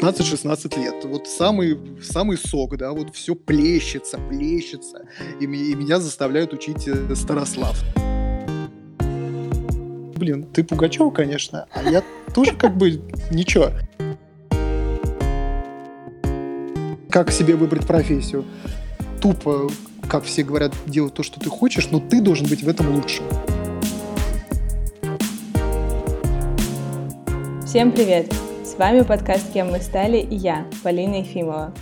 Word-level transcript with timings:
15-16 0.00 0.80
лет. 0.80 1.04
Вот 1.04 1.28
самый, 1.28 1.78
самый 2.02 2.38
сок, 2.38 2.76
да, 2.76 2.92
вот 2.92 3.14
все 3.14 3.34
плещется, 3.34 4.18
плещется. 4.18 5.06
И, 5.40 5.44
и 5.44 5.74
меня 5.74 6.00
заставляют 6.00 6.52
учить 6.52 6.88
э, 6.88 7.14
Старослав. 7.14 7.78
Блин, 10.16 10.44
ты 10.52 10.64
Пугачева, 10.64 11.10
конечно, 11.10 11.66
а 11.72 11.82
я 11.82 12.02
тоже 12.34 12.54
как 12.54 12.76
бы 12.76 13.00
ничего. 13.30 13.70
Как 17.10 17.30
себе 17.30 17.56
выбрать 17.56 17.86
профессию? 17.86 18.44
Тупо, 19.20 19.70
как 20.08 20.24
все 20.24 20.42
говорят, 20.42 20.72
делать 20.86 21.14
то, 21.14 21.22
что 21.22 21.40
ты 21.40 21.50
хочешь, 21.50 21.88
но 21.90 22.00
ты 22.00 22.20
должен 22.20 22.46
быть 22.46 22.62
в 22.62 22.68
этом 22.68 22.94
лучшим. 22.94 23.24
Всем 27.66 27.92
привет! 27.92 28.49
Вами 28.80 29.02
подкаст 29.02 29.52
«Кем 29.52 29.72
мы 29.72 29.80
стали» 29.80 30.16
и 30.16 30.34
я, 30.34 30.64
Полина 30.82 31.16
Ефимова. 31.16 31.74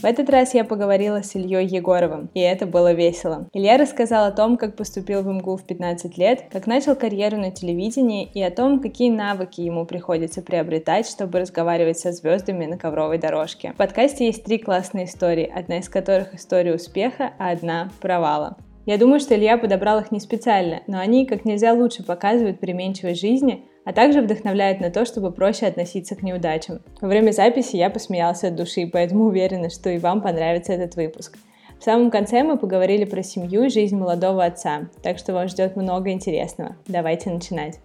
В 0.00 0.04
этот 0.06 0.30
раз 0.30 0.54
я 0.54 0.64
поговорила 0.64 1.22
с 1.22 1.34
Ильей 1.34 1.66
Егоровым, 1.66 2.30
и 2.32 2.40
это 2.40 2.64
было 2.64 2.94
весело. 2.94 3.50
Илья 3.52 3.76
рассказал 3.76 4.24
о 4.24 4.30
том, 4.30 4.56
как 4.56 4.74
поступил 4.74 5.20
в 5.20 5.26
МГУ 5.26 5.58
в 5.58 5.66
15 5.66 6.16
лет, 6.16 6.46
как 6.50 6.66
начал 6.66 6.96
карьеру 6.96 7.36
на 7.36 7.50
телевидении 7.50 8.30
и 8.32 8.42
о 8.42 8.50
том, 8.50 8.80
какие 8.80 9.10
навыки 9.10 9.60
ему 9.60 9.84
приходится 9.84 10.40
приобретать, 10.40 11.06
чтобы 11.06 11.38
разговаривать 11.38 11.98
со 11.98 12.12
звездами 12.12 12.64
на 12.64 12.78
ковровой 12.78 13.18
дорожке. 13.18 13.72
В 13.74 13.76
подкасте 13.76 14.24
есть 14.24 14.42
три 14.42 14.56
классные 14.56 15.04
истории, 15.04 15.52
одна 15.54 15.80
из 15.80 15.90
которых 15.90 16.32
история 16.32 16.74
успеха, 16.74 17.34
а 17.38 17.50
одна 17.50 17.90
провала. 18.00 18.56
Я 18.86 18.96
думаю, 18.96 19.20
что 19.20 19.36
Илья 19.36 19.58
подобрал 19.58 20.00
их 20.00 20.10
не 20.10 20.18
специально, 20.18 20.80
но 20.86 20.98
они 20.98 21.26
как 21.26 21.44
нельзя 21.44 21.74
лучше 21.74 22.02
показывают 22.02 22.58
переменчивость 22.58 23.20
жизни, 23.20 23.66
а 23.84 23.92
также 23.92 24.20
вдохновляет 24.20 24.80
на 24.80 24.90
то, 24.90 25.04
чтобы 25.04 25.32
проще 25.32 25.66
относиться 25.66 26.14
к 26.14 26.22
неудачам. 26.22 26.80
Во 27.00 27.08
время 27.08 27.32
записи 27.32 27.76
я 27.76 27.90
посмеялся 27.90 28.48
от 28.48 28.56
души, 28.56 28.88
поэтому 28.92 29.24
уверена, 29.24 29.70
что 29.70 29.90
и 29.90 29.98
вам 29.98 30.22
понравится 30.22 30.72
этот 30.72 30.96
выпуск. 30.96 31.38
В 31.78 31.84
самом 31.84 32.10
конце 32.10 32.44
мы 32.44 32.58
поговорили 32.58 33.04
про 33.04 33.22
семью 33.22 33.64
и 33.64 33.68
жизнь 33.68 33.96
молодого 33.96 34.44
отца, 34.44 34.88
так 35.02 35.18
что 35.18 35.32
вас 35.32 35.50
ждет 35.50 35.74
много 35.74 36.10
интересного. 36.10 36.76
Давайте 36.86 37.30
начинать. 37.30 37.80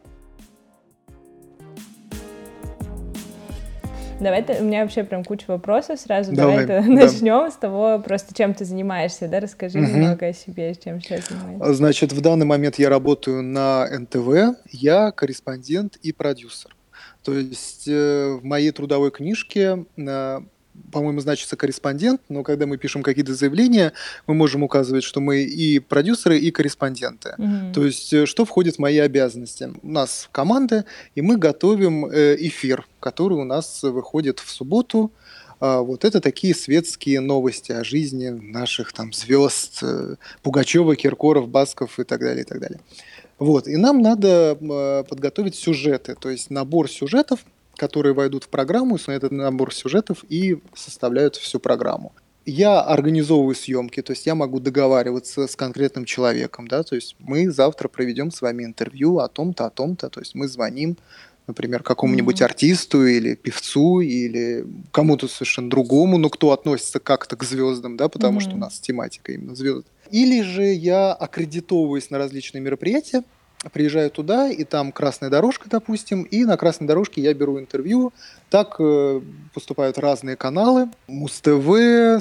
Давай, 4.20 4.44
у 4.60 4.64
меня 4.64 4.82
вообще 4.82 5.04
прям 5.04 5.24
куча 5.24 5.46
вопросов 5.48 6.00
сразу. 6.00 6.34
Давай, 6.34 6.66
Давай 6.66 6.84
да. 6.84 6.90
начнем 6.90 7.52
с 7.52 7.56
того, 7.56 8.00
просто 8.00 8.34
чем 8.34 8.54
ты 8.54 8.66
занимаешься, 8.66 9.28
да? 9.28 9.40
Расскажи 9.40 9.80
угу. 9.80 9.88
немного 9.88 10.28
о 10.28 10.34
себе, 10.34 10.74
чем 10.76 11.02
сейчас 11.02 11.28
занимаешься. 11.30 11.74
Значит, 11.74 12.14
в 12.14 12.22
данный 12.22 12.46
момент 12.46 12.80
я 12.80 12.90
работаю 12.90 13.44
на 13.44 13.88
НТВ, 13.88 14.58
я 14.72 15.12
корреспондент 15.12 15.98
и 15.98 16.12
продюсер. 16.12 16.76
То 17.24 17.34
есть 17.34 17.88
э, 17.88 18.38
в 18.42 18.44
моей 18.44 18.72
трудовой 18.72 19.12
книжке 19.12 19.86
э, 19.98 20.40
по-моему, 20.92 21.20
значится 21.20 21.56
корреспондент, 21.56 22.22
но 22.30 22.44
когда 22.44 22.66
мы 22.66 22.78
пишем 22.78 23.04
какие-то 23.04 23.34
заявления, 23.34 23.94
мы 24.26 24.34
можем 24.34 24.64
указывать, 24.64 25.04
что 25.04 25.20
мы 25.20 25.44
и 25.44 25.80
продюсеры, 25.80 26.38
и 26.38 26.52
корреспонденты. 26.52 27.36
Mm-hmm. 27.38 27.74
То 27.74 27.86
есть, 27.86 28.14
э, 28.14 28.26
что 28.26 28.46
входит 28.46 28.76
в 28.76 28.80
мои 28.80 28.98
обязанности? 28.98 29.72
У 29.82 29.90
нас 29.90 30.30
команда, 30.32 30.86
и 31.16 31.22
мы 31.22 31.38
готовим 31.38 32.06
э, 32.06 32.36
эфир, 32.40 32.86
который 33.00 33.38
у 33.38 33.44
нас 33.44 33.84
выходит 33.84 34.40
в 34.40 34.50
субботу. 34.50 35.12
А, 35.60 35.82
вот 35.82 36.06
это 36.06 36.22
такие 36.22 36.56
светские 36.56 37.20
новости 37.20 37.72
о 37.72 37.84
жизни 37.84 38.30
наших 38.30 38.94
там 38.94 39.14
звезд 39.14 39.80
э, 39.82 40.16
Пугачева, 40.44 40.96
Киркоров, 40.96 41.50
Басков 41.50 42.00
и 42.00 42.04
так 42.04 42.20
далее, 42.22 42.44
и 42.44 42.46
так 42.46 42.60
далее. 42.60 42.80
Вот, 43.40 43.68
и 43.68 43.78
нам 43.78 44.02
надо 44.02 44.56
подготовить 45.08 45.54
сюжеты, 45.54 46.16
то 46.16 46.28
есть 46.32 46.50
набор 46.50 46.90
сюжетов, 46.90 47.42
которые 47.78 48.14
войдут 48.14 48.46
в 48.46 48.50
программу, 48.50 48.98
на 49.08 49.12
этот 49.12 49.32
набор 49.32 49.74
сюжетов 49.74 50.26
и 50.30 50.58
составляют 50.76 51.36
всю 51.36 51.60
программу. 51.60 52.12
Я 52.46 52.82
организовываю 52.82 53.56
съемки, 53.56 54.02
то 54.02 54.14
есть 54.14 54.26
я 54.26 54.34
могу 54.34 54.60
договариваться 54.60 55.48
с 55.48 55.56
конкретным 55.56 56.06
человеком, 56.06 56.68
да, 56.68 56.84
то 56.84 56.96
есть 56.96 57.16
мы 57.20 57.52
завтра 57.52 57.90
проведем 57.90 58.32
с 58.32 58.42
вами 58.42 58.64
интервью 58.64 59.20
о 59.20 59.28
том-то, 59.28 59.66
о 59.66 59.70
том-то, 59.70 60.10
то 60.10 60.22
есть 60.22 60.34
мы 60.34 60.48
звоним, 60.48 60.98
например, 61.46 61.84
какому-нибудь 61.84 62.40
mm-hmm. 62.42 62.46
артисту 62.46 63.06
или 63.06 63.36
певцу 63.36 64.00
или 64.00 64.66
кому-то 64.92 65.28
совершенно 65.28 65.70
другому, 65.70 66.18
но 66.18 66.30
кто 66.30 66.52
относится 66.52 67.00
как-то 67.00 67.36
к 67.36 67.44
звездам, 67.44 67.98
да, 67.98 68.08
потому 68.08 68.40
mm-hmm. 68.40 68.44
что 68.44 68.52
у 68.56 68.58
нас 68.58 68.80
тематика 68.80 69.34
именно 69.34 69.54
звезд. 69.54 69.86
Или 70.12 70.42
же 70.42 70.64
я 70.64 71.12
аккредитовываюсь 71.12 72.10
на 72.10 72.18
различные 72.18 72.62
мероприятия, 72.62 73.24
приезжаю 73.72 74.12
туда, 74.12 74.50
и 74.50 74.64
там 74.64 74.92
красная 74.92 75.30
дорожка, 75.30 75.68
допустим, 75.70 76.24
и 76.24 76.46
на 76.46 76.58
красной 76.58 76.88
дорожке 76.88 77.22
я 77.22 77.34
беру 77.34 77.60
интервью. 77.60 78.14
Так 78.50 78.76
э, 78.80 79.22
поступают 79.54 79.98
разные 79.98 80.36
каналы. 80.36 80.90
Муз-ТВ 81.08 81.70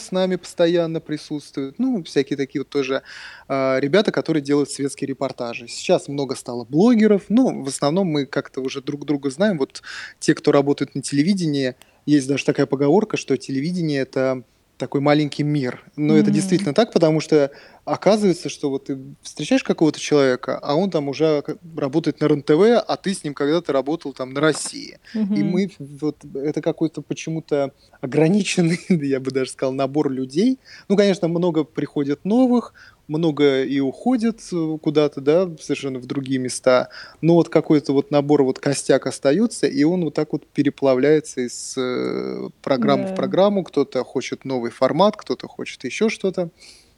с 0.01 0.11
нами 0.13 0.37
постоянно 0.37 1.01
присутствуют. 1.01 1.79
Ну, 1.79 2.03
всякие 2.05 2.37
такие 2.37 2.63
вот 2.63 2.69
тоже 2.69 3.03
э, 3.49 3.81
ребята, 3.81 4.13
которые 4.13 4.43
делают 4.43 4.71
светские 4.71 5.09
репортажи. 5.09 5.69
Сейчас 5.69 6.09
много 6.09 6.35
стало 6.37 6.65
блогеров. 6.65 7.25
Ну, 7.29 7.63
в 7.63 7.69
основном 7.69 8.09
мы 8.09 8.25
как-то 8.27 8.61
уже 8.61 8.81
друг 8.81 9.05
друга 9.05 9.31
знаем. 9.31 9.59
Вот 9.59 9.83
те, 10.19 10.35
кто 10.35 10.53
работает 10.53 10.95
на 10.95 11.03
телевидении, 11.03 11.77
есть 12.07 12.29
даже 12.29 12.45
такая 12.45 12.67
поговорка, 12.67 13.17
что 13.17 13.37
телевидение– 13.37 14.01
это 14.03 14.43
такой 14.79 15.01
маленький 15.01 15.43
мир. 15.43 15.85
Но 15.97 16.17
mm-hmm. 16.17 16.21
это 16.21 16.31
действительно 16.31 16.75
так, 16.75 16.93
потому 16.93 17.21
что 17.21 17.51
оказывается, 17.87 18.49
что 18.49 18.69
вот 18.69 18.87
ты 18.87 18.99
встречаешь 19.23 19.63
какого-то 19.63 20.01
человека, 20.01 20.59
а 20.61 20.75
он 20.75 20.91
там 20.91 21.09
уже 21.09 21.43
работает 21.77 22.21
на 22.21 22.29
РНТВ, 22.29 22.85
а 22.87 22.97
ты 22.97 23.15
с 23.15 23.23
ним 23.23 23.33
когда-то 23.33 23.73
работал 23.73 24.13
там 24.13 24.35
на 24.35 24.41
России. 24.41 24.99
Mm-hmm. 25.15 25.37
И 25.37 25.43
мы 25.45 25.71
вот 26.01 26.17
это 26.35 26.61
какой-то 26.61 27.01
почему-то 27.01 27.73
ограниченный, 28.01 28.81
я 28.89 29.21
бы 29.21 29.31
даже 29.31 29.51
сказал, 29.51 29.73
набор 29.73 30.11
людей. 30.11 30.59
Ну, 30.89 30.97
конечно, 30.97 31.29
много 31.29 31.63
приходят 31.63 32.25
новых, 32.25 32.75
много 33.07 33.63
и 33.63 33.79
уходит 33.79 34.41
э, 34.53 34.79
куда-то, 34.83 35.21
да, 35.21 35.49
совершенно 35.61 36.01
в 36.01 36.07
другие 36.07 36.41
места, 36.41 36.89
но 37.21 37.35
вот 37.35 37.49
какой-то 37.49 37.93
вот 37.93 38.11
набор, 38.11 38.43
вот 38.43 38.59
костяк 38.59 39.07
остается, 39.07 39.69
и 39.69 39.85
он 39.85 40.03
вот 40.03 40.15
так 40.15 40.33
вот 40.33 40.45
переплавляется 40.49 41.43
из 41.43 41.77
э, 41.79 42.49
программы 42.63 43.05
да. 43.05 43.13
в 43.13 43.15
программу, 43.15 43.63
кто-то 43.63 44.03
хочет 44.03 44.45
новый 44.45 44.73
формат, 44.73 45.17
кто-то 45.17 45.47
хочет 45.47 45.85
еще 45.85 46.09
что-то 46.09 46.51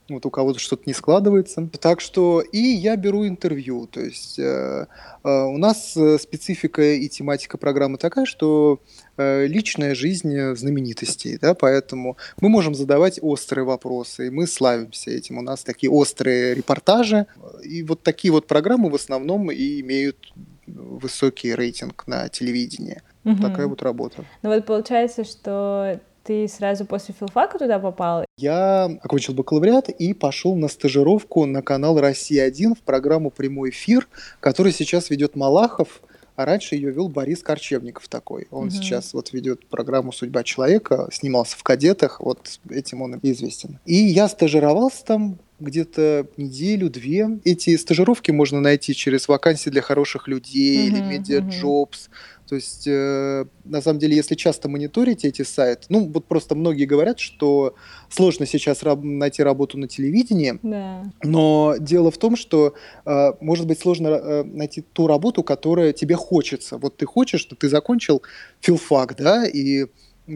вот 0.09 0.25
у 0.27 0.31
кого-то 0.31 0.59
что-то 0.59 0.85
не 0.87 0.95
складывается. 0.95 1.69
Так 1.81 2.01
что 2.01 2.41
и 2.41 2.59
я 2.59 2.97
беру 2.97 3.27
интервью. 3.27 3.87
То 3.87 4.01
есть 4.01 4.39
э, 4.39 4.87
э, 5.25 5.29
у 5.29 5.59
нас 5.59 5.97
э, 5.97 6.19
специфика 6.19 6.83
и 6.83 7.09
тематика 7.09 7.59
программы 7.59 7.99
такая, 7.99 8.25
что 8.25 8.81
э, 9.17 9.47
личная 9.47 9.95
жизнь 9.95 10.55
знаменитостей, 10.55 11.39
да, 11.41 11.55
поэтому 11.55 12.17
мы 12.41 12.49
можем 12.49 12.75
задавать 12.75 13.19
острые 13.21 13.65
вопросы, 13.65 14.29
и 14.29 14.31
мы 14.31 14.47
славимся 14.47 15.11
этим. 15.11 15.39
У 15.39 15.43
нас 15.43 15.63
такие 15.63 15.91
острые 15.91 16.55
репортажи, 16.55 17.27
и 17.63 17.83
вот 17.83 18.03
такие 18.03 18.33
вот 18.33 18.47
программы 18.47 18.91
в 18.91 18.95
основном 18.95 19.51
и 19.51 19.81
имеют 19.81 20.33
высокий 20.67 21.55
рейтинг 21.55 22.07
на 22.07 22.29
телевидении. 22.29 23.03
Угу. 23.25 23.43
Такая 23.43 23.67
вот 23.67 23.83
работа. 23.83 24.25
Ну 24.43 24.51
вот 24.51 24.65
получается, 24.65 25.25
что 25.25 26.01
ты 26.29 26.47
сразу 26.47 26.85
после 26.85 27.15
филфака 27.19 27.59
туда 27.59 27.79
попал? 27.79 28.27
Я 28.37 28.85
окончил 29.03 29.33
бакалавриат 29.33 29.89
и 29.89 30.13
пошел 30.13 30.55
на 30.57 30.69
стажировку 30.69 31.47
на 31.47 31.63
канал 31.63 31.99
«Россия-1» 31.99 32.75
в 32.75 32.83
программу 32.83 33.31
«Прямой 33.31 33.71
эфир», 33.71 34.07
который 34.39 34.73
сейчас 34.73 35.09
ведет 35.09 35.37
Малахов, 35.37 36.03
а 36.37 36.45
раньше 36.45 36.75
ее 36.75 36.91
вел 36.91 37.09
Борис 37.09 37.43
Корчевников 37.43 38.09
такой. 38.09 38.47
Он 38.51 38.67
угу. 38.67 38.71
сейчас 38.71 39.15
вот 39.15 39.33
ведет 39.33 39.67
программу 39.69 40.13
«Судьба 40.13 40.43
человека», 40.43 41.09
снимался 41.11 41.57
в 41.57 41.63
«Кадетах», 41.63 42.21
вот 42.21 42.61
этим 42.69 43.01
он 43.01 43.19
известен. 43.23 43.79
И 43.87 43.95
я 43.95 44.29
стажировался 44.29 45.07
там 45.07 45.39
где-то 45.61 46.27
неделю-две. 46.37 47.41
Эти 47.45 47.77
стажировки 47.77 48.31
можно 48.31 48.61
найти 48.61 48.95
через 48.95 49.29
вакансии 49.29 49.71
для 49.71 49.81
хороших 49.81 50.29
людей 50.29 50.89
угу, 50.89 50.97
или 50.97 51.03
медиаджобс. 51.05 52.07
Угу. 52.07 52.15
То 52.49 52.55
есть, 52.55 52.87
э, 52.87 53.45
на 53.65 53.83
самом 53.83 53.99
деле, 53.99 54.17
если 54.17 54.35
часто 54.35 54.69
мониторите 54.69 55.29
эти 55.29 55.43
сайты, 55.43 55.83
ну, 55.91 56.07
вот 56.07 56.25
просто 56.25 56.55
многие 56.55 56.87
говорят, 56.87 57.19
что 57.19 57.75
сложно 58.09 58.47
сейчас 58.47 58.83
раб- 58.83 59.03
найти 59.03 59.43
работу 59.43 59.77
на 59.77 59.87
телевидении, 59.87 60.59
да. 60.63 61.05
но 61.23 61.75
дело 61.79 62.11
в 62.11 62.17
том, 62.17 62.37
что, 62.37 62.75
э, 63.05 63.33
может 63.41 63.67
быть, 63.67 63.79
сложно 63.81 64.09
э, 64.09 64.45
найти 64.45 64.81
ту 64.81 65.07
работу, 65.07 65.43
которая 65.43 65.93
тебе 65.93 66.15
хочется. 66.15 66.79
Вот 66.79 66.97
ты 66.97 67.05
хочешь, 67.05 67.41
что 67.41 67.55
ты 67.55 67.69
закончил 67.69 68.23
филфак, 68.61 69.17
да, 69.17 69.47
и 69.47 69.87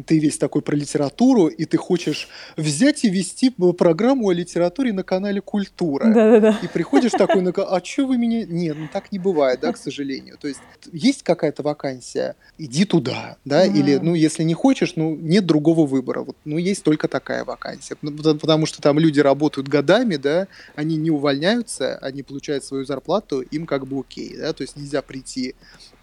ты 0.06 0.18
весь 0.18 0.38
такой 0.38 0.62
про 0.62 0.74
литературу, 0.74 1.48
и 1.48 1.64
ты 1.66 1.76
хочешь 1.76 2.28
взять 2.56 3.04
и 3.04 3.10
вести 3.10 3.50
программу 3.50 4.28
о 4.28 4.32
литературе 4.32 4.92
на 4.92 5.02
канале 5.02 5.40
«Культура». 5.40 6.06
Да-да-да. 6.06 6.58
И 6.62 6.68
приходишь 6.68 7.12
такой, 7.12 7.42
а 7.42 7.84
что 7.84 8.06
вы 8.06 8.16
меня... 8.16 8.44
Нет, 8.46 8.76
ну 8.78 8.88
так 8.92 9.12
не 9.12 9.18
бывает, 9.18 9.60
да, 9.60 9.72
к 9.72 9.76
сожалению. 9.76 10.38
То 10.38 10.48
есть 10.48 10.60
есть 10.92 11.22
какая-то 11.22 11.62
вакансия, 11.62 12.36
иди 12.58 12.84
туда, 12.84 13.36
да, 13.44 13.66
mm. 13.66 13.78
или, 13.78 13.96
ну, 13.96 14.14
если 14.14 14.42
не 14.42 14.54
хочешь, 14.54 14.94
ну, 14.96 15.14
нет 15.14 15.44
другого 15.44 15.86
выбора. 15.86 16.22
Вот, 16.22 16.36
ну, 16.44 16.56
есть 16.56 16.82
только 16.82 17.08
такая 17.08 17.44
вакансия. 17.44 17.96
Ну, 18.02 18.12
потому 18.12 18.66
что 18.66 18.80
там 18.80 18.98
люди 18.98 19.20
работают 19.20 19.68
годами, 19.68 20.16
да, 20.16 20.48
они 20.74 20.96
не 20.96 21.10
увольняются, 21.10 21.96
они 21.98 22.22
получают 22.22 22.64
свою 22.64 22.84
зарплату, 22.84 23.40
им 23.40 23.66
как 23.66 23.86
бы 23.86 24.00
окей, 24.00 24.36
да, 24.36 24.52
то 24.52 24.62
есть 24.62 24.76
нельзя 24.76 25.02
прийти 25.02 25.54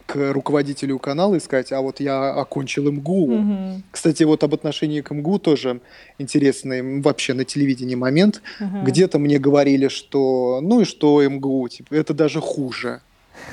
к 0.10 0.34
руководителю 0.34 0.98
канала 0.98 1.36
и 1.36 1.40
сказать, 1.40 1.72
а 1.72 1.82
вот 1.82 2.00
я 2.00 2.34
окончил 2.34 2.92
МГУ. 2.92 3.34
Угу. 3.34 3.82
Кстати, 3.92 4.24
вот 4.24 4.44
об 4.44 4.56
отношении 4.56 5.02
к 5.02 5.12
МГУ 5.12 5.38
тоже 5.38 5.82
интересный 6.18 7.02
вообще 7.02 7.36
на 7.36 7.46
телевидении 7.46 7.94
момент. 7.94 8.42
Угу. 8.60 8.86
Где-то 8.86 9.20
мне 9.20 9.38
говорили, 9.38 9.88
что 9.88 10.62
ну 10.64 10.82
и 10.82 10.86
что 10.86 11.22
МГУ, 11.22 11.68
типа, 11.70 11.94
это 11.94 12.16
даже 12.16 12.42
хуже 12.42 13.02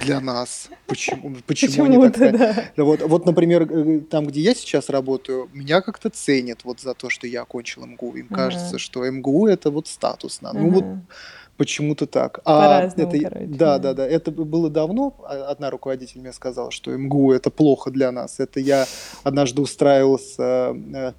для 0.01 0.19
нас. 0.19 0.71
Почему, 0.87 1.37
почему, 1.47 1.73
почему 1.73 1.85
они 1.85 2.09
так 2.09 2.39
да. 2.39 2.71
да. 2.75 2.85
Вот, 2.85 3.03
вот, 3.03 3.27
например, 3.27 3.69
э, 3.71 4.01
там, 4.01 4.27
где 4.27 4.41
я 4.41 4.55
сейчас 4.55 4.89
работаю, 4.89 5.51
меня 5.53 5.83
как-то 5.83 6.09
ценят 6.09 6.61
вот 6.65 6.81
за 6.81 6.95
то, 6.95 7.11
что 7.11 7.27
я 7.27 7.43
окончил 7.43 7.85
МГУ. 7.85 8.15
Им 8.15 8.29
uh 8.31 8.35
кажется, 8.35 8.79
что 8.79 9.05
МГУ 9.05 9.47
это 9.47 9.71
вот 9.71 9.89
статусно. 9.89 10.49
uh 10.49 10.53
Ну 10.55 10.71
вот 10.71 10.85
почему-то 11.57 12.07
так. 12.07 12.41
А 12.45 12.83
это, 12.83 13.07
короче. 13.07 13.47
Да, 13.47 13.79
да, 13.79 13.95
да. 13.95 14.07
Это 14.07 14.31
было 14.31 14.71
давно. 14.71 15.17
А, 15.25 15.49
одна 15.51 15.71
руководитель 15.71 16.21
мне 16.21 16.33
сказала, 16.33 16.71
что 16.71 16.97
МГУ 16.97 17.33
это 17.33 17.51
плохо 17.51 17.91
для 17.91 18.13
нас. 18.13 18.41
Это 18.41 18.61
я 18.61 18.87
однажды 19.23 19.63
устраивался 19.63 20.75
э, 20.75 21.13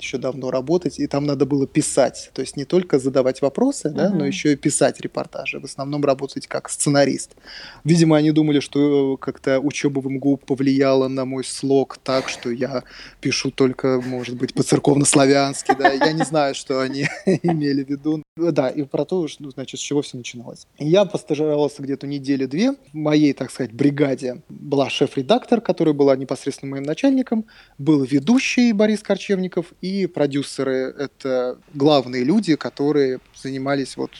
еще 0.00 0.18
давно 0.18 0.50
работать, 0.50 0.98
и 0.98 1.06
там 1.06 1.24
надо 1.24 1.46
было 1.46 1.66
писать. 1.66 2.30
То 2.34 2.40
есть 2.42 2.56
не 2.56 2.64
только 2.64 2.98
задавать 2.98 3.42
вопросы, 3.42 3.90
да, 3.90 4.10
но 4.10 4.26
еще 4.26 4.52
и 4.52 4.56
писать 4.56 5.00
репортажи. 5.00 5.60
В 5.60 5.64
основном 5.64 6.04
работать 6.04 6.46
как 6.46 6.68
сценарист. 6.68 7.36
Видимо, 7.84 8.16
они 8.16 8.30
думали, 8.30 8.60
что 8.60 9.16
как-то 9.16 9.60
учеба 9.60 10.00
в 10.00 10.10
МГУ 10.10 10.36
повлияла 10.36 11.08
на 11.08 11.24
мой 11.24 11.44
слог 11.44 11.98
так, 12.02 12.28
что 12.28 12.50
я 12.50 12.84
пишу 13.20 13.50
только, 13.50 14.00
может 14.00 14.36
быть, 14.36 14.54
по-церковно-славянски, 14.54 15.74
да. 15.78 15.90
Я 15.92 16.12
не 16.12 16.24
знаю, 16.24 16.54
что 16.54 16.80
они 16.80 17.06
имели 17.42 17.84
в 17.84 17.88
виду. 17.88 18.22
Да, 18.36 18.68
и 18.68 18.82
про 18.82 19.04
то, 19.04 19.26
ну, 19.38 19.50
значит, 19.50 19.78
с 19.78 19.82
чего 19.82 20.02
все 20.02 20.16
начиналось. 20.16 20.66
Я 20.78 21.04
постажировался 21.04 21.82
где-то 21.82 22.06
недели-две. 22.06 22.72
В 22.72 22.94
моей, 22.94 23.32
так 23.32 23.50
сказать, 23.50 23.72
бригаде 23.72 24.42
была 24.48 24.90
шеф-редактор, 24.90 25.60
которая 25.60 25.94
была 25.94 26.16
непосредственно 26.16 26.72
моим 26.72 26.82
начальником, 26.82 27.46
был 27.78 28.02
ведущий 28.02 28.72
Борис 28.72 29.02
Корчевников 29.02 29.72
и 29.84 30.06
продюсеры— 30.06 30.94
это 30.98 31.58
главные 31.74 32.24
люди, 32.24 32.56
которые 32.56 33.20
занимались, 33.34 33.98
вот, 33.98 34.12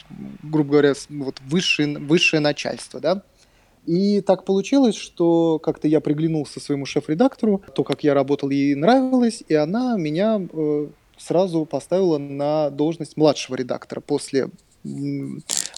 грубо 0.43 0.73
говоря, 0.73 0.93
вот 1.09 1.41
высшее, 1.41 1.97
высшее 1.97 2.39
начальство, 2.39 2.99
да. 2.99 3.23
И 3.87 4.21
так 4.21 4.45
получилось, 4.45 4.95
что 4.95 5.57
как-то 5.57 5.87
я 5.87 6.01
приглянулся 6.01 6.59
своему 6.59 6.85
шеф-редактору, 6.85 7.63
то, 7.73 7.83
как 7.83 8.03
я 8.03 8.13
работал, 8.13 8.51
ей 8.51 8.75
нравилось, 8.75 9.43
и 9.47 9.55
она 9.55 9.97
меня 9.97 10.39
э, 10.39 10.87
сразу 11.17 11.65
поставила 11.65 12.19
на 12.19 12.69
должность 12.69 13.17
младшего 13.17 13.55
редактора 13.55 14.01
после 14.01 14.49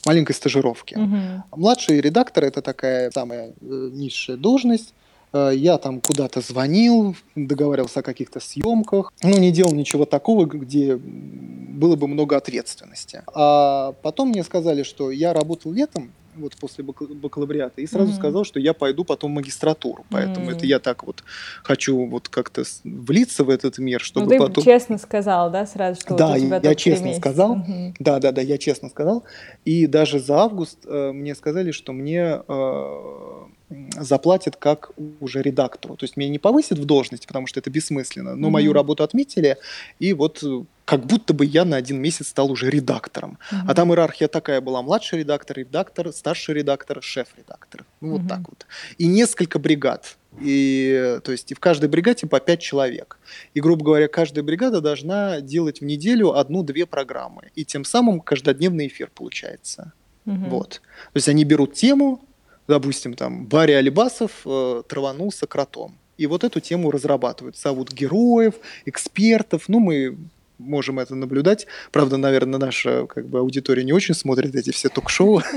маленькой 0.06 0.34
стажировки. 0.34 0.96
Угу. 0.96 1.62
Младший 1.62 2.02
редактор 2.02 2.44
это 2.44 2.62
такая 2.62 3.10
самая 3.12 3.54
э, 3.62 3.90
низшая 3.94 4.36
должность. 4.36 4.94
Э, 5.34 5.52
я 5.54 5.78
там 5.78 6.02
куда-то 6.02 6.42
звонил, 6.42 7.16
договаривался 7.36 8.00
о 8.00 8.04
каких-то 8.04 8.40
съемках. 8.40 9.14
Ну, 9.24 9.38
не 9.38 9.52
делал 9.52 9.74
ничего 9.74 10.06
такого, 10.06 10.46
где 10.46 10.96
было 10.96 11.96
бы 11.96 12.08
много 12.08 12.38
ответственности. 12.38 13.24
А 13.34 13.94
потом 14.02 14.30
мне 14.30 14.44
сказали, 14.44 14.84
что 14.84 15.12
я 15.12 15.34
работал 15.34 15.72
летом, 15.72 16.12
вот 16.38 16.56
после 16.56 16.84
бакалавриата, 16.84 17.82
и 17.82 17.88
сразу 17.88 18.12
mm-hmm. 18.12 18.16
сказал, 18.16 18.44
что 18.44 18.60
я 18.60 18.74
пойду 18.74 19.04
потом 19.04 19.32
в 19.32 19.36
магистратуру. 19.36 20.06
Поэтому 20.10 20.52
mm-hmm. 20.52 20.56
это 20.56 20.66
я 20.66 20.80
так 20.80 21.04
вот 21.04 21.24
хочу 21.64 22.06
вот 22.06 22.30
как-то 22.30 22.64
влиться 22.84 23.44
в 23.44 23.50
этот 23.50 23.80
мир, 23.80 24.02
чтобы 24.02 24.28
ну, 24.28 24.32
ты 24.32 24.38
потом... 24.38 24.64
честно 24.64 24.98
сказал, 25.00 25.50
да, 25.50 25.66
сразу, 25.66 26.00
что 26.00 26.16
да, 26.16 26.28
вот 26.28 26.38
у 26.38 26.40
тебя 26.40 26.60
я 26.62 26.76
честно 26.76 27.14
сказал. 27.16 27.56
Mm-hmm. 27.56 27.96
Да, 28.00 28.20
да, 28.20 28.32
да, 28.32 28.42
я 28.42 28.58
честно 28.58 28.90
сказал. 28.90 29.24
И 29.66 29.88
даже 29.88 30.20
за 30.20 30.38
август 30.38 30.80
э, 30.86 31.12
мне 31.12 31.36
сказали, 31.36 31.72
что 31.72 31.92
мне 31.92 32.42
э, 32.48 33.46
заплатят 33.70 34.56
как 34.56 34.92
уже 35.20 35.42
редактору. 35.42 35.98
То 35.98 36.06
есть 36.06 36.16
меня 36.16 36.30
не 36.30 36.40
повысят 36.40 36.80
в 36.80 36.86
должности, 36.86 37.28
потому 37.28 37.48
что 37.48 37.60
это 37.60 37.70
бессмысленно, 37.70 38.36
но 38.36 38.48
mm-hmm. 38.48 38.52
мою 38.52 38.74
работу 38.74 39.04
отметили, 39.04 39.58
и 40.00 40.14
вот 40.14 40.42
э, 40.42 40.64
как 40.86 41.06
будто 41.06 41.34
бы 41.34 41.46
я 41.46 41.66
на 41.66 41.76
один 41.76 42.00
месяц 42.00 42.30
стал 42.30 42.50
уже 42.50 42.70
редактором. 42.70 43.38
Mm-hmm. 43.52 43.66
А 43.68 43.74
там 43.74 43.92
иерархия 43.92 44.30
такая 44.30 44.62
была: 44.62 44.82
младший 44.82 45.20
редактор, 45.20 45.58
редактор, 45.58 46.14
старший 46.14 46.56
редактор, 46.56 47.04
шеф-редактор. 47.04 47.84
Ну, 48.00 48.12
вот 48.12 48.22
mm-hmm. 48.22 48.28
так 48.30 48.40
вот. 48.40 48.66
И 48.98 49.08
несколько 49.08 49.60
бригад. 49.60 50.18
И, 50.40 51.20
то 51.24 51.32
есть 51.32 51.52
и 51.52 51.56
в 51.56 51.60
каждой 51.60 51.90
бригаде 51.90 52.28
по 52.28 52.40
пять 52.40 52.62
человек. 52.62 53.18
И, 53.54 53.60
грубо 53.60 53.84
говоря, 53.84 54.08
каждая 54.08 54.44
бригада 54.44 54.82
должна 54.82 55.42
делать 55.42 55.82
в 55.82 55.84
неделю 55.84 56.38
одну-две 56.38 56.86
программы. 56.86 57.50
И 57.56 57.66
тем 57.66 57.84
самым 57.84 58.22
каждодневный 58.22 58.88
эфир 58.88 59.10
получается. 59.14 59.94
Угу. 60.26 60.46
Вот. 60.50 60.82
То 61.14 61.18
есть 61.18 61.28
они 61.28 61.44
берут 61.44 61.74
тему, 61.74 62.22
допустим, 62.68 63.14
там, 63.14 63.46
Барри 63.46 63.74
Алибасов 63.74 64.32
э, 64.46 64.84
траванулся 64.88 65.48
кротом. 65.48 65.98
И 66.18 66.26
вот 66.26 66.44
эту 66.44 66.60
тему 66.60 66.92
разрабатывают. 66.92 67.58
Зовут 67.58 67.94
героев, 67.94 68.56
экспертов. 68.86 69.66
Ну, 69.68 69.80
мы 69.80 70.18
можем 70.58 71.00
это 71.00 71.16
наблюдать. 71.16 71.68
Правда, 71.92 72.18
наверное, 72.18 72.60
наша 72.60 73.06
как 73.08 73.28
бы, 73.28 73.40
аудитория 73.40 73.84
не 73.84 73.94
очень 73.94 74.14
смотрит 74.14 74.56
эти 74.56 74.72
все 74.72 74.90
ток-шоу. 74.90 75.42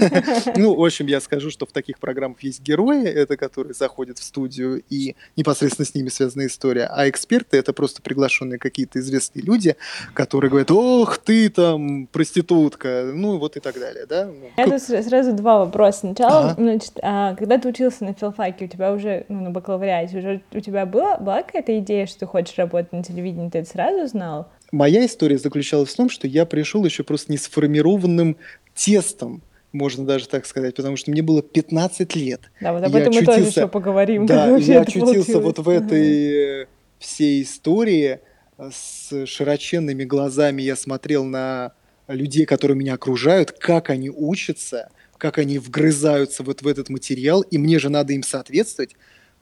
Ну, 0.57 0.75
в 0.75 0.85
общем, 0.85 1.07
я 1.07 1.21
скажу, 1.21 1.51
что 1.51 1.67
в 1.67 1.73
таких 1.73 1.99
программах 1.99 2.43
есть 2.43 2.61
герои, 2.61 3.05
это 3.07 3.37
которые 3.37 3.75
заходят 3.75 4.19
в 4.19 4.23
студию, 4.23 4.83
и 4.91 5.15
непосредственно 5.37 5.87
с 5.87 5.95
ними 5.95 6.09
связана 6.09 6.47
история. 6.47 6.87
А 6.87 7.09
эксперты— 7.09 7.57
это 7.59 7.73
просто 7.73 8.03
приглашенные 8.03 8.59
какие-то 8.59 8.99
известные 8.99 9.43
люди, 9.43 9.77
которые 10.13 10.51
говорят, 10.51 10.71
ох, 10.71 11.19
ты 11.19 11.49
там 11.49 12.07
проститутка, 12.09 13.11
ну, 13.15 13.39
вот 13.39 13.57
и 13.57 13.61
так 13.61 13.79
далее, 13.79 14.07
да? 14.07 14.27
Ну, 14.27 14.51
я 14.57 14.67
тут 14.67 14.83
сразу 14.83 15.33
два 15.33 15.65
вопроса. 15.65 16.01
Сначала, 16.01 16.55
значит, 16.55 16.99
а, 17.03 17.35
когда 17.37 17.59
ты 17.59 17.69
учился 17.69 18.05
на 18.05 18.15
филфаке, 18.15 18.67
у 18.67 18.69
тебя 18.69 18.93
уже, 18.93 19.25
ну, 19.29 19.41
на 19.41 19.51
бакалавриате, 19.51 20.19
уже 20.19 20.43
у 20.53 20.61
тебя 20.61 20.87
была 20.87 21.17
какая-то 21.43 21.79
идея, 21.79 22.07
что 22.07 22.21
ты 22.21 22.27
хочешь 22.27 22.57
работать 22.59 22.93
на 22.93 23.03
телевидении, 23.03 23.51
ты 23.51 23.59
это 23.59 23.71
сразу 23.71 24.07
знал? 24.07 24.49
Моя 24.73 25.05
история 25.07 25.39
заключалась 25.39 25.91
в 25.91 25.97
том, 25.97 26.09
что 26.09 26.27
я 26.27 26.47
пришел 26.47 26.85
еще 26.85 27.03
просто 27.03 27.33
не 27.33 27.39
сформированным 27.39 28.37
тестом, 28.75 29.43
можно 29.73 30.05
даже 30.05 30.29
так 30.29 30.47
сказать, 30.47 30.75
потому 30.75 30.97
что 30.97 31.11
мне 31.11 31.23
было 31.23 31.43
15 31.43 32.17
лет. 32.17 32.41
Да, 32.61 32.73
вот 32.73 32.83
об 32.83 32.95
этом 32.95 33.15
мы 33.15 33.25
тоже 33.25 33.45
еще 33.45 33.69
поговорим. 33.69 34.27
Да, 34.27 34.57
я 34.57 34.81
очутился 34.81 35.39
вот 35.39 35.59
в 35.59 35.69
этой 35.69 36.67
всей 36.99 37.43
истории 37.43 38.21
с 38.59 39.27
широченными 39.27 40.05
глазами. 40.05 40.63
Я 40.63 40.77
смотрел 40.77 41.25
на 41.25 41.73
людей, 42.09 42.47
которые 42.47 42.77
меня 42.77 42.95
окружают, 42.95 43.53
как 43.53 43.91
они 43.91 44.11
учатся, 44.11 44.91
как 45.17 45.39
они 45.39 45.59
вгрызаются 45.59 46.43
вот 46.43 46.63
в 46.63 46.67
этот 46.67 46.89
материал, 46.89 47.43
и 47.43 47.59
мне 47.59 47.79
же 47.79 47.89
надо 47.89 48.13
им 48.13 48.23
соответствовать, 48.23 48.97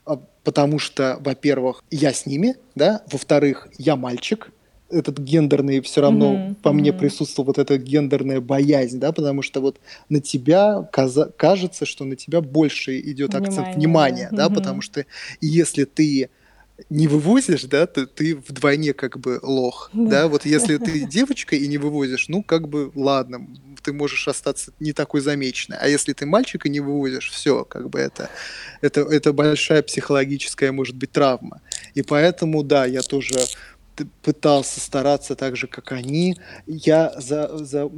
а, 0.05 0.21
потому 0.43 0.77
что, 0.77 1.17
во-первых, 1.21 1.83
я 1.89 2.13
с 2.13 2.25
ними, 2.25 2.55
да, 2.75 3.03
во-вторых, 3.11 3.67
я 3.77 3.95
мальчик, 3.95 4.51
этот 4.89 5.19
гендерный 5.19 5.81
все 5.81 6.01
равно 6.01 6.33
mm-hmm. 6.33 6.55
по 6.55 6.69
mm-hmm. 6.69 6.73
мне 6.73 6.93
присутствовала 6.93 7.47
вот 7.47 7.57
эта 7.57 7.77
гендерная 7.77 8.41
боязнь, 8.41 8.99
да, 8.99 9.11
потому 9.11 9.41
что 9.41 9.61
вот 9.61 9.79
на 10.09 10.21
тебя 10.21 10.87
каза- 10.91 11.31
кажется, 11.37 11.85
что 11.85 12.05
на 12.05 12.15
тебя 12.15 12.41
больше 12.41 12.99
идет 12.99 13.33
Внимание, 13.33 13.49
акцент 13.49 13.75
внимания, 13.75 14.29
да, 14.31 14.47
mm-hmm. 14.47 14.53
потому 14.55 14.81
что 14.81 15.05
если 15.41 15.85
ты 15.85 16.29
не 16.89 17.07
вывозишь, 17.07 17.63
да, 17.63 17.85
то 17.87 18.05
ты 18.05 18.35
вдвойне 18.35 18.93
как 18.93 19.19
бы 19.19 19.39
лох, 19.41 19.89
да, 19.93 20.27
вот 20.27 20.45
если 20.45 20.77
ты 20.77 21.05
девочка 21.05 21.55
и 21.55 21.67
не 21.67 21.77
вывозишь, 21.77 22.29
ну 22.29 22.43
как 22.43 22.67
бы 22.67 22.91
ладно, 22.95 23.47
ты 23.83 23.93
можешь 23.93 24.27
остаться 24.27 24.71
не 24.79 24.93
такой 24.93 25.21
замеченной, 25.21 25.77
а 25.79 25.87
если 25.87 26.13
ты 26.13 26.25
мальчик 26.25 26.65
и 26.65 26.69
не 26.69 26.79
вывозишь, 26.79 27.29
все, 27.31 27.65
как 27.65 27.89
бы 27.89 27.99
это, 27.99 28.29
это, 28.81 29.01
это 29.01 29.33
большая 29.33 29.83
психологическая, 29.83 30.71
может 30.71 30.95
быть, 30.95 31.11
травма, 31.11 31.61
и 31.95 32.01
поэтому, 32.01 32.63
да, 32.63 32.85
я 32.85 33.01
тоже 33.01 33.39
пытался 34.21 34.79
стараться 34.79 35.35
так 35.35 35.55
же, 35.55 35.67
как 35.67 35.91
они. 35.91 36.37
Я 36.67 37.13
за, 37.17 37.57
за, 37.57 37.89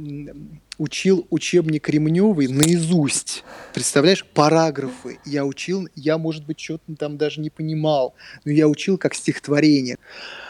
учил 0.78 1.26
учебник 1.30 1.84
Кремневый 1.84 2.48
наизусть. 2.48 3.44
Представляешь, 3.74 4.24
параграфы 4.24 5.18
я 5.24 5.44
учил, 5.44 5.88
я, 5.94 6.18
может 6.18 6.46
быть, 6.46 6.58
что-то 6.60 6.94
там 6.96 7.18
даже 7.18 7.40
не 7.40 7.50
понимал, 7.50 8.14
но 8.44 8.52
я 8.52 8.68
учил 8.68 8.98
как 8.98 9.14
стихотворение. 9.14 9.98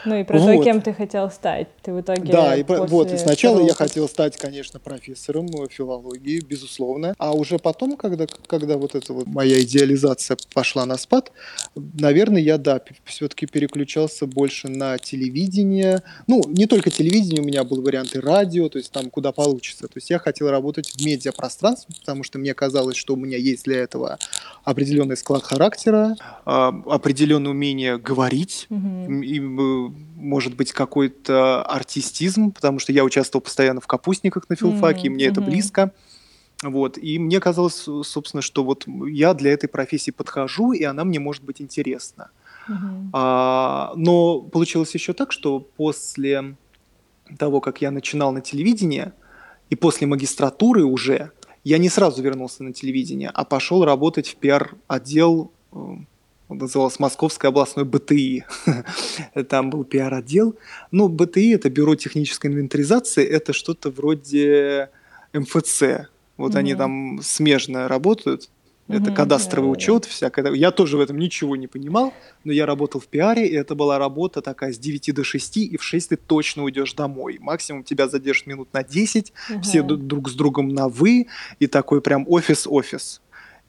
Ну 0.04 0.16
и 0.18 0.24
про 0.24 0.38
вот. 0.38 0.56
то, 0.56 0.62
кем 0.62 0.80
ты 0.80 0.92
хотел 0.92 1.30
стать. 1.30 1.68
Ты 1.82 1.92
в 1.92 2.00
итоге 2.00 2.32
Да, 2.32 2.56
и 2.56 2.62
вот, 2.62 3.12
и 3.12 3.18
сначала 3.18 3.56
второго... 3.56 3.68
я 3.68 3.74
хотел 3.74 4.08
стать, 4.08 4.36
конечно, 4.36 4.80
профессором 4.80 5.48
филологии, 5.68 6.40
безусловно. 6.40 7.14
А 7.18 7.32
уже 7.32 7.58
потом, 7.58 7.96
когда, 7.96 8.26
когда 8.46 8.76
вот 8.76 8.94
эта 8.94 9.12
вот 9.12 9.26
моя 9.26 9.60
идеализация 9.62 10.36
пошла 10.54 10.86
на 10.86 10.96
спад, 10.96 11.32
наверное, 11.74 12.40
я, 12.40 12.58
да, 12.58 12.80
все-таки 13.04 13.46
переключался 13.46 14.26
больше 14.26 14.68
на 14.68 14.98
телевидение. 14.98 16.02
Ну, 16.26 16.42
не 16.46 16.66
только 16.66 16.90
телевидение, 16.90 17.42
у 17.42 17.44
меня 17.44 17.64
был 17.64 17.82
вариант 17.82 18.14
и 18.14 18.18
радио, 18.18 18.68
то 18.68 18.78
есть 18.78 18.90
там 18.92 19.10
куда 19.10 19.32
получится. 19.32 19.86
То 19.86 19.94
есть 19.96 20.10
я 20.12 20.18
хотел 20.18 20.50
работать 20.50 20.90
в 20.90 21.04
медиапространстве, 21.04 21.94
потому 22.00 22.22
что 22.22 22.38
мне 22.38 22.54
казалось, 22.54 22.96
что 22.96 23.14
у 23.14 23.16
меня 23.16 23.38
есть 23.38 23.64
для 23.64 23.78
этого 23.78 24.18
определенный 24.64 25.16
склад 25.16 25.42
характера, 25.42 26.16
а, 26.44 26.68
определенное 26.86 27.50
умение 27.50 27.98
говорить, 27.98 28.66
mm-hmm. 28.70 29.24
и, 29.24 29.40
может 29.40 30.54
быть, 30.54 30.72
какой-то 30.72 31.62
артистизм, 31.64 32.52
потому 32.52 32.78
что 32.78 32.92
я 32.92 33.04
участвовал 33.04 33.42
постоянно 33.42 33.80
в 33.80 33.86
капустниках 33.86 34.48
на 34.48 34.56
филфаке, 34.56 35.00
mm-hmm. 35.00 35.06
и 35.06 35.10
мне 35.10 35.26
mm-hmm. 35.26 35.30
это 35.30 35.40
близко. 35.40 35.92
Вот, 36.62 36.96
и 36.96 37.18
мне 37.18 37.40
казалось, 37.40 37.88
собственно, 38.04 38.40
что 38.40 38.62
вот 38.62 38.86
я 39.08 39.34
для 39.34 39.52
этой 39.52 39.68
профессии 39.68 40.12
подхожу, 40.12 40.72
и 40.72 40.84
она 40.84 41.04
мне 41.04 41.18
может 41.18 41.42
быть 41.42 41.60
интересна. 41.60 42.30
Мгм. 42.68 43.10
А, 43.12 43.92
но 43.96 44.40
получилось 44.40 44.94
еще 44.94 45.12
так, 45.12 45.32
что 45.32 45.58
после 45.58 46.54
того, 47.38 47.60
как 47.60 47.82
я 47.82 47.90
начинал 47.90 48.32
на 48.32 48.40
телевидении, 48.40 49.12
и 49.72 49.74
после 49.74 50.06
магистратуры 50.06 50.84
уже, 50.84 51.30
я 51.64 51.78
не 51.78 51.88
сразу 51.88 52.22
вернулся 52.22 52.62
на 52.62 52.74
телевидение, 52.74 53.30
а 53.32 53.42
пошел 53.46 53.86
работать 53.86 54.28
в 54.28 54.36
пиар-отдел, 54.36 55.50
э, 55.72 55.76
он 55.76 56.58
назывался 56.58 57.00
Московское 57.00 57.48
областное 57.48 57.86
БТИ. 57.86 58.44
Там 59.48 59.70
был 59.70 59.84
пиар-отдел. 59.84 60.56
Ну, 60.90 61.08
БТИ– 61.08 61.54
это 61.54 61.70
Бюро 61.70 61.94
технической 61.94 62.50
инвентаризации, 62.50 63.24
это 63.24 63.54
что-то 63.54 63.88
вроде 63.88 64.90
МФЦ. 65.32 66.10
Вот 66.36 66.54
они 66.54 66.72
Мгм. 66.74 66.78
там 66.78 67.20
смежно 67.22 67.88
работают. 67.88 68.50
Это 68.92 69.04
Мгм. 69.06 69.14
кадастровый 69.14 69.70
Да-да-да. 69.70 69.92
учет, 69.94 70.04
всякое. 70.04 70.52
Я 70.52 70.70
тоже 70.70 70.96
в 70.96 71.00
этом 71.00 71.18
ничего 71.18 71.56
не 71.56 71.66
понимал, 71.66 72.12
но 72.44 72.52
я 72.52 72.66
работал 72.66 73.00
в 73.00 73.06
пиаре, 73.06 73.46
и 73.48 73.54
это 73.54 73.74
была 73.74 73.98
работа 73.98 74.42
такая 74.42 74.72
с 74.72 74.78
9 74.78 75.12
до 75.12 75.24
6, 75.24 75.64
и 75.64 75.76
в 75.76 75.82
6 75.82 76.10
ты 76.10 76.16
точно 76.16 76.64
уйдешь 76.64 76.92
домой. 76.94 77.38
Максимум 77.40 77.84
тебя 77.84 78.08
задержат 78.08 78.46
минут 78.46 78.68
на 78.72 78.84
10, 78.84 79.32
все 79.62 79.80
Ага. 79.80 79.88
ду- 79.88 79.96
друг 79.96 80.28
с 80.28 80.34
другом 80.34 80.68
на 80.68 80.88
«вы», 80.88 81.26
и 81.58 81.66
такой 81.66 82.00
прям 82.00 82.26
офис-офис. 82.28 83.20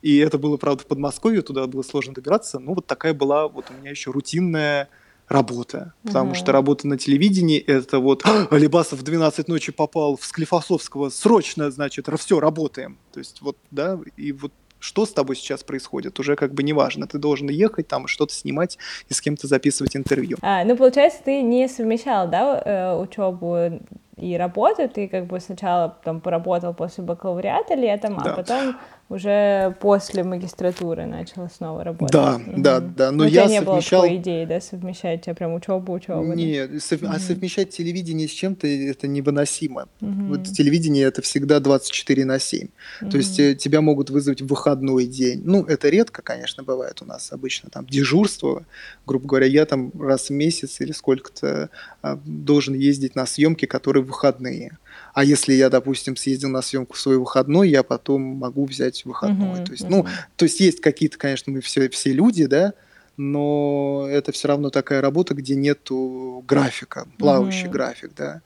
И 0.02 0.18
это 0.18 0.36
было, 0.36 0.58
правда, 0.58 0.82
в 0.82 0.86
Подмосковье, 0.86 1.40
туда 1.40 1.66
было 1.66 1.80
сложно 1.82 2.12
добираться. 2.12 2.58
Ну, 2.58 2.74
вот 2.74 2.86
такая 2.86 3.14
была 3.14 3.48
вот 3.48 3.70
у 3.70 3.74
меня 3.80 3.90
еще 3.90 4.10
рутинная 4.10 4.88
работа. 5.28 5.94
Потому 6.02 6.32
Ага. 6.32 6.38
что 6.38 6.52
работа 6.52 6.86
на 6.86 6.98
телевидении– 6.98 7.58
это 7.66 7.98
вот 7.98 8.20
«А, 8.26 8.46
Алибасов 8.50 8.98
в 8.98 9.02
12 9.02 9.48
ночи 9.48 9.72
попал 9.72 10.18
в 10.18 10.24
Склифосовского, 10.26 11.08
срочно, 11.08 11.70
значит, 11.70 12.08
все, 12.18 12.38
работаем. 12.40 12.98
То 13.12 13.20
есть 13.20 13.40
вот, 13.40 13.56
да, 13.70 13.98
и 14.18 14.32
вот 14.32 14.52
что 14.84 15.06
с 15.06 15.12
тобой 15.12 15.34
сейчас 15.36 15.64
происходит, 15.64 16.20
уже 16.20 16.36
как 16.36 16.52
бы 16.52 16.62
не 16.62 16.74
важно. 16.74 17.06
Ты 17.06 17.16
должен 17.16 17.48
ехать 17.48 17.88
там, 17.88 18.06
что-то 18.06 18.34
снимать 18.34 18.76
и 19.08 19.14
с 19.14 19.22
кем-то 19.22 19.46
записывать 19.46 19.96
интервью. 19.96 20.36
А, 20.42 20.62
ну, 20.64 20.76
получается, 20.76 21.20
ты 21.24 21.40
не 21.40 21.68
совмещал, 21.68 22.28
да, 22.28 22.94
учебу 22.98 23.80
и 24.16 24.36
работу, 24.36 24.88
ты 24.88 25.08
как 25.08 25.26
бы 25.26 25.40
сначала 25.40 25.96
там 26.04 26.20
поработал 26.20 26.74
после 26.74 27.02
бакалавриата 27.02 27.74
летом, 27.74 28.18
а 28.20 28.24
Да. 28.24 28.32
потом 28.34 28.76
уже 29.08 29.76
после 29.80 30.24
магистратуры 30.24 31.06
начал 31.06 31.48
снова 31.50 31.84
работать. 31.84 32.12
Да, 32.12 32.38
Мгм. 32.38 32.62
да, 32.62 32.80
да, 32.80 33.10
но 33.10 33.18
Ну, 33.18 33.24
у 33.24 33.30
тебя 33.30 33.42
я 33.42 33.48
не 33.48 33.60
было 33.60 33.74
совмещал- 33.80 34.02
такой 34.02 34.16
идеи, 34.16 34.44
да, 34.44 34.60
совмещать 34.60 35.22
тебя 35.22 35.34
прям 35.34 35.54
учебу, 35.54 35.92
учебу. 35.92 36.22
Нет, 36.34 36.70
сов- 36.82 37.02
а 37.02 37.08
Мгм. 37.12 37.18
совмещать 37.20 37.70
телевидение 37.70 38.26
с 38.28 38.32
чем-то 38.32 38.66
это 38.66 39.06
невыносимо. 39.06 39.88
Мгм. 40.00 40.28
Вот 40.28 40.44
телевидение 40.44 41.04
это 41.06 41.22
всегда 41.22 41.60
24 41.60 42.24
на 42.24 42.38
7. 42.38 42.68
То 43.10 43.16
есть 43.18 43.38
э, 43.38 43.54
тебя 43.54 43.80
могут 43.80 44.10
вызвать 44.10 44.40
в 44.42 44.46
выходной 44.46 45.06
день. 45.06 45.42
Ну, 45.44 45.64
это 45.64 45.88
редко, 45.90 46.22
конечно, 46.22 46.62
бывает 46.62 47.02
у 47.02 47.04
нас 47.04 47.30
обычно 47.32 47.70
там 47.70 47.86
дежурство, 47.86 48.64
грубо 49.06 49.26
говоря, 49.28 49.46
я 49.46 49.66
там 49.66 49.92
раз 50.00 50.28
в 50.28 50.32
месяц 50.32 50.80
или 50.80 50.92
сколько-то 50.92 51.68
а, 52.02 52.18
должен 52.24 52.74
ездить 52.74 53.14
на 53.14 53.26
съемки, 53.26 53.66
которые 53.66 54.02
выходные. 54.02 54.78
А 55.14 55.22
если 55.22 55.52
я, 55.54 55.70
допустим, 55.70 56.16
съездил 56.16 56.50
на 56.50 56.60
съемку 56.60 56.96
в 56.96 57.00
свой 57.00 57.18
выходной, 57.18 57.70
я 57.70 57.84
потом 57.84 58.20
могу 58.20 58.64
взять 58.66 59.04
выходной. 59.04 59.58
Мгм, 59.60 59.64
То 59.64 59.72
есть, 59.72 59.88
ну, 59.88 59.98
мгм. 59.98 60.08
то 60.36 60.44
есть 60.44 60.58
есть 60.58 60.80
какие-то, 60.80 61.18
конечно, 61.18 61.52
мы 61.52 61.60
все, 61.60 61.88
все 61.88 62.12
люди, 62.12 62.46
да, 62.46 62.74
но 63.16 64.06
это 64.10 64.32
все 64.32 64.48
равно 64.48 64.70
такая 64.70 65.00
работа, 65.00 65.34
где 65.34 65.54
нету 65.54 66.44
графика, 66.48 67.06
плавающий 67.16 67.68
Мгм. 67.68 67.72
график, 67.72 68.10
да. 68.16 68.42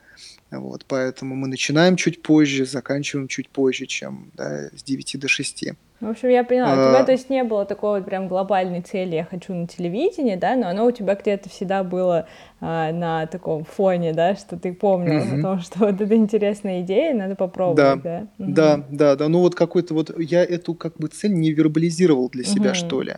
Вот, 0.51 0.85
поэтому 0.87 1.35
мы 1.35 1.47
начинаем 1.47 1.95
чуть 1.95 2.21
позже, 2.23 2.65
заканчиваем 2.65 3.27
чуть 3.27 3.49
позже, 3.49 3.85
чем 3.85 4.31
да, 4.33 4.69
с 4.75 4.83
9 4.83 5.19
до 5.19 5.27
6. 5.27 5.65
В 6.01 6.09
общем, 6.09 6.29
я 6.29 6.45
поняла, 6.45 6.71
у 6.71 6.75
тебя, 6.75 7.01
А. 7.01 7.03
то 7.03 7.11
есть, 7.11 7.29
не 7.29 7.43
было 7.43 7.65
такой 7.65 7.99
вот 7.99 8.05
прям 8.05 8.29
глобальной 8.29 8.81
цели, 8.81 9.15
я 9.15 9.25
хочу 9.25 9.53
на 9.53 9.67
телевидении, 9.67 10.37
да, 10.37 10.55
но 10.55 10.69
оно 10.69 10.85
у 10.85 10.91
тебя 10.91 11.15
где-то 11.15 11.49
всегда 11.49 11.83
было 11.83 12.25
а, 12.61 12.93
на 12.93 13.27
таком 13.27 13.65
фоне, 13.65 14.13
да, 14.13 14.35
что 14.35 14.57
ты 14.57 14.73
помнил 14.73 15.17
о 15.39 15.41
том, 15.41 15.59
что 15.61 15.79
вот 15.79 15.99
это 15.99 16.15
интересная 16.15 16.81
идея, 16.81 17.13
надо 17.13 17.35
попробовать, 17.35 18.01
да? 18.01 18.27
Мгм. 18.37 18.53
Да, 18.53 18.85
да, 18.89 19.15
да. 19.17 19.27
Ну 19.27 19.39
вот 19.41 19.55
какой-то 19.55 19.93
вот 19.93 20.17
я 20.17 20.43
эту 20.43 20.73
как 20.73 20.95
бы 20.97 21.09
цель 21.09 21.33
не 21.33 21.51
вербализировал 21.51 22.29
для 22.29 22.45
себя, 22.45 22.73
что 22.73 23.01
ли. 23.01 23.15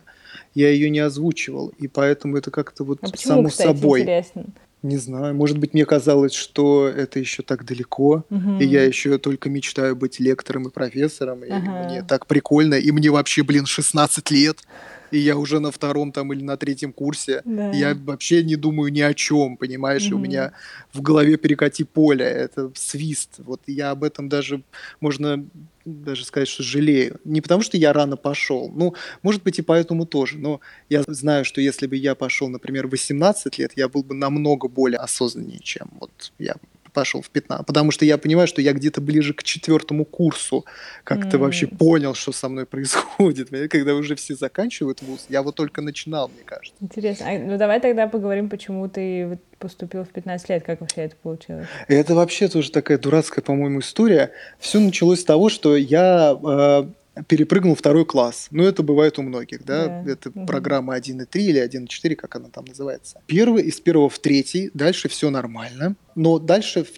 Я 0.54 0.70
ее 0.70 0.90
не 0.90 0.98
озвучивал, 0.98 1.68
и 1.78 1.86
поэтому 1.86 2.36
это 2.36 2.50
как-то 2.50 2.82
вот 2.82 2.98
А 3.00 3.08
почему, 3.10 3.28
само 3.28 3.48
кстати, 3.48 3.78
собой. 3.78 4.00
интересно? 4.00 4.44
Не 4.82 4.96
знаю, 4.96 5.34
может 5.36 5.58
быть, 5.58 5.74
мне 5.74 5.86
казалось, 5.86 6.32
что 6.32 6.88
это 6.88 7.20
еще 7.20 7.44
так 7.44 7.64
далеко, 7.64 8.24
Мгм. 8.30 8.58
и 8.58 8.64
я 8.64 8.82
еще 8.84 9.16
только 9.18 9.48
мечтаю 9.48 9.94
быть 9.94 10.18
лектором 10.18 10.66
и 10.66 10.70
профессором, 10.70 11.44
и 11.44 11.52
Ага. 11.52 11.84
мне 11.84 12.02
так 12.02 12.26
прикольно, 12.26 12.74
и 12.74 12.90
мне 12.90 13.08
вообще, 13.10 13.44
блин, 13.44 13.64
16 13.66 14.30
лет, 14.32 14.58
и 15.12 15.18
я 15.18 15.36
уже 15.36 15.60
на 15.60 15.70
втором 15.70 16.10
там 16.10 16.32
или 16.32 16.42
на 16.42 16.56
третьем 16.56 16.92
курсе. 16.92 17.42
Да. 17.44 17.70
Я 17.72 17.94
вообще 17.94 18.42
не 18.42 18.56
думаю 18.56 18.92
ни 18.92 19.00
о 19.00 19.14
чем, 19.14 19.56
понимаешь? 19.56 20.08
И 20.08 20.14
У 20.14 20.18
меня 20.18 20.52
в 20.92 21.02
голове 21.02 21.36
перекати 21.36 21.84
поле, 21.84 22.24
это 22.24 22.72
свист. 22.74 23.34
Вот 23.38 23.60
я 23.66 23.90
об 23.90 24.04
этом 24.04 24.28
даже, 24.28 24.62
можно 25.00 25.44
даже 25.84 26.24
сказать, 26.24 26.48
что 26.48 26.62
жалею. 26.62 27.20
Не 27.24 27.40
потому, 27.40 27.62
что 27.62 27.76
я 27.76 27.92
рано 27.92 28.16
пошел, 28.16 28.70
ну, 28.74 28.94
может 29.22 29.42
быть, 29.42 29.58
и 29.58 29.62
поэтому 29.62 30.06
тоже, 30.06 30.38
но 30.38 30.60
я 30.88 31.02
знаю, 31.06 31.44
что 31.44 31.60
если 31.60 31.86
бы 31.86 31.96
я 31.96 32.14
пошел, 32.14 32.48
например, 32.48 32.86
в 32.86 32.90
18 32.90 33.58
лет, 33.58 33.72
я 33.76 33.88
был 33.88 34.02
бы 34.02 34.14
намного 34.14 34.68
более 34.68 34.98
осознаннее, 34.98 35.60
чем 35.60 35.90
вот 36.00 36.32
я 36.38 36.56
пошел 36.92 37.22
в 37.22 37.30
15. 37.30 37.66
Потому 37.66 37.90
что 37.90 38.04
я 38.04 38.18
понимаю, 38.18 38.46
что 38.46 38.60
я 38.62 38.72
где-то 38.72 39.00
ближе 39.00 39.34
к 39.34 39.42
четвертому 39.42 40.04
курсу 40.04 40.64
как-то 41.04 41.38
вообще 41.38 41.66
М. 41.66 41.76
понял, 41.76 42.14
что 42.14 42.32
со 42.32 42.48
мной 42.48 42.66
происходит. 42.66 43.48
Когда 43.70 43.94
уже 43.94 44.14
все 44.14 44.34
заканчивают 44.34 45.02
вуз, 45.02 45.26
я 45.28 45.42
вот 45.42 45.54
только 45.56 45.82
начинал, 45.82 46.28
мне 46.28 46.42
кажется. 46.44 46.76
Интересно. 46.80 47.26
А, 47.28 47.38
ну, 47.38 47.58
давай 47.58 47.80
тогда 47.80 48.06
поговорим, 48.06 48.48
почему 48.48 48.88
ты 48.88 49.38
поступил 49.58 50.04
в 50.04 50.08
15 50.08 50.48
лет, 50.48 50.64
как 50.64 50.80
вообще 50.80 51.02
это 51.02 51.16
получилось? 51.16 51.66
Это 51.88 52.14
вообще 52.14 52.48
тоже 52.48 52.70
такая 52.70 52.98
дурацкая, 52.98 53.42
по-моему, 53.44 53.80
история. 53.80 54.32
Все 54.58 54.80
началось 54.80 55.20
с 55.20 55.24
того, 55.24 55.48
что 55.48 55.76
я 55.76 56.36
э, 56.42 56.84
перепрыгнул 57.28 57.74
второй 57.74 58.04
класс. 58.06 58.48
Ну, 58.50 58.64
это 58.64 58.82
бывает 58.82 59.18
у 59.18 59.22
многих, 59.22 59.64
да? 59.64 60.02
Да. 60.02 60.10
Это 60.12 60.30
Мгм. 60.30 60.46
программа 60.46 60.94
1.3 60.96 61.42
или 61.42 61.60
1.4, 61.60 62.14
как 62.16 62.36
она 62.36 62.48
там 62.48 62.64
называется. 62.64 63.20
Первый, 63.26 63.64
из 63.64 63.80
первого 63.80 64.08
в 64.08 64.18
третий, 64.18 64.70
дальше 64.74 65.08
все 65.08 65.30
нормально. 65.30 65.94
Но 66.14 66.38
дальше 66.38 66.84
в 66.84 66.88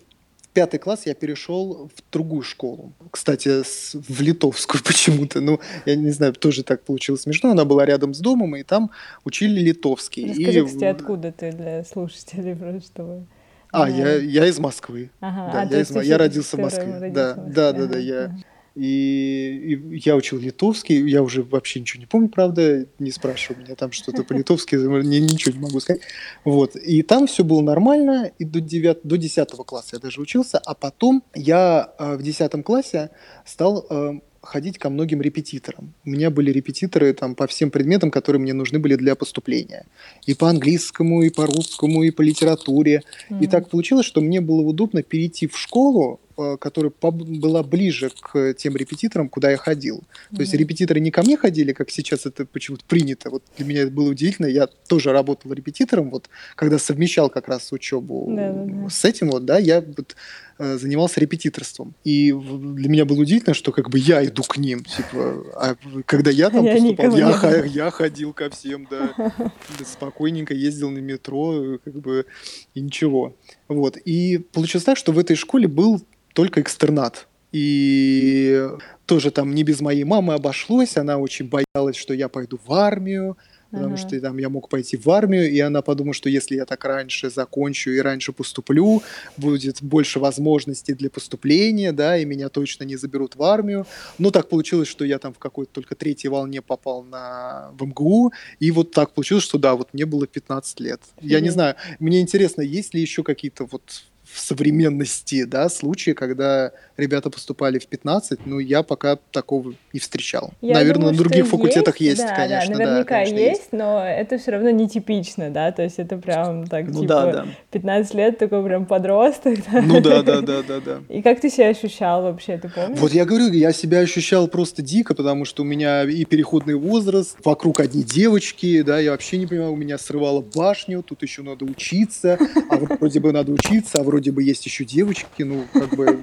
пятый 0.52 0.78
класс 0.78 1.02
я 1.06 1.14
перешел 1.14 1.90
в 1.96 2.12
другую 2.12 2.42
школу. 2.42 2.92
Кстати, 3.10 3.64
с- 3.64 3.94
в 3.94 4.20
литовскую 4.20 4.82
почему-то. 4.84 5.40
Ну, 5.40 5.58
я 5.84 5.96
не 5.96 6.10
знаю, 6.10 6.32
тоже 6.32 6.62
так 6.62 6.84
получилось 6.84 7.22
смешно. 7.22 7.50
Она 7.50 7.64
была 7.64 7.84
рядом 7.84 8.14
с 8.14 8.20
домом, 8.20 8.54
и 8.54 8.62
там 8.62 8.90
учили 9.24 9.58
литовский. 9.60 10.28
Расскажи, 10.30 10.60
И- 10.60 10.64
кстати, 10.64 10.84
откуда 10.84 11.32
ты 11.32 11.50
для 11.50 11.82
слушателей, 11.84 12.54
просто. 12.54 13.24
А, 13.72 13.86
Да. 13.86 13.88
я, 13.88 14.14
я 14.18 14.46
из 14.46 14.60
Москвы. 14.60 15.10
Ага, 15.18 15.52
Да, 15.52 15.62
а, 15.62 15.64
я, 15.74 15.80
из 15.80 15.90
я 16.06 16.18
родился 16.18 16.56
в 16.56 16.60
Москве. 16.60 16.84
родился 17.00 17.10
Да, 17.10 17.34
в 17.34 17.36
Москве. 17.38 17.54
да, 17.54 17.72
да, 17.72 17.78
да. 17.78 17.84
Ага, 17.86 17.98
Я, 17.98 18.24
ага. 18.26 18.36
И, 18.74 19.74
и 19.74 19.98
я 20.04 20.16
учил 20.16 20.38
литовский, 20.38 21.08
я 21.08 21.22
уже 21.22 21.42
вообще 21.42 21.80
ничего 21.80 22.00
не 22.00 22.06
помню, 22.06 22.28
правда, 22.28 22.86
не 22.98 23.10
спрашивай 23.10 23.62
меня 23.62 23.74
там 23.76 23.92
что-то 23.92 24.24
по-литовски, 24.28 24.74
ни- 24.76 25.18
ничего 25.20 25.54
не 25.54 25.60
могу 25.60 25.80
сказать. 25.80 26.02
Вот, 26.44 26.76
и 26.76 27.02
там 27.02 27.26
все 27.26 27.44
было 27.44 27.60
нормально, 27.62 28.32
и 28.38 28.44
до, 28.44 28.60
9, 28.60 28.98
до 29.04 29.16
10 29.16 29.48
класса 29.66 29.90
я 29.94 29.98
даже 30.00 30.20
учился, 30.20 30.58
а 30.58 30.74
потом 30.74 31.22
я 31.34 31.92
э, 31.98 32.16
в 32.16 32.22
10 32.22 32.64
классе 32.64 33.10
стал 33.46 33.86
э, 33.88 34.12
ходить 34.42 34.78
ко 34.78 34.90
многим 34.90 35.22
репетиторам. 35.22 35.94
У 36.04 36.10
меня 36.10 36.30
были 36.30 36.50
репетиторы 36.50 37.12
там 37.14 37.34
по 37.34 37.46
всем 37.46 37.70
предметам, 37.70 38.10
которые 38.10 38.40
мне 38.42 38.52
нужны 38.52 38.78
были 38.78 38.96
для 38.96 39.14
поступления. 39.14 39.86
И 40.26 40.34
по 40.34 40.48
английскому, 40.50 41.22
и 41.22 41.30
по 41.30 41.46
русскому, 41.46 42.02
и 42.02 42.10
по 42.10 42.22
литературе. 42.22 43.02
И 43.30 43.34
Мгм. 43.34 43.46
так 43.48 43.70
получилось, 43.70 44.04
что 44.06 44.20
мне 44.20 44.40
было 44.40 44.60
удобно 44.60 45.02
перейти 45.02 45.46
в 45.46 45.56
школу, 45.56 46.20
которая 46.60 46.90
поб- 46.90 47.38
была 47.40 47.62
ближе 47.62 48.10
к 48.20 48.54
тем 48.54 48.76
репетиторам, 48.76 49.28
куда 49.28 49.50
я 49.50 49.56
ходил. 49.56 50.02
То 50.34 50.40
есть 50.40 50.54
репетиторы 50.54 51.00
не 51.00 51.10
ко 51.10 51.22
мне 51.22 51.36
ходили, 51.36 51.72
как 51.72 51.90
сейчас 51.90 52.26
это 52.26 52.44
почему-то 52.44 52.84
принято. 52.84 53.30
Вот 53.30 53.42
для 53.56 53.66
меня 53.66 53.82
это 53.82 53.92
было 53.92 54.10
удивительно. 54.10 54.46
Я 54.46 54.66
тоже 54.66 55.12
работал 55.12 55.52
репетитором, 55.52 56.10
вот 56.10 56.28
когда 56.56 56.78
совмещал 56.78 57.30
как 57.30 57.48
раз 57.48 57.72
учебу 57.72 58.26
Да-да-да. 58.30 58.88
с 58.88 59.04
этим, 59.04 59.30
вот, 59.30 59.44
да, 59.44 59.58
я 59.58 59.80
вот, 59.80 60.16
э, 60.58 60.78
занимался 60.78 61.20
репетиторством. 61.20 61.94
И 62.04 62.32
для 62.32 62.88
меня 62.88 63.04
было 63.04 63.20
удивительно, 63.20 63.54
что 63.54 63.72
как 63.72 63.90
бы 63.90 63.98
я 63.98 64.24
иду 64.24 64.42
к 64.42 64.56
ним, 64.56 64.84
типа, 64.84 65.44
а 65.54 65.76
когда 66.04 66.30
я 66.30 66.50
там 66.50 66.64
Я 66.64 66.74
поступал, 66.74 67.16
я, 67.64 67.90
ходил 67.90 68.32
ко 68.32 68.50
всем, 68.50 68.86
да, 68.90 69.12
да, 69.38 69.52
спокойненько 69.84 70.54
ездил 70.54 70.90
на 70.90 70.98
метро, 70.98 71.78
как 71.84 71.94
бы, 71.94 72.26
и 72.74 72.80
ничего. 72.80 73.36
Вот. 73.68 73.96
И 73.96 74.38
получилось 74.38 74.84
так, 74.84 74.98
что 74.98 75.12
в 75.12 75.18
этой 75.18 75.36
школе 75.36 75.68
был 75.68 76.02
только 76.34 76.60
экстернат. 76.60 77.26
И 77.52 78.68
тоже 79.06 79.30
там 79.30 79.54
не 79.54 79.62
без 79.62 79.80
моей 79.80 80.04
мамы 80.04 80.34
обошлось. 80.34 80.96
Она 80.96 81.18
очень 81.18 81.48
боялась, 81.48 81.96
что 81.96 82.12
я 82.12 82.28
пойду 82.28 82.60
в 82.66 82.72
армию. 82.72 83.36
потому 83.74 83.96
что 83.96 84.20
там 84.20 84.38
я 84.38 84.48
мог 84.48 84.68
пойти 84.68 84.96
в 84.96 85.08
армию, 85.10 85.50
и 85.50 85.58
она 85.58 85.82
подумала, 85.82 86.14
что 86.14 86.28
если 86.28 86.56
я 86.56 86.64
так 86.64 86.84
раньше 86.84 87.30
закончу 87.30 87.90
и 87.90 87.98
раньше 87.98 88.32
поступлю, 88.32 89.02
будет 89.36 89.82
больше 89.82 90.20
возможностей 90.20 90.94
для 90.94 91.10
поступления, 91.10 91.92
да, 91.92 92.16
и 92.16 92.24
меня 92.24 92.48
точно 92.48 92.84
не 92.84 92.96
заберут 92.96 93.36
в 93.36 93.42
армию. 93.42 93.86
Но 94.18 94.30
так 94.30 94.48
получилось, 94.48 94.88
что 94.88 95.04
я 95.04 95.18
там 95.18 95.32
в 95.32 95.38
какой-то 95.38 95.72
только 95.72 95.94
третьей 95.94 96.30
волне 96.30 96.62
попал 96.62 97.02
на 97.02 97.70
в 97.78 97.84
МГУ, 97.84 98.32
и 98.60 98.70
вот 98.70 98.92
так 98.92 99.12
получилось, 99.12 99.44
что 99.44 99.58
да, 99.58 99.74
вот 99.74 99.92
мне 99.92 100.06
было 100.06 100.26
15 100.26 100.80
лет. 100.80 101.00
Я 101.20 101.40
не 101.40 101.50
знаю, 101.50 101.74
мне 101.98 102.20
интересно, 102.20 102.62
есть 102.62 102.94
ли 102.94 103.00
еще 103.00 103.22
какие-то 103.22 103.64
вот 103.64 104.04
в 104.34 104.40
современности, 104.40 105.44
да, 105.44 105.68
случаи, 105.68 106.10
когда 106.10 106.72
ребята 106.96 107.30
поступали 107.30 107.78
в 107.78 107.86
15, 107.86 108.46
ну, 108.46 108.58
я 108.58 108.82
пока 108.82 109.16
такого 109.30 109.74
не 109.92 110.00
встречал. 110.00 110.52
Я 110.60 110.74
Наверное, 110.74 110.94
думаю, 110.94 111.12
на 111.12 111.18
других 111.18 111.46
факультетах 111.46 111.98
есть, 111.98 112.20
да, 112.20 112.34
конечно, 112.34 112.72
да, 112.72 112.78
да, 112.78 112.84
наверняка 112.84 113.14
конечно, 113.14 113.38
есть, 113.38 113.68
но 113.70 114.04
это 114.04 114.38
все 114.38 114.50
равно 114.50 114.70
нетипично, 114.70 115.50
да, 115.50 115.70
то 115.70 115.82
есть 115.82 116.00
это 116.00 116.16
прям 116.16 116.66
так, 116.66 116.86
Ну 116.86 117.02
типа, 117.02 117.06
да, 117.06 117.32
да. 117.32 117.46
15 117.70 118.14
лет 118.14 118.38
такой 118.38 118.64
прям 118.64 118.86
подросток, 118.86 119.58
да. 119.70 119.80
Ну 119.80 120.00
да, 120.00 120.22
да, 120.22 120.40
да, 120.40 120.62
да, 120.66 120.80
да. 120.80 121.00
И 121.08 121.22
как 121.22 121.40
ты 121.40 121.48
себя 121.48 121.68
ощущал 121.68 122.22
вообще, 122.22 122.58
ты 122.58 122.68
помнишь? 122.68 122.98
Вот 122.98 123.12
я 123.12 123.24
говорю, 123.24 123.52
я 123.52 123.72
себя 123.72 124.00
ощущал 124.00 124.48
просто 124.48 124.82
дико, 124.82 125.14
потому 125.14 125.44
что 125.44 125.62
у 125.62 125.66
меня 125.66 126.02
и 126.02 126.24
переходный 126.24 126.74
возраст, 126.74 127.36
вокруг 127.44 127.78
одни 127.78 128.02
девочки, 128.02 128.82
да, 128.82 128.98
я 128.98 129.12
вообще 129.12 129.38
не 129.38 129.46
понимаю, 129.46 129.72
у 129.72 129.76
меня 129.76 129.96
срывало 129.96 130.40
башню, 130.40 131.04
тут 131.04 131.22
еще 131.22 131.42
надо 131.42 131.64
учиться, 131.64 132.36
а 132.68 132.76
вроде 132.78 133.20
бы 133.20 133.32
надо 133.32 133.52
учиться, 133.52 134.00
а 134.00 134.02
вроде 134.02 134.23
бы 134.30 134.42
есть 134.42 134.64
еще 134.66 134.84
девочки, 134.84 135.42
ну, 135.42 135.66
как 135.72 135.90
бы, 135.94 136.18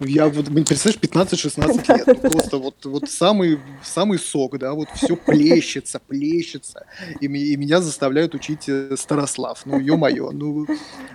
ну, 0.00 0.06
я 0.06 0.28
вот, 0.28 0.48
блин, 0.48 0.64
представляешь, 0.64 1.00
15-16 1.00 1.96
лет, 1.96 2.06
ну, 2.06 2.30
просто 2.30 2.58
вот, 2.58 2.84
вот 2.84 3.10
самый, 3.10 3.58
самый 3.82 4.18
сок, 4.18 4.58
да, 4.58 4.74
вот 4.74 4.88
все 4.94 5.16
плещется, 5.16 6.00
плещется, 6.00 6.86
и, 7.20 7.26
и 7.26 7.56
меня 7.56 7.80
заставляют 7.80 8.34
учить 8.34 8.68
э, 8.68 8.96
Старослав, 8.96 9.62
ну, 9.64 9.78
ё-моё, 9.78 10.30
ну, 10.30 10.66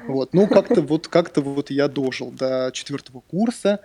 вот, 0.07 0.33
ну, 0.33 0.47
как-то 0.47 0.81
вот, 0.81 1.07
как-то 1.07 1.41
вот 1.41 1.71
я 1.71 1.87
дожил 1.87 2.31
до 2.31 2.71
четвертого 2.73 3.21
курса, 3.21 3.79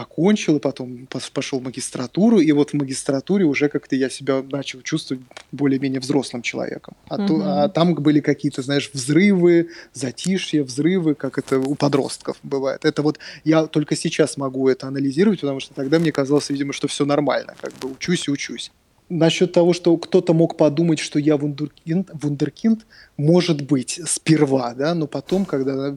окончил, 0.00 0.56
и 0.56 0.60
потом 0.60 1.06
пошел 1.32 1.60
в 1.60 1.62
магистратуру, 1.62 2.38
и 2.40 2.52
вот 2.52 2.70
в 2.70 2.74
магистратуре 2.74 3.44
уже 3.44 3.68
как-то 3.68 3.96
я 3.96 4.10
себя 4.10 4.42
начал 4.50 4.80
чувствовать 4.82 5.22
более-менее 5.52 6.00
взрослым 6.00 6.42
человеком. 6.42 6.94
А, 7.08 7.16
то- 7.26 7.34
Мгм. 7.36 7.42
а 7.46 7.68
там 7.68 7.94
были 7.94 8.20
какие-то, 8.20 8.62
знаешь, 8.62 8.90
взрывы, 8.92 9.68
затишья, 9.92 10.62
взрывы, 10.64 11.14
как 11.14 11.38
это 11.38 11.58
у 11.58 11.74
подростков 11.74 12.36
бывает. 12.42 12.84
Это 12.84 13.02
вот 13.02 13.18
я 13.44 13.66
только 13.66 13.96
сейчас 13.96 14.36
могу 14.36 14.68
это 14.68 14.86
анализировать, 14.88 15.40
потому 15.40 15.60
что 15.60 15.74
тогда 15.74 15.98
мне 15.98 16.12
казалось, 16.12 16.50
видимо, 16.50 16.72
что 16.72 16.88
все 16.88 17.04
нормально, 17.04 17.54
как 17.60 17.72
бы 17.74 17.90
учусь 17.90 18.28
и 18.28 18.30
учусь. 18.30 18.70
Насчет 19.10 19.52
того, 19.52 19.72
что 19.72 19.96
кто-то 19.96 20.32
мог 20.34 20.56
подумать, 20.56 21.00
что 21.00 21.18
я 21.18 21.36
вундеркинд, 21.36 22.10
вундеркинд, 22.12 22.86
может 23.16 23.60
быть, 23.66 24.00
сперва, 24.06 24.72
да, 24.72 24.94
но 24.94 25.08
потом, 25.08 25.44
когда 25.44 25.96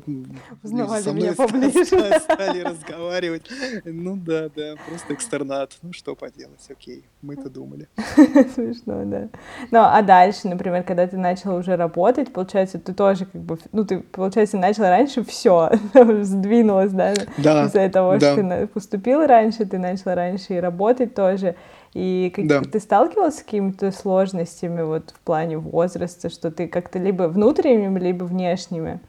Узнавали 0.63 1.01
со 1.03 1.13
мной 1.13 1.33
ста- 1.33 1.47
поближе. 1.47 1.85
ста- 1.85 2.19
стали 2.19 2.61
разговаривать, 2.61 3.43
ну 3.85 4.17
да, 4.17 4.49
да, 4.55 4.73
просто 4.87 5.13
экстернат, 5.13 5.77
ну 5.83 5.93
что 5.93 6.15
поделать, 6.15 6.59
окей, 6.71 7.03
мы-то 7.21 7.51
думали. 7.51 7.87
Смешно, 8.55 9.03
да. 9.05 9.29
Ну, 9.69 9.79
а 9.79 10.01
дальше, 10.01 10.47
например, 10.47 10.81
когда 10.83 11.05
ты 11.05 11.15
начал 11.15 11.55
уже 11.55 11.75
работать, 11.75 12.33
получается, 12.33 12.79
ты 12.79 12.95
тоже 12.95 13.27
как 13.27 13.41
бы, 13.41 13.59
ну, 13.71 13.85
ты, 13.85 13.99
получается, 13.99 14.57
начал 14.57 14.83
раньше 14.85 15.23
все, 15.23 15.69
сдвинулось, 16.23 16.91
да, 16.91 17.13
Да, 17.37 17.65
из-за 17.67 17.89
того, 17.89 18.17
да. 18.17 18.33
что 18.33 18.41
ты 18.41 18.65
поступил 18.67 19.23
раньше, 19.27 19.65
ты 19.65 19.77
начал 19.77 20.15
раньше 20.15 20.55
и 20.55 20.59
работать 20.59 21.13
тоже. 21.13 21.55
И 21.93 22.31
как- 22.35 22.47
Да. 22.47 22.61
ты 22.61 22.79
сталкивался 22.79 23.39
с 23.39 23.43
какими-то 23.43 23.91
сложностями 23.91 24.81
вот 24.81 25.11
в 25.15 25.19
плане 25.19 25.57
возраста, 25.57 26.29
что 26.29 26.49
ты 26.51 26.67
как-то 26.67 26.97
либо 26.99 27.23
внутренними, 27.23 27.99
либо 27.99 28.23
внешними? 28.23 28.99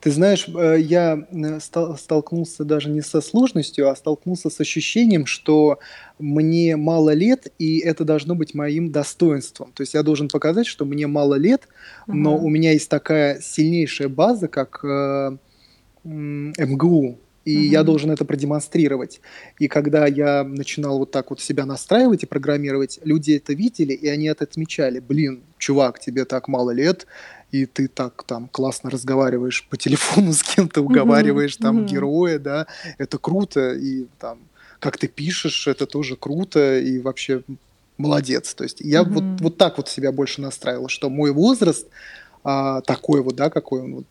Ты 0.00 0.10
знаешь, 0.10 0.46
э, 0.48 0.78
я 0.80 1.26
э, 1.30 1.60
стал- 1.60 1.96
столкнулся 1.96 2.64
даже 2.64 2.90
не 2.90 3.00
со 3.02 3.20
сложностью, 3.20 3.90
а 3.90 3.96
столкнулся 3.96 4.48
с 4.50 4.60
ощущением, 4.60 5.26
что 5.26 5.78
мне 6.18 6.76
мало 6.76 7.10
лет, 7.14 7.52
и 7.58 7.78
это 7.80 8.04
должно 8.04 8.34
быть 8.34 8.54
моим 8.54 8.92
достоинством. 8.92 9.72
То 9.74 9.82
есть 9.82 9.94
я 9.94 10.02
должен 10.02 10.28
показать, 10.28 10.66
что 10.66 10.84
мне 10.84 11.06
мало 11.06 11.34
лет, 11.34 11.68
но 12.06 12.34
Ага. 12.34 12.44
у 12.44 12.48
меня 12.48 12.72
есть 12.72 12.88
такая 12.90 13.40
сильнейшая 13.40 14.08
база, 14.08 14.48
как 14.48 14.80
э, 14.84 15.36
МГУ, 16.04 17.18
и 17.44 17.52
я 17.52 17.80
Мгм. 17.80 17.86
должен 17.86 18.10
это 18.10 18.24
продемонстрировать. 18.24 19.20
И 19.58 19.68
когда 19.68 20.06
я 20.06 20.44
начинал 20.44 20.98
вот 20.98 21.10
так 21.10 21.30
вот 21.30 21.40
себя 21.40 21.64
настраивать 21.64 22.22
и 22.22 22.26
программировать, 22.26 22.98
люди 23.02 23.32
это 23.32 23.54
видели, 23.54 23.92
и 23.92 24.08
они 24.08 24.26
это 24.26 24.44
отмечали. 24.44 25.00
Блин, 25.00 25.42
чувак, 25.58 26.00
тебе 26.00 26.24
так 26.24 26.48
мало 26.48 26.70
лет, 26.70 27.06
и 27.50 27.66
ты 27.66 27.88
так 27.88 28.22
там 28.24 28.48
классно 28.48 28.90
разговариваешь 28.90 29.66
по 29.68 29.76
телефону 29.76 30.32
с 30.34 30.42
кем-то, 30.42 30.82
уговариваешь 30.82 31.56
там 31.56 31.78
мгм. 31.78 31.86
героя, 31.86 32.38
да, 32.38 32.66
это 32.98 33.18
круто, 33.18 33.72
и 33.72 34.06
там 34.18 34.38
как 34.80 34.96
ты 34.96 35.08
пишешь, 35.08 35.66
это 35.68 35.86
тоже 35.86 36.16
круто, 36.16 36.78
и 36.78 36.98
вообще 37.00 37.42
молодец. 37.98 38.54
То 38.54 38.64
есть 38.64 38.80
я 38.80 39.04
вот, 39.04 39.24
Мгм. 39.24 39.36
вот 39.40 39.58
так 39.58 39.76
вот 39.76 39.88
себя 39.88 40.10
больше 40.10 40.40
настраивал, 40.40 40.88
что 40.88 41.10
мой 41.10 41.32
возраст 41.32 41.86
а, 42.42 42.80
такой 42.80 43.22
вот, 43.22 43.36
да, 43.36 43.50
какой 43.50 43.82
он 43.82 43.94
вот 43.96 44.06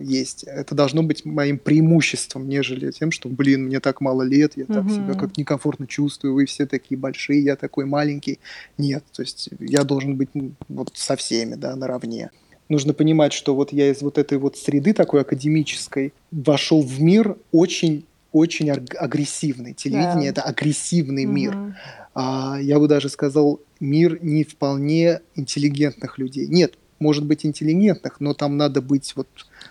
есть, 0.00 0.44
это 0.44 0.74
должно 0.74 1.02
быть 1.02 1.24
моим 1.24 1.58
преимуществом, 1.58 2.48
нежели 2.48 2.90
тем, 2.92 3.10
что, 3.10 3.28
блин, 3.28 3.64
мне 3.66 3.80
так 3.80 4.00
мало 4.00 4.22
лет, 4.22 4.52
я 4.56 4.64
так 4.64 4.88
себя 4.88 5.02
Мгм. 5.12 5.18
как 5.18 5.36
некомфортно 5.36 5.86
чувствую, 5.86 6.34
вы 6.34 6.46
все 6.46 6.66
такие 6.66 6.96
большие, 6.98 7.42
я 7.42 7.56
такой 7.56 7.84
маленький. 7.84 8.38
Нет, 8.78 9.04
то 9.12 9.22
есть 9.22 9.50
я 9.58 9.82
должен 9.84 10.16
быть 10.16 10.30
вот 10.68 10.90
со 10.94 11.16
всеми, 11.16 11.56
да, 11.56 11.74
наравне. 11.76 12.30
Нужно 12.68 12.94
понимать, 12.94 13.32
что 13.32 13.54
вот 13.56 13.72
я 13.72 13.90
из 13.90 14.00
вот 14.00 14.16
этой 14.18 14.38
вот 14.38 14.56
среды 14.56 14.92
такой 14.94 15.22
академической 15.22 16.12
вошел 16.30 16.82
в 16.82 17.00
мир 17.02 17.36
очень 17.52 18.04
очень 18.32 18.70
аг- 18.70 18.94
агрессивный. 18.96 19.74
Телевидение 19.74 20.30
Да. 20.32 20.40
это 20.40 20.42
агрессивный 20.42 21.24
мир. 21.24 21.56
Мгм. 21.56 21.74
А, 22.14 22.58
я 22.62 22.78
бы 22.78 22.86
даже 22.86 23.08
сказал, 23.08 23.60
мир 23.80 24.20
не 24.22 24.44
вполне 24.44 25.18
интеллигентных 25.34 26.16
людей. 26.16 26.46
Нет, 26.46 26.74
может 27.00 27.24
быть 27.24 27.44
интеллигентных, 27.44 28.20
но 28.20 28.34
там 28.34 28.56
надо 28.56 28.80
быть 28.82 29.14
вот 29.16 29.28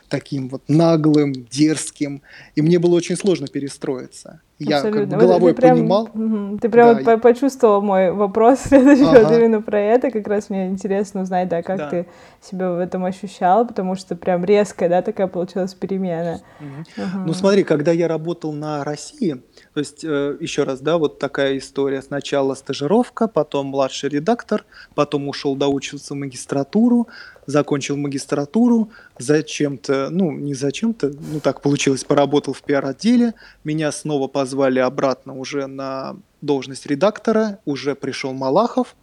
таким 0.09 0.49
вот 0.49 0.63
наглым, 0.67 1.33
дерзким. 1.33 2.21
И 2.55 2.61
мне 2.61 2.79
было 2.79 2.95
очень 2.95 3.15
сложно 3.15 3.47
перестроиться. 3.47 4.41
Я 4.59 4.81
как 4.81 4.91
бы 4.91 4.99
Абсолютно. 4.99 5.17
Вот 5.17 5.25
головой 5.25 5.53
ты 5.53 5.61
прям, 5.61 5.77
понимал. 5.77 6.09
мгм, 6.13 6.59
ты 6.59 6.67
прям 6.69 6.87
Да, 6.89 6.93
вот 6.95 7.03
по- 7.05 7.17
почувствовал 7.17 7.81
мой 7.81 8.11
вопрос 8.11 8.59
следующий 8.65 9.05
вот 9.05 9.15
Ага. 9.25 9.37
именно 9.39 9.61
про 9.61 9.79
это. 9.79 10.11
Как 10.11 10.27
раз 10.27 10.49
мне 10.49 10.67
интересно 10.67 11.21
узнать, 11.21 11.47
да, 11.47 11.63
как 11.63 11.77
Да. 11.77 11.89
ты 11.89 12.05
себя 12.41 12.71
в 12.73 12.79
этом 12.79 13.05
ощущал, 13.05 13.65
потому 13.65 13.95
что 13.95 14.17
прям 14.17 14.43
резкая, 14.43 14.89
да, 14.89 15.01
такая 15.01 15.27
получилась 15.27 15.73
перемена. 15.73 16.41
Мгм. 16.59 16.85
Мгм. 16.97 17.25
Ну 17.27 17.33
смотри, 17.33 17.63
когда 17.63 17.93
я 17.93 18.09
работал 18.09 18.51
на 18.51 18.83
России, 18.83 19.41
то 19.73 19.79
есть 19.79 20.03
э, 20.03 20.35
еще 20.41 20.63
раз, 20.63 20.81
да, 20.81 20.97
вот 20.97 21.19
такая 21.19 21.57
история. 21.57 22.01
Сначала 22.01 22.53
стажировка, 22.53 23.29
потом 23.29 23.67
младший 23.67 24.09
редактор, 24.09 24.65
потом 24.93 25.29
ушел 25.29 25.55
доучиваться 25.55 26.15
в 26.15 26.17
магистратуру, 26.17 27.07
закончил 27.45 27.95
магистратуру, 27.95 28.89
зачем-то, 29.17 30.09
ну 30.11 30.31
не 30.31 30.53
зачем-то, 30.53 31.07
ну 31.31 31.39
так 31.39 31.61
получилось, 31.61 32.03
поработал 32.03 32.53
в 32.53 32.61
пиар-отделе, 32.61 33.33
меня 33.63 33.91
снова 33.93 34.27
позвали 34.27 34.48
обратно 34.53 35.37
уже 35.37 35.67
на 35.67 36.17
должность 36.41 36.85
редактора, 36.85 37.59
уже 37.65 37.95
пришел 37.95 38.33
Малахов, 38.33 38.95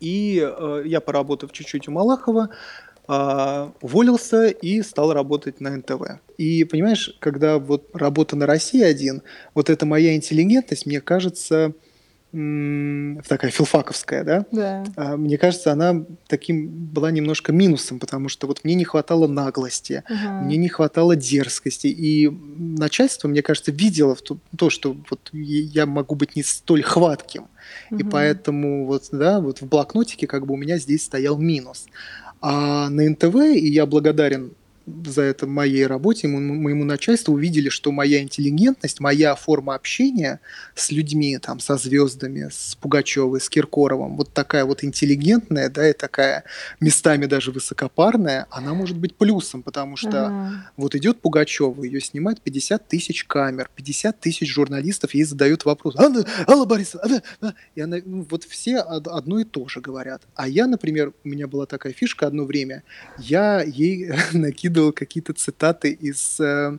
и 0.00 0.40
э, 0.42 0.82
я, 0.84 1.00
поработав 1.00 1.52
чуть-чуть 1.52 1.88
у 1.88 1.92
Малахова, 1.92 2.50
а, 3.08 3.72
уволился 3.80 4.46
и 4.46 4.80
стал 4.82 5.12
работать 5.12 5.60
на 5.60 5.76
НТВ. 5.76 6.20
И 6.38 6.64
понимаешь, 6.64 7.14
когда 7.18 7.58
вот 7.58 7.90
работа 7.94 8.36
на 8.36 8.46
России 8.46 8.82
один, 8.82 9.22
вот 9.54 9.70
эта 9.70 9.86
моя 9.86 10.14
интеллигентность, 10.14 10.86
мне 10.86 11.00
кажется, 11.00 11.72
такая 12.32 13.50
филфаковская, 13.50 14.24
да, 14.24 14.46
Да. 14.50 14.84
а, 14.96 15.16
мне 15.18 15.36
кажется, 15.36 15.70
она 15.70 16.04
таким 16.28 16.68
была 16.68 17.10
немножко 17.10 17.52
минусом, 17.52 17.98
потому 17.98 18.30
что 18.30 18.46
вот 18.46 18.64
мне 18.64 18.74
не 18.74 18.84
хватало 18.84 19.26
наглости, 19.26 20.02
Ага. 20.08 20.42
мне 20.42 20.56
не 20.56 20.68
хватало 20.68 21.14
дерзкости, 21.14 21.88
и 21.88 22.30
начальство, 22.30 23.28
мне 23.28 23.42
кажется, 23.42 23.70
видело 23.70 24.16
то, 24.16 24.38
то, 24.56 24.70
что 24.70 24.96
вот 25.10 25.28
я 25.32 25.84
могу 25.84 26.14
быть 26.14 26.34
не 26.34 26.42
столь 26.42 26.82
хватким, 26.82 27.48
и 27.90 27.94
Мгм. 28.02 28.10
поэтому 28.10 28.86
вот, 28.86 29.04
да, 29.12 29.38
вот 29.40 29.60
в 29.60 29.66
блокнотике 29.66 30.26
как 30.26 30.46
бы 30.46 30.54
у 30.54 30.56
меня 30.56 30.78
здесь 30.78 31.04
стоял 31.04 31.36
минус. 31.38 31.86
А 32.40 32.88
на 32.88 33.08
НТВ, 33.10 33.36
и 33.54 33.68
я 33.70 33.86
благодарен 33.86 34.52
за 34.86 35.22
это 35.22 35.46
моей 35.46 35.86
работе, 35.86 36.28
моему 36.28 36.84
начальству 36.84 37.34
увидели, 37.34 37.68
что 37.68 37.92
моя 37.92 38.20
интеллигентность, 38.20 39.00
моя 39.00 39.34
форма 39.34 39.74
общения 39.74 40.40
с 40.74 40.90
людьми, 40.90 41.38
там, 41.38 41.60
со 41.60 41.76
звездами, 41.76 42.48
с 42.50 42.76
Пугачевой, 42.80 43.40
с 43.40 43.48
Киркоровым, 43.48 44.16
вот 44.16 44.32
такая 44.32 44.64
вот 44.64 44.84
интеллигентная, 44.84 45.68
да, 45.68 45.88
и 45.88 45.92
такая 45.92 46.44
местами 46.80 47.26
даже 47.26 47.52
высокопарная, 47.52 48.46
она 48.50 48.74
может 48.74 48.96
быть 48.96 49.14
плюсом, 49.14 49.62
потому 49.62 49.96
что 49.96 50.26
ага. 50.26 50.70
вот 50.76 50.94
идет 50.94 51.20
Пугачева, 51.20 51.82
ее 51.84 52.00
снимает 52.00 52.40
50 52.40 52.88
тысяч 52.88 53.24
камер, 53.24 53.70
50 53.74 54.18
тысяч 54.20 54.52
журналистов 54.52 55.14
ей 55.14 55.24
задают 55.24 55.64
вопрос. 55.64 55.96
Анна, 55.96 56.24
Алла 56.46 56.64
Борисовна, 56.64 57.22
Анна, 57.40 57.54
и 57.74 57.80
она, 57.80 57.98
ну, 58.04 58.26
вот 58.28 58.44
все 58.44 58.78
одно 58.78 59.38
и 59.38 59.44
то 59.44 59.68
же 59.68 59.80
говорят. 59.80 60.22
А 60.34 60.48
я, 60.48 60.66
например, 60.66 61.12
у 61.24 61.28
меня 61.28 61.46
была 61.46 61.66
такая 61.66 61.92
фишка 61.92 62.26
одно 62.26 62.44
время, 62.44 62.82
я 63.18 63.62
ей 63.62 64.12
накидывал 64.32 64.71
какие-то 64.92 65.32
цитаты 65.34 65.90
из 65.90 66.40
э, 66.40 66.78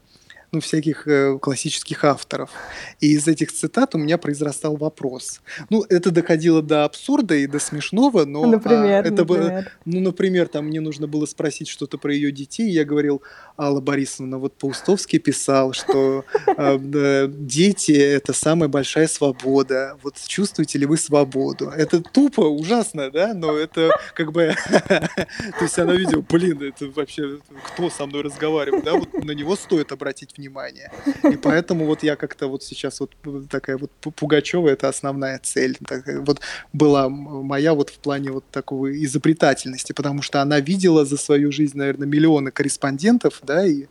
ну, 0.53 0.59
всяких 0.61 1.07
э, 1.07 1.39
классических 1.39 2.03
авторов. 2.03 2.51
И 2.99 3.13
из 3.13 3.27
этих 3.27 3.51
цитат 3.51 3.95
у 3.95 3.97
меня 3.97 4.19
произрастал 4.19 4.77
вопрос. 4.77 5.41
Ну, 5.71 5.83
это 5.89 6.11
доходило 6.11 6.61
до 6.61 6.85
абсурда 6.85 7.33
и 7.33 7.47
до 7.47 7.57
смешного, 7.57 8.23
но... 8.25 8.45
Например, 8.45 9.03
а, 9.03 9.07
это 9.07 9.11
например. 9.11 9.25
Было, 9.25 9.65
ну, 9.85 9.99
например, 9.99 10.47
там 10.47 10.67
мне 10.67 10.79
нужно 10.79 11.07
было 11.07 11.25
спросить 11.25 11.67
что-то 11.67 11.97
про 11.97 12.13
ее 12.13 12.31
детей, 12.31 12.69
я 12.69 12.85
говорил, 12.85 13.23
Алла 13.57 13.81
Борисовна, 13.81 14.37
вот 14.37 14.53
Паустовский 14.53 15.17
писал, 15.17 15.73
что 15.73 16.23
э, 16.45 17.27
дети— 17.27 17.91
это 17.93 18.33
самая 18.33 18.69
большая 18.69 19.07
свобода. 19.07 19.97
Вот 20.03 20.17
чувствуете 20.27 20.77
ли 20.77 20.85
вы 20.85 20.97
свободу? 20.97 21.69
Это 21.69 21.99
тупо, 21.99 22.41
ужасно, 22.41 23.09
да? 23.09 23.33
Но 23.33 23.57
это 23.57 23.89
как 24.13 24.31
бы... 24.31 24.53
То 24.69 25.61
есть 25.61 25.79
она 25.79 25.93
видела, 25.93 26.21
блин, 26.21 26.61
это 26.61 26.85
вообще 26.91 27.39
кто 27.69 27.89
со 27.89 28.05
мной 28.05 28.21
разговаривает, 28.21 28.83
да? 28.83 28.93
Вот 28.93 29.11
на 29.13 29.31
него 29.31 29.55
стоит 29.55 29.91
обратить 29.91 30.37
внимание 30.37 30.42
внимание. 30.43 30.91
И 31.31 31.37
поэтому 31.37 31.85
вот 31.85 32.03
я 32.03 32.15
как-то 32.15 32.47
вот 32.47 32.63
сейчас 32.63 32.99
вот 32.99 33.11
такая 33.49 33.77
вот 33.77 33.91
Пугачева 34.15 34.69
это 34.69 34.89
основная 34.89 35.39
цель. 35.39 35.77
Такая 35.87 36.19
вот 36.19 36.41
была 36.73 37.09
моя 37.09 37.73
вот 37.73 37.89
в 37.89 37.99
плане 37.99 38.31
вот 38.31 38.43
такого 38.51 38.91
изобретательности, 39.03 39.93
потому 39.93 40.21
что 40.21 40.41
она 40.41 40.59
видела 40.59 41.05
за 41.05 41.17
свою 41.17 41.51
жизнь, 41.51 41.77
наверное, 41.77 42.07
миллионы 42.07 42.51
корреспондентов, 42.51 43.39
да, 43.43 43.65
и 43.65 43.85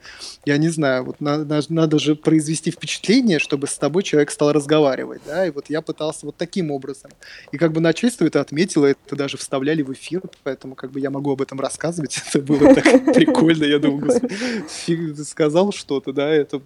я 0.45 0.59
не 0.59 0.69
знаю, 0.69 1.05
вот 1.05 1.21
надо, 1.21 1.63
надо 1.69 1.99
же 1.99 2.15
произвести 2.15 2.71
впечатление, 2.71 3.39
чтобы 3.39 3.67
с 3.67 3.79
тобой 3.79 4.03
человек 4.03 4.31
стал 4.31 4.53
разговаривать, 4.53 5.23
да, 5.27 5.47
и 5.47 5.51
вот 5.51 5.67
я 5.71 5.81
пытался 5.81 6.27
вот 6.27 6.37
таким 6.37 6.71
образом. 6.71 7.11
И 7.53 7.59
как 7.59 7.73
бы 7.73 7.81
начальство 7.81 8.25
это 8.25 8.41
отметило, 8.41 8.87
это 8.87 9.17
даже 9.17 9.37
вставляли 9.37 9.83
в 9.83 9.93
эфир, 9.93 10.23
поэтому 10.43 10.75
как 10.75 10.91
бы 10.91 11.01
я 11.01 11.11
могу 11.11 11.33
об 11.33 11.41
этом 11.41 11.61
рассказывать, 11.61 12.21
это 12.29 12.41
было 12.41 12.75
так 12.75 13.15
прикольно, 13.15 13.65
я 13.65 13.79
господи, 13.79 15.23
сказал 15.23 15.73
что-то, 15.73 16.13
да, 16.13 16.42
это 16.43 16.61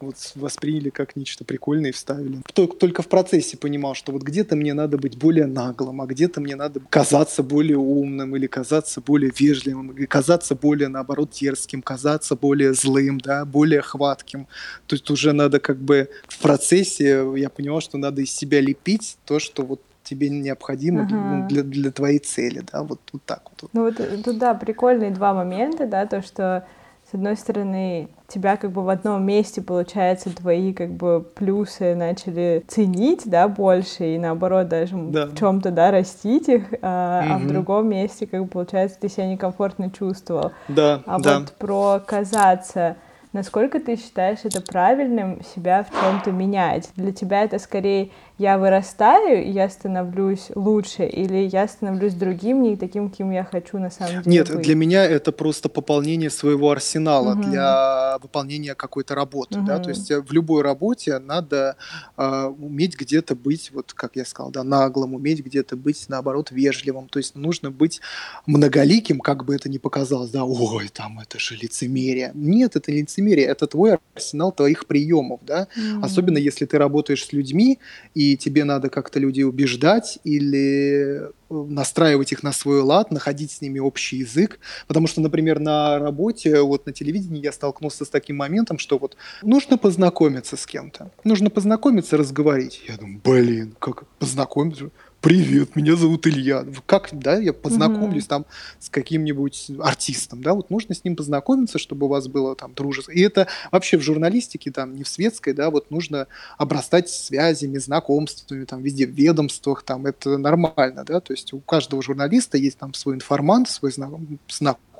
вот 0.00 0.16
восприняли 0.34 0.90
как 0.90 1.16
нечто 1.16 1.44
прикольное 1.44 1.90
и 1.90 1.92
вставили. 1.92 2.38
Только 2.52 3.02
в 3.02 3.08
процессе 3.08 3.56
понимал, 3.56 3.94
что 3.94 4.12
вот 4.12 4.22
где-то 4.22 4.56
мне 4.56 4.74
надо 4.74 4.98
быть 4.98 5.16
более 5.16 5.46
наглым, 5.46 6.00
а 6.00 6.06
где-то 6.06 6.40
мне 6.40 6.56
надо 6.56 6.80
казаться 6.88 7.42
более 7.42 7.78
умным 7.78 8.36
или 8.36 8.46
казаться 8.46 9.00
более 9.00 9.32
вежливым, 9.36 9.92
или 9.92 10.06
казаться 10.06 10.54
более, 10.54 10.88
наоборот, 10.88 11.30
дерзким, 11.30 11.82
казаться 11.82 12.36
более 12.36 12.74
злым, 12.74 13.18
да, 13.18 13.44
более 13.44 13.82
хватким. 13.82 14.46
То 14.86 14.96
есть 14.96 15.10
уже 15.10 15.32
надо 15.32 15.60
как 15.60 15.78
бы 15.78 16.08
в 16.28 16.40
процессе, 16.40 17.24
я 17.36 17.48
понимал, 17.48 17.80
что 17.80 17.98
надо 17.98 18.22
из 18.22 18.32
себя 18.32 18.60
лепить 18.60 19.16
то, 19.24 19.38
что 19.38 19.62
вот 19.62 19.80
тебе 20.02 20.28
необходимо 20.28 21.04
ага. 21.04 21.46
для, 21.48 21.62
для 21.62 21.90
твоей 21.90 22.18
цели, 22.18 22.64
да, 22.72 22.82
вот, 22.82 23.00
вот 23.12 23.22
так 23.24 23.42
вот. 23.60 23.70
Ну 23.72 23.84
вот 23.84 24.24
тут, 24.24 24.38
да, 24.38 24.54
прикольные 24.54 25.10
два 25.10 25.32
момента, 25.32 25.86
да, 25.86 26.06
то, 26.06 26.22
что 26.22 26.66
с 27.12 27.14
одной 27.14 27.36
стороны, 27.36 28.08
тебя 28.26 28.56
как 28.56 28.72
бы 28.72 28.82
в 28.82 28.88
одном 28.88 29.22
месте, 29.22 29.60
получается, 29.60 30.34
твои 30.34 30.72
как 30.72 30.94
бы 30.94 31.22
плюсы 31.34 31.94
начали 31.94 32.64
ценить, 32.66 33.24
да, 33.26 33.48
больше, 33.48 34.14
и 34.14 34.18
наоборот 34.18 34.68
даже 34.68 34.96
да. 34.96 35.26
в 35.26 35.36
чем-то, 35.36 35.72
да, 35.72 35.90
растить 35.90 36.48
их, 36.48 36.72
а, 36.80 37.22
угу. 37.22 37.34
а 37.34 37.38
в 37.38 37.46
другом 37.48 37.90
месте, 37.90 38.26
как 38.26 38.40
бы, 38.40 38.48
получается, 38.48 38.96
ты 38.98 39.10
себя 39.10 39.26
некомфортно 39.26 39.90
чувствовал. 39.90 40.52
Да, 40.68 41.02
а 41.04 41.20
да. 41.20 41.40
вот 41.40 41.52
про 41.52 42.00
казаться, 42.00 42.96
насколько 43.32 43.80
ты 43.80 43.96
считаешь 43.96 44.40
это 44.44 44.60
правильным 44.60 45.42
себя 45.54 45.84
в 45.84 45.90
чем-то 45.90 46.30
менять? 46.32 46.90
Для 46.96 47.12
тебя 47.12 47.44
это 47.44 47.58
скорее 47.58 48.10
я 48.42 48.58
вырастаю, 48.58 49.52
я 49.52 49.68
становлюсь 49.68 50.50
лучше, 50.54 51.06
или 51.06 51.46
я 51.46 51.68
становлюсь 51.68 52.14
другим, 52.14 52.62
не 52.62 52.76
таким, 52.76 53.08
кем 53.08 53.30
я 53.30 53.44
хочу 53.44 53.78
на 53.78 53.88
самом 53.88 54.22
деле 54.22 54.36
Нет, 54.38 54.52
быть? 54.52 54.64
для 54.64 54.74
меня 54.74 55.04
это 55.04 55.30
просто 55.30 55.68
пополнение 55.68 56.28
своего 56.28 56.70
арсенала 56.72 57.34
угу. 57.34 57.42
для 57.42 58.18
выполнения 58.20 58.74
какой-то 58.74 59.14
работы, 59.14 59.58
угу. 59.58 59.66
да, 59.66 59.78
то 59.78 59.90
есть 59.90 60.10
э, 60.10 60.20
в 60.20 60.32
любой 60.32 60.62
работе 60.62 61.20
надо 61.20 61.76
э, 62.16 62.44
уметь 62.58 62.98
где-то 62.98 63.36
быть, 63.36 63.70
вот 63.72 63.92
как 63.92 64.16
я 64.16 64.24
сказал, 64.24 64.50
да, 64.50 64.64
наглым, 64.64 65.14
уметь 65.14 65.44
где-то 65.44 65.76
быть, 65.76 66.06
наоборот, 66.08 66.50
вежливым, 66.50 67.08
то 67.08 67.20
есть 67.20 67.36
нужно 67.36 67.70
быть 67.70 68.00
многоликим, 68.46 69.20
как 69.20 69.44
бы 69.44 69.54
это 69.54 69.68
ни 69.68 69.78
показалось, 69.78 70.30
да, 70.30 70.44
ой, 70.44 70.88
там 70.88 71.20
это 71.20 71.38
же 71.38 71.54
лицемерие. 71.54 72.32
Нет, 72.34 72.74
это 72.74 72.90
лицемерие, 72.90 73.21
это 73.30 73.66
твой 73.66 73.98
арсенал 74.14 74.52
твоих 74.52 74.86
приемов, 74.86 75.40
да, 75.42 75.68
угу. 75.76 76.04
особенно 76.04 76.38
если 76.38 76.64
ты 76.64 76.78
работаешь 76.78 77.24
с 77.24 77.32
людьми, 77.32 77.78
и 78.14 78.32
и 78.32 78.36
тебе 78.36 78.64
надо 78.64 78.88
как-то 78.88 79.18
людей 79.18 79.44
убеждать 79.44 80.18
или 80.24 81.22
э, 81.22 81.30
настраивать 81.50 82.32
их 82.32 82.42
на 82.42 82.52
свой 82.52 82.80
лад, 82.80 83.10
находить 83.10 83.50
с 83.50 83.60
ними 83.60 83.78
общий 83.78 84.18
язык. 84.18 84.58
Потому 84.86 85.06
что, 85.06 85.20
например, 85.20 85.58
на 85.58 85.98
работе, 85.98 86.60
вот 86.62 86.86
на 86.86 86.92
телевидении 86.92 87.42
я 87.42 87.52
столкнулся 87.52 88.04
с 88.04 88.08
таким 88.08 88.36
моментом, 88.36 88.78
что 88.78 88.98
вот 88.98 89.16
нужно 89.42 89.76
познакомиться 89.76 90.56
с 90.56 90.66
кем-то. 90.66 91.10
Нужно 91.24 91.50
познакомиться, 91.50 92.16
разговорить. 92.16 92.82
Я 92.88 92.96
думаю, 92.96 93.20
блин, 93.22 93.74
как 93.78 94.04
познакомиться? 94.18 94.90
Привет, 95.22 95.76
меня 95.76 95.94
зовут 95.94 96.26
Илья. 96.26 96.66
Как, 96.84 97.08
да, 97.12 97.38
я 97.38 97.52
познакомлюсь 97.52 98.24
mm-hmm. 98.24 98.28
там 98.28 98.46
с 98.80 98.90
каким-нибудь 98.90 99.70
артистом, 99.80 100.42
да, 100.42 100.52
вот 100.52 100.68
нужно 100.68 100.96
с 100.96 101.04
ним 101.04 101.14
познакомиться, 101.14 101.78
чтобы 101.78 102.06
у 102.06 102.08
вас 102.08 102.26
было 102.26 102.56
там 102.56 102.74
дружество. 102.74 103.12
И 103.12 103.20
это 103.20 103.46
вообще 103.70 103.96
в 103.96 104.02
журналистике, 104.02 104.72
там, 104.72 104.96
не 104.96 105.04
в 105.04 105.08
светской, 105.08 105.52
да, 105.52 105.70
вот 105.70 105.92
нужно 105.92 106.26
обрастать 106.58 107.08
связями, 107.08 107.78
знакомствами, 107.78 108.64
там, 108.64 108.82
везде, 108.82 109.06
в 109.06 109.10
ведомствах, 109.10 109.84
там, 109.84 110.06
это 110.06 110.36
нормально, 110.38 111.04
да, 111.04 111.20
то 111.20 111.32
есть 111.32 111.52
у 111.52 111.60
каждого 111.60 112.02
журналиста 112.02 112.58
есть 112.58 112.78
там 112.78 112.92
свой 112.92 113.14
информант, 113.14 113.70
свой 113.70 113.92
знакомый, 113.92 114.40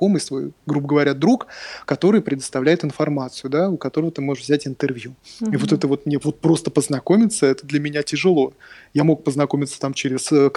знакомый 0.03 0.21
свой, 0.21 0.51
грубо 0.65 0.87
говоря, 0.87 1.13
друг, 1.13 1.47
который 1.85 2.21
предоставляет 2.21 2.83
информацию, 2.83 3.49
да, 3.49 3.69
у 3.69 3.77
которого 3.77 4.11
ты 4.11 4.21
можешь 4.21 4.43
взять 4.43 4.67
интервью. 4.67 5.15
Mm-hmm. 5.41 5.53
И 5.53 5.57
вот 5.57 5.71
это 5.71 5.87
вот 5.87 6.05
мне 6.05 6.19
вот 6.21 6.39
просто 6.39 6.71
познакомиться, 6.71 7.45
это 7.45 7.65
для 7.65 7.79
меня 7.79 8.03
тяжело. 8.03 8.53
Я 8.93 9.03
мог 9.03 9.23
познакомиться 9.23 9.79
там 9.79 9.93
через 9.93 10.03
через 10.03 10.31
э, 10.31 10.49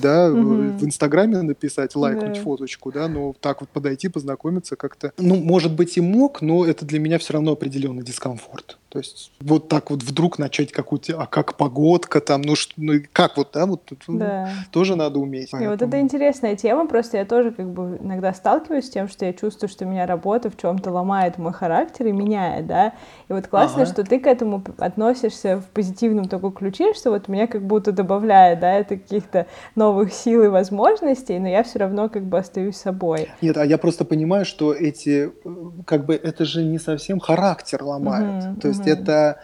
да, 0.00 0.30
угу. 0.30 0.78
в 0.78 0.84
Инстаграме 0.84 1.42
написать, 1.42 1.94
лайкнуть 1.96 2.34
да. 2.34 2.42
фоточку, 2.42 2.92
да, 2.92 3.08
но 3.08 3.34
так 3.40 3.60
вот 3.60 3.70
подойти, 3.70 4.08
познакомиться 4.08 4.76
как-то. 4.76 5.12
Ну, 5.18 5.36
может 5.36 5.72
быть, 5.72 5.96
и 5.96 6.00
мог, 6.00 6.42
но 6.42 6.64
это 6.64 6.84
для 6.84 6.98
меня 6.98 7.18
все 7.18 7.34
равно 7.34 7.52
определенный 7.52 8.02
дискомфорт. 8.02 8.79
То 8.90 8.98
есть 8.98 9.30
вот 9.40 9.68
так 9.68 9.90
вот 9.90 10.02
вдруг 10.02 10.40
начать 10.40 10.72
какую-то, 10.72 11.22
а 11.22 11.26
как 11.26 11.56
погодка 11.56 12.20
там, 12.20 12.42
ну, 12.42 12.56
что, 12.56 12.72
ну 12.76 12.94
как 13.12 13.36
вот, 13.36 13.50
да, 13.52 13.66
вот 13.66 13.88
ну, 14.08 14.18
да. 14.18 14.50
тоже 14.72 14.96
надо 14.96 15.20
уметь. 15.20 15.52
И 15.52 15.66
вот 15.68 15.80
это 15.80 16.00
интересная 16.00 16.56
тема, 16.56 16.88
просто 16.88 17.18
я 17.18 17.24
тоже 17.24 17.52
как 17.52 17.70
бы 17.70 17.98
иногда 18.02 18.34
сталкиваюсь 18.34 18.86
с 18.86 18.90
тем, 18.90 19.08
что 19.08 19.24
я 19.26 19.32
чувствую, 19.32 19.70
что 19.70 19.84
меня 19.84 20.06
работа 20.06 20.50
в 20.50 20.56
чем-то 20.56 20.90
ломает 20.90 21.38
мой 21.38 21.52
характер 21.52 22.08
и 22.08 22.12
меняет, 22.12 22.66
да, 22.66 22.94
и 23.28 23.32
вот 23.32 23.46
классно, 23.46 23.82
ага. 23.82 23.92
что 23.92 24.02
ты 24.02 24.18
к 24.18 24.26
этому 24.26 24.60
относишься 24.78 25.60
в 25.60 25.66
позитивном 25.66 26.26
таком 26.26 26.50
ключе, 26.50 26.92
что 26.92 27.10
вот 27.10 27.28
меня 27.28 27.46
как 27.46 27.64
будто 27.64 27.92
добавляет, 27.92 28.58
да, 28.58 28.72
это 28.72 28.96
каких-то 28.96 29.46
новых 29.76 30.12
сил 30.12 30.42
и 30.42 30.48
возможностей, 30.48 31.38
но 31.38 31.46
я 31.46 31.62
все 31.62 31.78
равно 31.78 32.08
как 32.08 32.24
бы 32.24 32.38
остаюсь 32.38 32.76
собой. 32.76 33.28
Нет, 33.40 33.56
а 33.56 33.64
я 33.64 33.78
просто 33.78 34.04
понимаю, 34.04 34.44
что 34.44 34.74
эти, 34.74 35.30
э, 35.44 35.70
как 35.86 36.06
бы, 36.06 36.14
это 36.14 36.44
же 36.44 36.64
не 36.64 36.80
совсем 36.80 37.20
характер 37.20 37.84
ломает, 37.84 38.44
угу, 38.44 38.60
то 38.60 38.68
есть 38.68 38.79
есть 38.84 39.00
это 39.00 39.40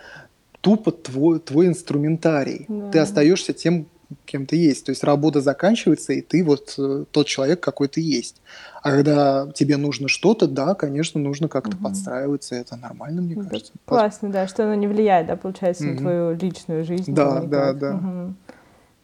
тупо 0.60 0.92
твой, 0.92 1.38
твой 1.38 1.68
инструментарий. 1.68 2.66
Да. 2.68 2.90
Ты 2.90 2.98
остаешься 2.98 3.52
тем, 3.52 3.86
кем 4.24 4.46
ты 4.46 4.56
есть. 4.56 4.86
То 4.86 4.90
есть 4.90 5.04
работа 5.04 5.40
заканчивается, 5.40 6.12
и 6.12 6.20
ты 6.20 6.44
вот 6.44 6.74
э, 6.78 7.04
тот 7.10 7.26
человек, 7.26 7.60
какой 7.60 7.88
ты 7.88 8.00
есть. 8.00 8.42
А 8.82 8.90
когда 8.90 9.48
тебе 9.54 9.76
нужно 9.76 10.08
что-то, 10.08 10.46
да, 10.46 10.74
конечно, 10.74 11.20
нужно 11.20 11.48
как-то 11.48 11.76
угу. 11.76 11.84
подстраиваться. 11.84 12.54
Это 12.54 12.76
нормально, 12.76 13.22
мне 13.22 13.34
кажется. 13.34 13.72
Классно, 13.84 14.30
да, 14.30 14.46
что 14.46 14.64
оно 14.64 14.74
не 14.74 14.86
влияет, 14.86 15.26
да, 15.26 15.36
получается, 15.36 15.84
угу. 15.84 15.92
на 15.92 15.98
твою 15.98 16.36
личную 16.36 16.84
жизнь. 16.84 17.14
Да, 17.14 17.40
да, 17.42 17.72
да. 17.72 17.94
Угу. 17.94 18.34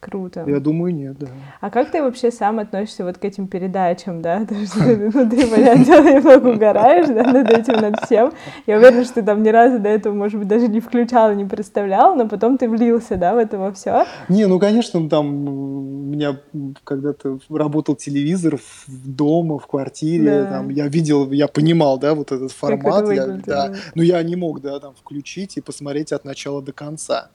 Круто. 0.03 0.43
Я 0.45 0.59
думаю, 0.59 0.93
нет, 0.93 1.17
да. 1.17 1.27
А 1.61 1.69
как 1.69 1.91
ты 1.91 2.01
вообще 2.01 2.29
сам 2.29 2.59
относишься 2.59 3.05
вот 3.05 3.17
к 3.17 3.23
этим 3.23 3.47
передачам, 3.47 4.21
да? 4.21 4.45
Ты, 4.45 5.11
ну, 5.13 5.29
ты, 5.29 5.47
понятное 5.47 5.85
дело, 5.85 6.03
немного 6.13 6.47
угораешь, 6.49 7.07
да, 7.07 7.23
над 7.23 7.49
этим, 7.49 7.81
над 7.81 8.01
всем. 8.03 8.33
Я 8.67 8.77
уверена, 8.77 9.03
что 9.05 9.15
ты 9.15 9.23
там 9.23 9.43
ни 9.43 9.49
разу 9.49 9.79
до 9.79 9.89
этого, 9.89 10.13
может 10.13 10.39
быть, 10.39 10.47
даже 10.47 10.67
не 10.67 10.79
включал, 10.79 11.33
не 11.33 11.45
представлял, 11.45 12.15
но 12.15 12.27
потом 12.27 12.57
ты 12.57 12.67
влился, 12.67 13.15
да, 13.15 13.33
в 13.33 13.37
это 13.37 13.57
во 13.57 13.71
все. 13.71 14.05
Не, 14.27 14.45
ну, 14.45 14.59
конечно, 14.59 15.09
там 15.09 15.47
у 15.47 15.81
меня 15.81 16.39
когда-то 16.83 17.39
работал 17.49 17.95
телевизор 17.95 18.57
в 18.57 18.85
дома, 18.87 19.57
в 19.57 19.67
квартире, 19.67 20.43
да. 20.43 20.45
там, 20.49 20.69
я 20.69 20.87
видел, 20.87 21.31
я 21.31 21.47
понимал, 21.47 21.97
да, 21.97 22.13
вот 22.13 22.31
этот 22.31 22.51
формат. 22.51 23.03
Это 23.03 23.13
я, 23.13 23.27
да. 23.45 23.73
Но 23.95 24.03
я 24.03 24.21
не 24.23 24.35
мог, 24.35 24.61
да, 24.61 24.79
там, 24.79 24.93
включить 24.95 25.57
и 25.57 25.61
посмотреть 25.61 26.11
от 26.11 26.25
начала 26.25 26.61
до 26.61 26.73
конца. 26.73 27.29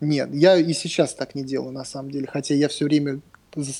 Нет, 0.00 0.34
я 0.34 0.56
и 0.56 0.72
сейчас 0.72 1.14
так 1.14 1.34
не 1.34 1.44
делаю, 1.44 1.72
на 1.72 1.84
самом 1.84 2.10
деле. 2.10 2.26
Хотя 2.26 2.54
я 2.54 2.68
все 2.68 2.84
время 2.84 3.20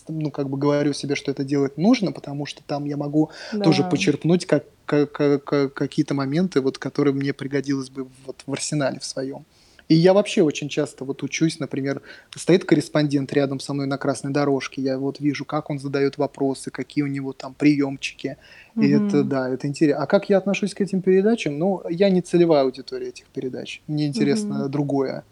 ну, 0.09 0.31
как 0.31 0.48
бы 0.48 0.57
говорю 0.57 0.92
себе, 0.92 1.14
что 1.14 1.31
это 1.31 1.44
делать 1.44 1.77
нужно, 1.77 2.12
потому 2.12 2.46
что 2.46 2.62
там 2.62 2.85
я 2.85 2.96
могу 2.96 3.31
да. 3.53 3.61
тоже 3.61 3.83
почерпнуть 3.83 4.46
как, 4.46 4.64
как, 4.87 5.12
как, 5.12 5.74
какие-то 5.74 6.14
моменты, 6.14 6.61
вот, 6.61 6.79
которые 6.79 7.14
мне 7.14 7.33
пригодилось 7.33 7.90
бы 7.90 8.07
вот 8.24 8.42
в 8.46 8.53
арсенале 8.53 9.00
в 9.00 9.05
своем. 9.05 9.44
И 9.88 9.94
я 9.94 10.14
вообще 10.14 10.42
очень 10.42 10.70
часто 10.70 11.05
вот 11.05 11.22
учусь, 11.22 11.59
например, 11.59 12.00
стоит 12.35 12.64
корреспондент 12.64 13.33
рядом 13.35 13.61
со 13.61 13.74
мной 13.74 13.87
на 13.87 13.98
красной 13.98 14.33
дорожке, 14.33 14.81
я 14.81 14.98
вот 14.98 15.20
вижу, 15.20 15.44
как 15.44 15.68
он 15.68 15.79
задает 15.79 16.16
вопросы, 16.16 16.70
какие 16.70 17.05
у 17.05 17.07
него 17.07 17.35
там 17.35 17.53
приемчики. 17.53 18.38
И 18.77 18.94
угу. 18.94 19.07
это, 19.07 19.24
да, 19.24 19.50
это 19.50 19.66
интересно. 19.66 20.03
А 20.03 20.07
как 20.07 20.31
я 20.31 20.38
отношусь 20.38 20.72
к 20.72 20.81
этим 20.81 21.03
передачам? 21.03 21.59
Ну, 21.59 21.83
я 21.90 22.09
не 22.09 22.22
целевая 22.22 22.62
аудитория 22.62 23.09
этих 23.09 23.27
передач. 23.27 23.83
Мне 23.87 24.07
интересно 24.07 24.62
угу. 24.62 24.68
другое 24.70 25.24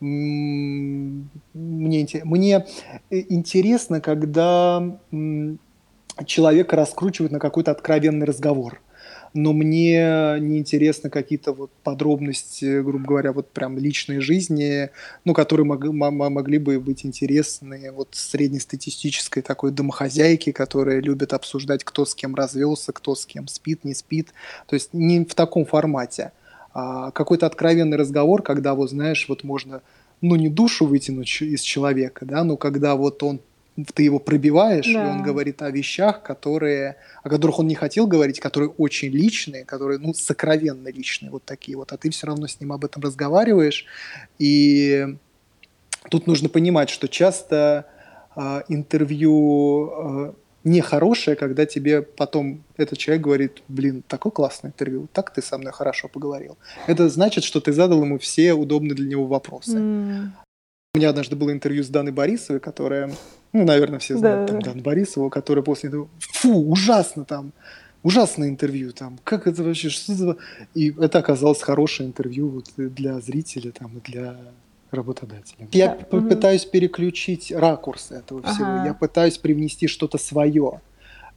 мне, 0.00 1.28
мне 1.54 2.66
э, 3.10 3.22
интересно, 3.28 4.00
когда 4.00 4.98
человека 6.24 6.76
раскручивают 6.76 7.32
на 7.32 7.38
какой-то 7.38 7.70
откровенный 7.70 8.26
разговор. 8.26 8.80
Но 9.34 9.52
мне 9.52 10.36
не 10.40 10.58
интересно 10.58 11.10
какие-то 11.10 11.52
вот 11.52 11.70
подробности, 11.82 12.80
грубо 12.80 13.04
говоря, 13.04 13.32
вот 13.32 13.50
прям 13.50 13.76
личной 13.76 14.20
жизни, 14.20 14.90
ну, 15.24 15.34
которые 15.34 15.66
мог, 15.66 15.84
могли 15.84 16.58
бы 16.58 16.80
быть 16.80 17.04
интересны 17.04 17.92
вот 17.92 18.08
среднестатистической 18.12 19.42
такой 19.42 19.70
домохозяйке, 19.70 20.52
которая 20.52 21.00
любит 21.00 21.34
обсуждать, 21.34 21.84
кто 21.84 22.06
с 22.06 22.14
кем 22.14 22.34
развелся, 22.34 22.92
кто 22.92 23.14
с 23.14 23.26
кем 23.26 23.48
спит, 23.48 23.84
не 23.84 23.94
спит. 23.94 24.32
То 24.66 24.74
есть 24.74 24.94
не 24.94 25.24
в 25.24 25.34
таком 25.34 25.66
формате 25.66 26.32
а 26.80 27.10
какой-то 27.10 27.46
откровенный 27.46 27.96
разговор, 27.96 28.40
когда, 28.42 28.74
вот 28.74 28.90
знаешь, 28.90 29.26
вот 29.28 29.42
можно, 29.42 29.82
ну, 30.20 30.36
не 30.36 30.48
душу 30.48 30.86
вытянуть 30.86 31.42
из 31.42 31.60
человека, 31.62 32.24
да, 32.24 32.44
но 32.44 32.56
когда 32.56 32.94
вот 32.94 33.20
он 33.24 33.40
ты 33.94 34.02
его 34.02 34.18
пробиваешь, 34.18 34.92
да. 34.92 35.06
и 35.06 35.10
он 35.10 35.22
говорит 35.22 35.62
о 35.62 35.70
вещах, 35.70 36.22
которые, 36.22 36.96
о 37.22 37.28
которых 37.28 37.60
он 37.60 37.68
не 37.68 37.76
хотел 37.76 38.08
говорить, 38.08 38.40
которые 38.40 38.70
очень 38.70 39.08
личные, 39.10 39.64
которые, 39.64 39.98
ну, 39.98 40.14
сокровенно 40.14 40.88
личные, 40.88 41.30
вот 41.30 41.44
такие 41.44 41.76
вот, 41.76 41.92
а 41.92 41.96
ты 41.96 42.10
все 42.10 42.26
равно 42.28 42.46
с 42.46 42.60
ним 42.60 42.72
об 42.72 42.84
этом 42.84 43.02
разговариваешь, 43.02 43.86
и 44.38 45.16
тут 46.10 46.28
нужно 46.28 46.48
понимать, 46.48 46.90
что 46.90 47.08
часто 47.08 47.86
э, 48.36 48.62
интервью 48.68 49.90
э, 49.90 50.32
нехорошее, 50.68 51.36
когда 51.36 51.66
тебе 51.66 52.02
потом 52.02 52.62
этот 52.76 52.98
человек 52.98 53.24
говорит, 53.24 53.62
блин, 53.68 54.02
такое 54.06 54.30
классное 54.30 54.70
интервью, 54.70 55.08
так 55.12 55.32
ты 55.32 55.42
со 55.42 55.58
мной 55.58 55.72
хорошо 55.72 56.08
поговорил. 56.08 56.56
Это 56.86 57.08
значит, 57.08 57.44
что 57.44 57.60
ты 57.60 57.72
задал 57.72 58.02
ему 58.02 58.18
все 58.18 58.52
удобные 58.52 58.94
для 58.94 59.08
него 59.08 59.26
вопросы. 59.26 59.76
Mm. 59.76 60.28
У 60.94 60.98
меня 60.98 61.10
однажды 61.10 61.36
было 61.36 61.52
интервью 61.52 61.84
с 61.84 61.88
Даной 61.88 62.12
Борисовой, 62.12 62.60
которая, 62.60 63.10
ну, 63.52 63.64
наверное, 63.64 63.98
все 63.98 64.16
знают 64.16 64.46
да. 64.46 64.54
там 64.54 64.62
Дану 64.62 64.82
Борисову, 64.82 65.30
которая 65.30 65.62
после 65.62 65.90
этого, 65.90 66.08
фу, 66.18 66.70
ужасно 66.70 67.24
там, 67.24 67.52
ужасное 68.02 68.48
интервью, 68.48 68.92
там, 68.92 69.18
как 69.24 69.46
это 69.46 69.62
вообще, 69.62 69.90
что 69.90 70.12
это? 70.12 70.36
И 70.74 70.94
это 70.98 71.18
оказалось 71.18 71.62
хорошее 71.62 72.08
интервью 72.08 72.48
вот 72.48 72.72
для 72.76 73.20
зрителя, 73.20 73.70
там, 73.70 73.98
и 73.98 74.00
для 74.00 74.36
работодателя. 74.90 75.68
Я 75.72 75.98
да. 76.10 76.20
пытаюсь 76.20 76.64
переключить 76.64 77.52
ракурс 77.52 78.10
этого 78.10 78.42
всего. 78.42 78.66
Ага. 78.66 78.86
Я 78.86 78.94
пытаюсь 78.94 79.38
привнести 79.38 79.86
что-то 79.86 80.18
свое. 80.18 80.80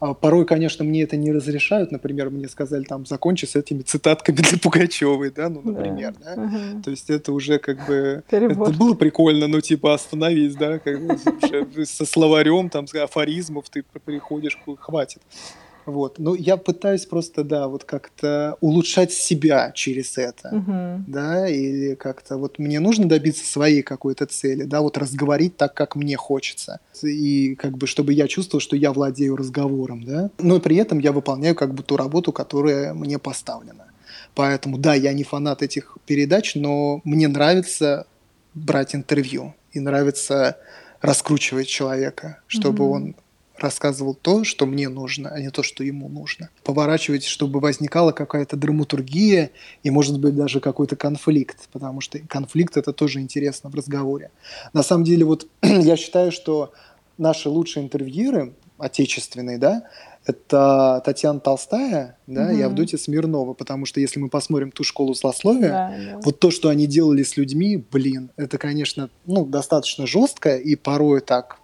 А 0.02 0.16
порой, 0.16 0.46
конечно, 0.46 0.84
мне 0.84 1.04
это 1.04 1.16
не 1.16 1.32
разрешают. 1.32 1.92
Например, 1.92 2.32
мне 2.32 2.50
сказали 2.50 2.84
там 2.84 3.06
закончи 3.06 3.46
с 3.46 3.56
этими 3.56 3.84
цитатками 3.84 4.38
для 4.38 4.58
Пугачевой, 4.58 5.30
да, 5.30 5.48
ну, 5.48 5.62
например, 5.64 6.16
да. 6.20 6.36
да? 6.36 6.44
Ага. 6.44 6.82
То 6.84 6.90
есть 6.90 7.12
это 7.12 7.32
уже 7.32 7.60
как 7.60 7.86
бы 7.86 8.24
Перебор. 8.28 8.70
это 8.70 8.78
было 8.80 8.96
прикольно, 8.96 9.48
но 9.48 9.62
типа 9.62 9.94
остановись, 9.94 10.56
да, 10.56 10.80
как 10.80 11.06
бы, 11.06 11.86
со 11.86 12.06
словарем 12.06 12.70
там 12.70 12.86
афоризмов 12.92 13.70
ты 13.70 13.84
приходишь, 14.04 14.58
хватит. 14.80 15.22
Вот. 15.92 16.20
Ну, 16.20 16.34
я 16.36 16.58
пытаюсь 16.58 17.06
просто, 17.06 17.44
да, 17.44 17.68
вот 17.68 17.84
как-то 17.84 18.58
улучшать 18.62 19.12
себя 19.12 19.72
через 19.76 20.18
это, 20.18 20.50
угу. 20.50 21.04
да, 21.08 21.48
или 21.48 21.96
как-то 21.96 22.38
вот 22.38 22.60
мне 22.60 22.80
нужно 22.80 23.08
добиться 23.08 23.46
своей 23.46 23.82
какой-то 23.82 24.26
цели, 24.26 24.64
да, 24.64 24.82
вот 24.82 24.98
разговорить 24.98 25.58
так, 25.58 25.74
как 25.74 25.96
мне 25.96 26.16
хочется, 26.16 26.80
и 27.04 27.56
как 27.56 27.78
бы, 27.78 27.88
чтобы 27.88 28.14
я 28.14 28.28
чувствовал, 28.28 28.62
что 28.62 28.76
я 28.76 28.94
владею 28.94 29.36
разговором, 29.36 30.04
да, 30.04 30.30
но 30.40 30.60
при 30.60 30.78
этом 30.78 31.00
я 31.00 31.12
выполняю 31.12 31.56
как 31.56 31.74
бы 31.74 31.84
ту 31.84 31.98
работу, 31.98 32.32
которая 32.32 32.94
мне 32.94 33.20
поставлена. 33.20 33.88
Поэтому, 34.34 34.78
да, 34.78 34.94
я 34.94 35.14
не 35.14 35.24
фанат 35.24 35.62
этих 35.62 35.98
передач, 36.06 36.56
но 36.56 37.02
мне 37.04 37.28
нравится 37.28 38.08
брать 38.54 38.96
интервью 38.96 39.56
и 39.74 39.80
нравится 39.80 40.58
раскручивать 41.02 41.68
человека, 41.68 42.40
чтобы 42.48 42.86
угу. 42.86 42.94
он 42.94 43.16
рассказывал 43.62 44.14
то, 44.14 44.44
что 44.44 44.66
мне 44.66 44.90
нужно, 44.90 45.30
а 45.30 45.40
не 45.40 45.50
то, 45.50 45.64
что 45.64 45.84
ему 45.84 46.10
нужно. 46.10 46.50
Поворачивать, 46.64 47.24
чтобы 47.24 47.60
возникала 47.60 48.12
какая-то 48.12 48.58
драматургия 48.58 49.52
и, 49.84 49.90
может 49.90 50.20
быть, 50.20 50.36
даже 50.36 50.60
какой-то 50.60 50.96
конфликт, 50.96 51.70
потому 51.72 52.02
что 52.02 52.20
конфликт 52.20 52.78
это 52.78 52.94
тоже 52.94 53.20
интересно 53.20 53.70
в 53.70 53.76
разговоре. 53.76 54.32
На 54.74 54.84
самом 54.84 55.04
деле, 55.04 55.26
вот 55.26 55.48
я 55.62 55.96
считаю, 55.98 56.32
что 56.32 56.74
наши 57.18 57.50
лучшие 57.50 57.84
интервьюеры, 57.84 58.54
отечественные, 58.78 59.58
да, 59.58 59.84
это 60.26 61.02
Татьяна 61.04 61.40
Толстая 61.40 62.18
да, 62.28 62.48
угу. 62.48 62.52
и 62.52 62.62
Авдотья 62.62 62.98
Смирнова, 62.98 63.54
потому 63.54 63.86
что 63.86 64.00
если 64.00 64.20
мы 64.20 64.30
посмотрим 64.30 64.72
ту 64.72 64.84
школу 64.84 65.14
злословия, 65.14 65.70
да, 65.70 65.94
да. 65.98 66.20
вот 66.24 66.40
то, 66.40 66.52
что 66.52 66.70
они 66.70 66.86
делали 66.86 67.24
с 67.24 67.38
людьми, 67.38 67.84
блин, 67.92 68.32
это, 68.38 68.58
конечно, 68.58 69.10
ну, 69.26 69.46
достаточно 69.46 70.06
жестко 70.06 70.58
и 70.58 70.76
порой 70.76 71.22
так 71.22 71.61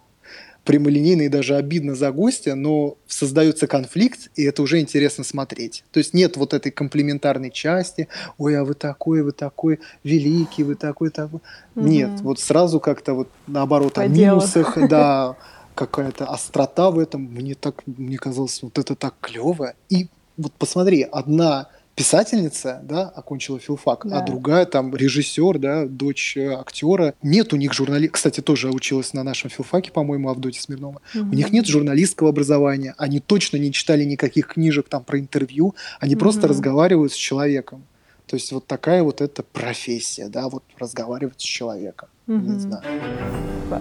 прямолинейно 0.68 1.22
и 1.22 1.28
даже 1.28 1.56
обидно 1.56 1.94
за 1.94 2.12
гостя, 2.12 2.54
но 2.54 2.98
создается 3.06 3.66
конфликт, 3.66 4.28
и 4.36 4.42
это 4.42 4.60
уже 4.60 4.80
интересно 4.80 5.24
смотреть. 5.24 5.82
То 5.92 5.98
есть 5.98 6.12
нет 6.12 6.36
вот 6.36 6.52
этой 6.52 6.70
комплементарной 6.70 7.50
части, 7.50 8.06
ой, 8.36 8.54
а 8.54 8.64
вы 8.64 8.74
такой, 8.74 9.22
вы 9.22 9.32
такой 9.32 9.80
великий, 10.04 10.64
вы 10.64 10.74
такой, 10.74 11.08
такой. 11.08 11.40
Угу. 11.74 11.86
Нет, 11.86 12.20
вот 12.20 12.38
сразу 12.38 12.80
как-то 12.80 13.14
вот 13.14 13.28
наоборот 13.46 13.94
По 13.94 14.02
о 14.02 14.08
делу. 14.08 14.40
минусах, 14.40 14.76
да, 14.90 15.36
какая-то 15.74 16.26
острота 16.26 16.90
в 16.90 16.98
этом. 16.98 17.22
Мне 17.22 17.54
так, 17.54 17.82
мне 17.86 18.18
казалось, 18.18 18.62
вот 18.62 18.78
это 18.78 18.94
так 18.94 19.14
клево. 19.22 19.72
И 19.88 20.08
вот 20.36 20.52
посмотри, 20.52 21.00
одна 21.10 21.68
писательница, 21.98 22.80
да, 22.84 23.08
окончила 23.08 23.58
филфак, 23.58 24.06
а 24.06 24.08
да. 24.08 24.18
а 24.18 24.26
другая 24.26 24.66
там 24.66 24.94
режиссер, 24.94 25.58
да, 25.58 25.84
дочь 25.84 26.36
э, 26.36 26.54
актера. 26.54 27.14
Нет 27.22 27.52
у 27.52 27.56
них 27.56 27.72
журналист, 27.72 28.12
кстати, 28.12 28.40
тоже 28.40 28.70
училась 28.70 29.12
на 29.14 29.24
нашем 29.24 29.50
филфаке, 29.50 29.90
по-моему, 29.90 30.28
Авдотья 30.30 30.60
Смирнова. 30.60 31.02
Угу. 31.14 31.24
У 31.24 31.34
них 31.34 31.50
нет 31.50 31.66
журналистского 31.66 32.30
образования, 32.30 32.94
они 32.98 33.18
точно 33.18 33.56
не 33.56 33.72
читали 33.72 34.04
никаких 34.04 34.46
книжек 34.46 34.88
там 34.88 35.02
про 35.02 35.18
интервью, 35.18 35.74
они 35.98 36.14
угу. 36.14 36.20
просто 36.20 36.46
разговаривают 36.46 37.12
с 37.12 37.16
человеком. 37.16 37.84
То 38.28 38.36
есть 38.36 38.52
вот 38.52 38.66
такая 38.66 39.02
вот 39.02 39.22
эта 39.22 39.42
профессия, 39.42 40.28
да, 40.28 40.48
вот 40.50 40.62
разговаривать 40.78 41.40
с 41.40 41.44
человеком. 41.44 42.08
Mm-hmm. 42.26 42.46
Не 42.46 42.58
знаю. 42.58 42.82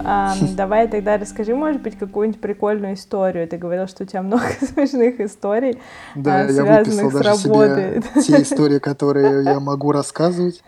А, 0.05 0.36
давай 0.55 0.88
тогда 0.88 1.17
расскажи, 1.17 1.53
может 1.53 1.81
быть, 1.81 1.97
какую-нибудь 1.97 2.39
прикольную 2.39 2.93
историю. 2.93 3.45
Ты 3.47 3.57
говорил, 3.57 3.88
что 3.88 4.03
у 4.03 4.05
тебя 4.07 4.21
много 4.21 4.45
смешных 4.62 5.19
историй, 5.19 5.79
да, 6.15 6.45
а, 6.45 6.49
я 6.49 6.63
выписал 6.63 7.12
даже 7.12 7.36
себе 7.36 8.01
те 8.21 8.41
истории, 8.41 8.79
которые 8.79 9.43
я 9.43 9.60
могу 9.60 9.91
рассказывать, 9.91 10.63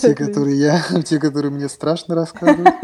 те, 0.00 0.14
которые 0.14 0.56
я, 0.60 0.80
те, 1.02 1.18
которые 1.18 1.50
мне 1.50 1.68
страшно 1.68 2.14
рассказывать. 2.14 2.74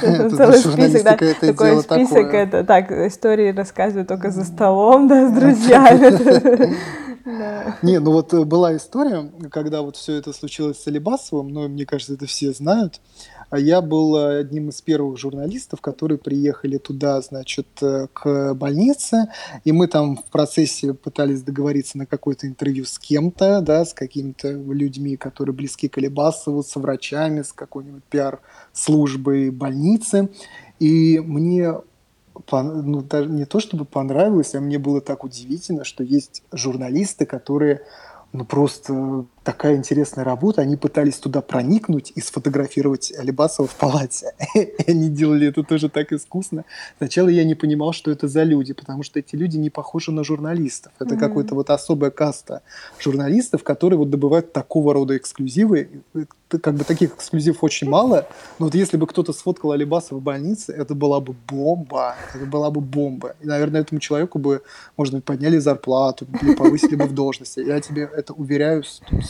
Целый 0.00 0.58
список, 0.58 1.04
да, 1.04 1.16
такой 1.16 1.82
список, 1.82 2.32
это 2.32 2.64
так, 2.64 2.90
истории 2.90 3.52
рассказывают 3.52 4.08
только 4.08 4.30
за 4.30 4.44
столом, 4.44 5.06
да, 5.06 5.28
с 5.28 5.32
друзьями. 5.32 6.74
Не, 7.24 8.00
ну 8.00 8.12
вот 8.12 8.34
э, 8.34 8.44
была 8.44 8.76
история, 8.76 9.32
когда 9.50 9.80
вот 9.80 9.96
все 9.96 10.14
это 10.14 10.32
случилось 10.34 10.78
с 10.78 10.86
Алибасовым, 10.86 11.48
но 11.48 11.68
мне 11.68 11.86
кажется, 11.86 12.14
это 12.14 12.26
все 12.26 12.52
знают. 12.52 13.00
А 13.48 13.58
я 13.58 13.80
был 13.80 14.16
одним 14.16 14.68
из 14.68 14.82
первых 14.82 15.16
журналистов, 15.18 15.80
которые 15.80 16.18
приехали 16.18 16.76
туда, 16.76 17.20
значит, 17.22 17.66
э, 17.80 18.08
к 18.12 18.54
больнице, 18.54 19.28
и 19.64 19.72
мы 19.72 19.86
там 19.86 20.16
в 20.16 20.24
процессе 20.24 20.92
пытались 20.92 21.42
договориться 21.42 21.96
на 21.96 22.04
какое-то 22.04 22.46
интервью 22.46 22.84
с 22.84 22.98
кем-то, 22.98 23.62
да, 23.62 23.86
с 23.86 23.94
какими-то 23.94 24.50
людьми, 24.50 25.16
которые 25.16 25.54
близки 25.54 25.88
к 25.88 25.96
Алибасову, 25.96 26.62
с 26.62 26.76
врачами, 26.76 27.40
с 27.40 27.52
какой-нибудь 27.52 28.04
пиар-службой 28.04 29.50
больницы. 29.50 30.28
И 30.78 31.20
мне 31.20 31.74
ну, 32.50 33.02
даже 33.02 33.28
не 33.28 33.44
то 33.44 33.60
чтобы 33.60 33.84
понравилось, 33.84 34.54
а 34.54 34.60
мне 34.60 34.78
было 34.78 35.00
так 35.00 35.24
удивительно, 35.24 35.84
что 35.84 36.02
есть 36.02 36.42
журналисты, 36.52 37.26
которые 37.26 37.82
ну, 38.32 38.44
просто 38.44 39.26
такая 39.44 39.76
интересная 39.76 40.24
работа. 40.24 40.62
Они 40.62 40.76
пытались 40.76 41.18
туда 41.18 41.40
проникнуть 41.42 42.12
и 42.16 42.20
сфотографировать 42.20 43.12
Алибасова 43.16 43.68
в 43.68 43.74
палате. 43.74 44.32
Они 44.88 45.08
делали 45.10 45.48
это 45.48 45.62
тоже 45.62 45.88
так 45.88 46.12
искусно. 46.12 46.64
Сначала 46.96 47.28
я 47.28 47.44
не 47.44 47.54
понимал, 47.54 47.92
что 47.92 48.10
это 48.10 48.26
за 48.26 48.42
люди, 48.42 48.72
потому 48.72 49.02
что 49.02 49.18
эти 49.18 49.36
люди 49.36 49.58
не 49.58 49.70
похожи 49.70 50.10
на 50.10 50.24
журналистов. 50.24 50.92
Это 50.98 51.14
mm-hmm. 51.14 51.18
какая-то 51.18 51.54
вот 51.54 51.70
особая 51.70 52.10
каста 52.10 52.62
журналистов, 52.98 53.62
которые 53.62 53.98
вот 53.98 54.10
добывают 54.10 54.52
такого 54.52 54.94
рода 54.94 55.16
эксклюзивы. 55.16 55.88
Как 56.48 56.74
бы 56.74 56.84
таких 56.84 57.14
эксклюзивов 57.16 57.64
очень 57.64 57.88
мало, 57.88 58.26
но 58.58 58.66
вот 58.66 58.74
если 58.74 58.96
бы 58.96 59.06
кто-то 59.06 59.32
сфоткал 59.32 59.72
Алибасова 59.72 60.20
в 60.20 60.22
больнице, 60.22 60.72
это 60.72 60.94
была 60.94 61.20
бы 61.20 61.34
бомба. 61.48 62.14
Это 62.34 62.46
была 62.46 62.70
бы 62.70 62.80
бомба. 62.80 63.34
И, 63.40 63.46
наверное, 63.46 63.80
этому 63.80 64.00
человеку 64.00 64.38
бы, 64.38 64.62
может 64.96 65.14
быть, 65.14 65.24
подняли 65.24 65.58
зарплату 65.58 66.26
или 66.40 66.54
повысили 66.54 66.94
бы 66.94 67.06
в 67.06 67.12
должности. 67.12 67.60
Я 67.60 67.80
тебе 67.80 68.08
это 68.16 68.32
уверяю 68.32 68.84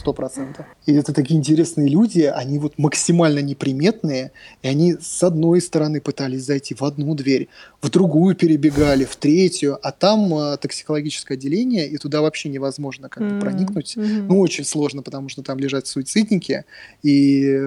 сто 0.04 0.12
процентов. 0.12 0.66
И 0.84 0.92
это 0.92 1.14
такие 1.14 1.38
интересные 1.38 1.88
люди, 1.88 2.20
они 2.22 2.58
вот 2.58 2.74
максимально 2.76 3.38
неприметные, 3.38 4.32
и 4.62 4.68
они 4.68 4.96
с 5.00 5.22
одной 5.22 5.62
стороны 5.62 6.00
пытались 6.00 6.44
зайти 6.44 6.74
в 6.74 6.82
одну 6.82 7.14
дверь, 7.14 7.48
в 7.80 7.88
другую 7.88 8.34
перебегали, 8.36 9.04
в 9.04 9.16
третью, 9.16 9.78
а 9.82 9.92
там 9.92 10.34
э, 10.34 10.58
токсикологическое 10.58 11.38
отделение, 11.38 11.88
и 11.88 11.96
туда 11.96 12.20
вообще 12.20 12.50
невозможно 12.50 13.08
как 13.08 13.22
mm-hmm. 13.22 13.40
проникнуть. 13.40 13.96
Mm-hmm. 13.96 14.26
Ну, 14.28 14.40
очень 14.40 14.64
сложно, 14.64 15.02
потому 15.02 15.30
что 15.30 15.42
там 15.42 15.58
лежат 15.58 15.86
суицидники, 15.86 16.64
и 17.02 17.58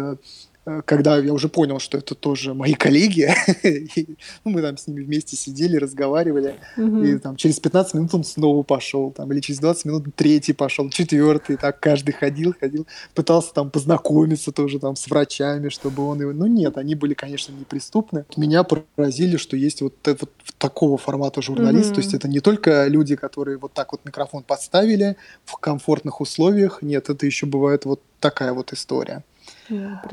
когда 0.85 1.17
я 1.17 1.33
уже 1.33 1.47
понял, 1.47 1.79
что 1.79 1.97
это 1.97 2.13
тоже 2.13 2.53
мои 2.53 2.73
коллеги, 2.73 3.29
ну, 4.43 4.51
мы 4.51 4.61
там 4.61 4.77
с 4.77 4.87
ними 4.87 5.01
вместе 5.01 5.37
сидели, 5.37 5.77
разговаривали, 5.77 6.55
и 6.77 7.17
там 7.17 7.37
через 7.37 7.59
15 7.59 7.93
минут 7.93 8.13
он 8.13 8.23
снова 8.23 8.63
пошел, 8.63 9.11
там, 9.11 9.31
или 9.31 9.39
через 9.39 9.59
20 9.59 9.85
минут 9.85 10.05
третий 10.15 10.53
пошел, 10.53 10.89
четвертый, 10.89 11.57
так 11.57 11.79
каждый 11.79 12.11
ходил, 12.11 12.53
ходил, 12.59 12.85
пытался 13.13 13.53
там 13.53 13.71
познакомиться 13.71 14.51
тоже 14.51 14.79
там 14.79 14.95
с 14.95 15.07
врачами, 15.07 15.69
чтобы 15.69 16.03
он 16.03 16.19
его... 16.21 16.33
Ну, 16.33 16.47
нет, 16.47 16.77
они 16.77 16.95
были, 16.95 17.13
конечно, 17.13 17.53
неприступны. 17.53 18.25
Меня 18.35 18.63
поразили, 18.63 19.37
что 19.37 19.55
есть 19.55 19.81
вот, 19.81 19.93
вот 20.05 20.31
такого 20.57 20.97
формата 20.97 21.41
журналист, 21.41 21.93
то 21.93 22.01
есть 22.01 22.13
это 22.13 22.27
не 22.27 22.39
только 22.41 22.87
люди, 22.87 23.15
которые 23.15 23.57
вот 23.57 23.73
так 23.73 23.93
вот 23.93 24.01
микрофон 24.03 24.43
подставили 24.43 25.15
в 25.45 25.57
комфортных 25.57 26.19
условиях, 26.19 26.81
нет, 26.81 27.09
это 27.09 27.25
еще 27.25 27.45
бывает 27.45 27.85
вот 27.85 28.01
такая 28.19 28.53
вот 28.53 28.73
история. 28.73 29.23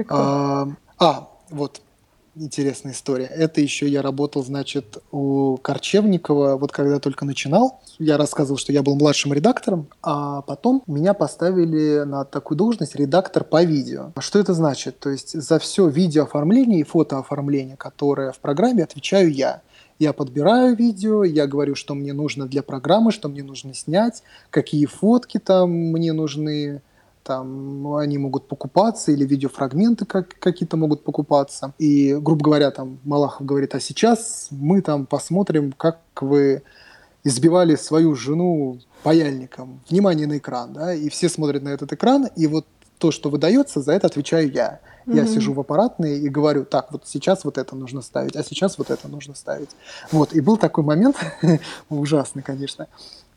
А, 0.08 0.68
а, 0.98 1.28
вот 1.50 1.80
интересная 2.36 2.92
история. 2.92 3.26
Это 3.26 3.60
еще 3.60 3.88
я 3.88 4.02
работал, 4.02 4.42
значит, 4.42 4.98
у 5.12 5.56
Корчевникова, 5.58 6.56
вот 6.56 6.72
когда 6.72 6.98
только 6.98 7.24
начинал. 7.24 7.80
Я 7.98 8.16
рассказывал, 8.16 8.58
что 8.58 8.72
я 8.72 8.82
был 8.82 8.96
младшим 8.96 9.32
редактором, 9.32 9.88
а 10.02 10.42
потом 10.42 10.82
меня 10.86 11.14
поставили 11.14 12.04
на 12.04 12.24
такую 12.24 12.58
должность 12.58 12.96
редактор 12.96 13.44
по 13.44 13.62
видео. 13.62 14.12
Что 14.18 14.38
это 14.38 14.54
значит? 14.54 14.98
То 14.98 15.10
есть 15.10 15.40
за 15.40 15.58
все 15.58 15.88
видеооформление 15.88 16.80
и 16.80 16.84
фотооформление, 16.84 17.76
которое 17.76 18.32
в 18.32 18.38
программе, 18.38 18.82
отвечаю 18.82 19.32
я. 19.32 19.62
Я 20.00 20.12
подбираю 20.12 20.74
видео, 20.74 21.22
я 21.22 21.46
говорю, 21.46 21.76
что 21.76 21.94
мне 21.94 22.12
нужно 22.12 22.46
для 22.46 22.64
программы, 22.64 23.12
что 23.12 23.28
мне 23.28 23.44
нужно 23.44 23.74
снять, 23.74 24.24
какие 24.50 24.86
фотки 24.86 25.38
там 25.38 25.70
мне 25.70 26.12
нужны, 26.12 26.82
там 27.24 27.94
они 27.96 28.18
могут 28.18 28.46
покупаться, 28.46 29.10
или 29.10 29.24
видеофрагменты 29.24 30.04
как, 30.04 30.38
какие-то 30.38 30.76
могут 30.76 31.02
покупаться. 31.02 31.72
И, 31.78 32.14
грубо 32.14 32.44
говоря, 32.44 32.70
там 32.70 32.98
Малахов 33.04 33.46
говорит, 33.46 33.74
а 33.74 33.80
сейчас 33.80 34.48
мы 34.50 34.82
там 34.82 35.06
посмотрим, 35.06 35.72
как 35.72 36.00
вы 36.20 36.62
избивали 37.24 37.74
свою 37.74 38.14
жену 38.14 38.78
паяльником. 39.02 39.80
Внимание 39.88 40.26
на 40.26 40.38
экран, 40.38 40.72
да, 40.74 40.94
и 40.94 41.08
все 41.08 41.28
смотрят 41.28 41.62
на 41.62 41.70
этот 41.70 41.92
экран, 41.92 42.28
и 42.36 42.46
вот 42.46 42.66
то, 42.98 43.10
что 43.10 43.30
выдается, 43.30 43.80
за 43.80 43.92
это 43.92 44.06
отвечаю 44.06 44.50
я. 44.52 44.80
Mm-hmm. 45.06 45.16
Я 45.16 45.26
сижу 45.26 45.52
в 45.52 45.60
аппаратной 45.60 46.18
и 46.20 46.28
говорю, 46.28 46.64
так, 46.64 46.92
вот 46.92 47.02
сейчас 47.06 47.44
вот 47.44 47.58
это 47.58 47.74
нужно 47.74 48.02
ставить, 48.02 48.36
а 48.36 48.42
сейчас 48.42 48.78
вот 48.78 48.90
это 48.90 49.08
нужно 49.08 49.34
ставить. 49.34 49.70
Вот, 50.12 50.32
и 50.34 50.40
был 50.40 50.56
такой 50.56 50.84
момент, 50.84 51.16
ужасный, 51.88 52.42
конечно, 52.42 52.86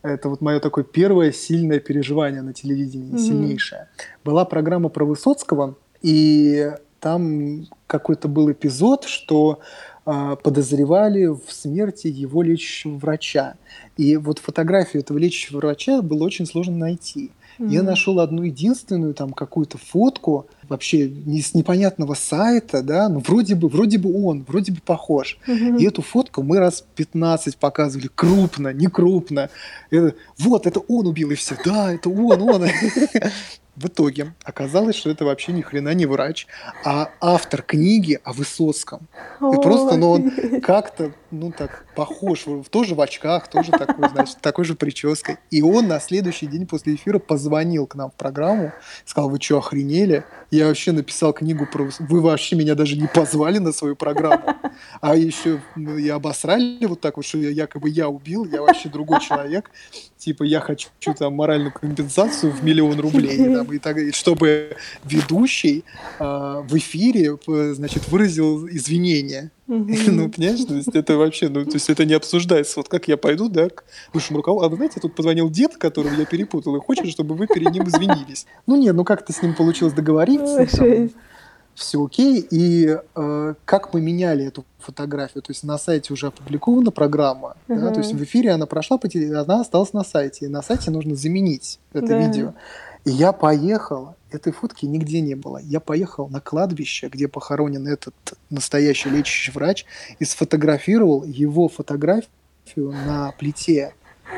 это 0.02 0.28
вот 0.28 0.40
мое 0.40 0.60
такое 0.60 0.84
первое 0.84 1.32
сильное 1.32 1.80
переживание 1.80 2.42
на 2.42 2.52
телевидении, 2.52 3.14
mm-hmm. 3.14 3.18
сильнейшее. 3.18 3.88
Была 4.24 4.44
программа 4.44 4.88
про 4.88 5.04
Высоцкого, 5.04 5.76
и 6.02 6.72
там 7.00 7.66
какой-то 7.86 8.28
был 8.28 8.50
эпизод, 8.50 9.04
что 9.04 9.60
э, 10.06 10.36
подозревали 10.42 11.26
в 11.26 11.44
смерти 11.48 12.08
его 12.08 12.42
лечащего 12.42 12.96
врача. 12.96 13.54
И 13.96 14.16
вот 14.16 14.38
фотографию 14.38 15.02
этого 15.02 15.18
лечащего 15.18 15.58
врача 15.58 16.02
было 16.02 16.24
очень 16.24 16.46
сложно 16.46 16.76
найти. 16.76 17.32
Mm-hmm. 17.58 17.68
Я 17.70 17.82
нашел 17.82 18.20
одну 18.20 18.42
единственную 18.42 19.14
там 19.14 19.32
какую-то 19.32 19.78
фотку 19.78 20.46
вообще 20.68 21.08
не 21.08 21.40
с 21.40 21.54
непонятного 21.54 22.14
сайта, 22.14 22.82
да, 22.82 23.08
ну 23.08 23.20
вроде 23.20 23.54
бы, 23.54 23.68
вроде 23.68 23.98
бы 23.98 24.26
он, 24.26 24.44
вроде 24.46 24.72
бы 24.72 24.80
похож. 24.80 25.38
Mm-hmm. 25.46 25.78
И 25.78 25.86
эту 25.86 26.02
фотку 26.02 26.42
мы 26.42 26.58
раз 26.58 26.84
15 26.94 27.56
показывали, 27.56 28.08
крупно, 28.14 28.72
не 28.72 28.86
крупно. 28.86 29.50
Это, 29.90 30.14
вот, 30.38 30.66
это 30.66 30.80
он 30.80 31.06
убил, 31.06 31.30
и 31.30 31.34
все, 31.34 31.56
да, 31.64 31.92
это 31.92 32.08
он, 32.10 32.42
он. 32.42 32.66
В 33.78 33.86
итоге 33.86 34.34
оказалось, 34.42 34.96
что 34.96 35.08
это 35.08 35.24
вообще 35.24 35.52
ни 35.52 35.62
хрена 35.62 35.94
не 35.94 36.04
врач, 36.04 36.48
а 36.84 37.10
автор 37.20 37.62
книги 37.62 38.18
о 38.24 38.32
Высоцком. 38.32 39.06
И 39.36 39.54
просто, 39.62 39.96
ну, 39.96 40.10
он 40.10 40.60
как-то, 40.60 41.12
ну, 41.30 41.52
так 41.52 41.84
похож, 41.94 42.46
тоже 42.70 42.94
в 42.94 43.00
очках, 43.00 43.48
тоже 43.48 43.72
такой, 43.72 44.08
значит, 44.08 44.38
такой 44.40 44.64
же 44.64 44.74
прической. 44.74 45.36
И 45.50 45.62
он 45.62 45.88
на 45.88 46.00
следующий 46.00 46.46
день 46.46 46.66
после 46.66 46.94
эфира 46.94 47.18
позвонил 47.18 47.86
к 47.86 47.94
нам 47.94 48.10
в 48.10 48.14
программу, 48.14 48.72
сказал, 49.04 49.30
вы 49.30 49.38
что, 49.40 49.58
охренели? 49.58 50.24
Я 50.50 50.66
вообще 50.66 50.92
написал 50.92 51.32
книгу 51.32 51.66
про... 51.66 51.90
Вы 51.98 52.20
вообще 52.20 52.56
меня 52.56 52.74
даже 52.74 52.96
не 52.96 53.06
позвали 53.06 53.58
на 53.58 53.72
свою 53.72 53.96
программу. 53.96 54.54
А 55.00 55.14
еще 55.14 55.60
ну, 55.76 55.98
и 55.98 56.08
обосрали 56.08 56.84
вот 56.86 57.00
так 57.00 57.16
вот, 57.16 57.26
что 57.26 57.38
я, 57.38 57.50
якобы 57.50 57.90
я 57.90 58.08
убил, 58.08 58.44
я 58.44 58.62
вообще 58.62 58.88
другой 58.88 59.20
человек. 59.20 59.70
Типа 60.16 60.44
я 60.44 60.60
хочу 60.60 60.88
там 61.18 61.34
моральную 61.34 61.72
компенсацию 61.72 62.52
в 62.52 62.64
миллион 62.64 62.98
рублей. 63.00 63.36
Там, 63.54 63.72
и 63.72 63.78
так, 63.78 63.98
и 63.98 64.12
чтобы 64.12 64.76
ведущий 65.04 65.84
э, 66.18 66.24
в 66.66 66.76
эфире, 66.76 67.36
значит, 67.74 68.08
выразил 68.08 68.66
извинения. 68.68 69.50
Ну, 69.68 70.30
понимаешь, 70.30 70.64
то 70.64 70.74
есть 70.74 70.94
это 70.94 71.16
вообще, 71.16 71.48
ну, 71.48 71.64
то 71.64 71.74
есть 71.74 71.90
это 71.90 72.06
не 72.06 72.14
обсуждается. 72.14 72.74
Вот 72.76 72.88
как 72.88 73.06
я 73.06 73.18
пойду, 73.18 73.48
да, 73.48 73.68
к 73.68 73.84
высшему 74.14 74.38
руководству, 74.38 74.66
а 74.66 74.70
вы 74.70 74.76
знаете, 74.76 74.98
тут 74.98 75.14
позвонил 75.14 75.50
дед, 75.50 75.76
которого 75.76 76.14
я 76.14 76.24
перепутал, 76.24 76.74
и 76.76 76.80
хочет, 76.80 77.08
чтобы 77.08 77.34
вы 77.34 77.46
перед 77.46 77.70
ним 77.72 77.86
извинились. 77.86 78.46
Ну, 78.66 78.76
нет, 78.76 78.94
ну 78.94 79.04
как-то 79.04 79.32
с 79.32 79.42
ним 79.42 79.54
получилось 79.54 79.92
договориться. 79.92 80.66
Там, 80.76 81.10
все 81.74 82.04
окей. 82.04 82.44
И 82.50 82.96
э, 83.14 83.54
как 83.64 83.94
мы 83.94 84.00
меняли 84.00 84.46
эту 84.46 84.64
фотографию, 84.78 85.42
то 85.42 85.52
есть 85.52 85.62
на 85.62 85.78
сайте 85.78 86.12
уже 86.12 86.26
опубликована 86.26 86.90
программа, 86.90 87.56
uh-huh. 87.68 87.80
да, 87.80 87.90
то 87.92 88.00
есть 88.00 88.12
в 88.14 88.24
эфире 88.24 88.50
она 88.50 88.66
прошла 88.66 88.98
она 89.00 89.60
осталась 89.60 89.92
на 89.92 90.02
сайте, 90.02 90.46
и 90.46 90.48
на 90.48 90.62
сайте 90.62 90.90
нужно 90.90 91.14
заменить 91.14 91.78
это 91.92 92.06
да. 92.08 92.18
видео. 92.18 92.54
И 93.08 93.10
я 93.10 93.32
поехал, 93.32 94.16
этой 94.30 94.52
фотки 94.52 94.84
нигде 94.84 95.22
не 95.22 95.34
было. 95.34 95.56
Я 95.62 95.80
поехал 95.80 96.28
на 96.28 96.42
кладбище, 96.42 97.08
где 97.08 97.26
похоронен 97.26 97.88
этот 97.88 98.14
настоящий 98.50 99.08
лечащий 99.08 99.50
врач, 99.50 99.86
и 100.18 100.26
сфотографировал 100.26 101.24
его 101.24 101.70
фотографию 101.70 102.28
на 102.76 103.32
плите, 103.38 103.94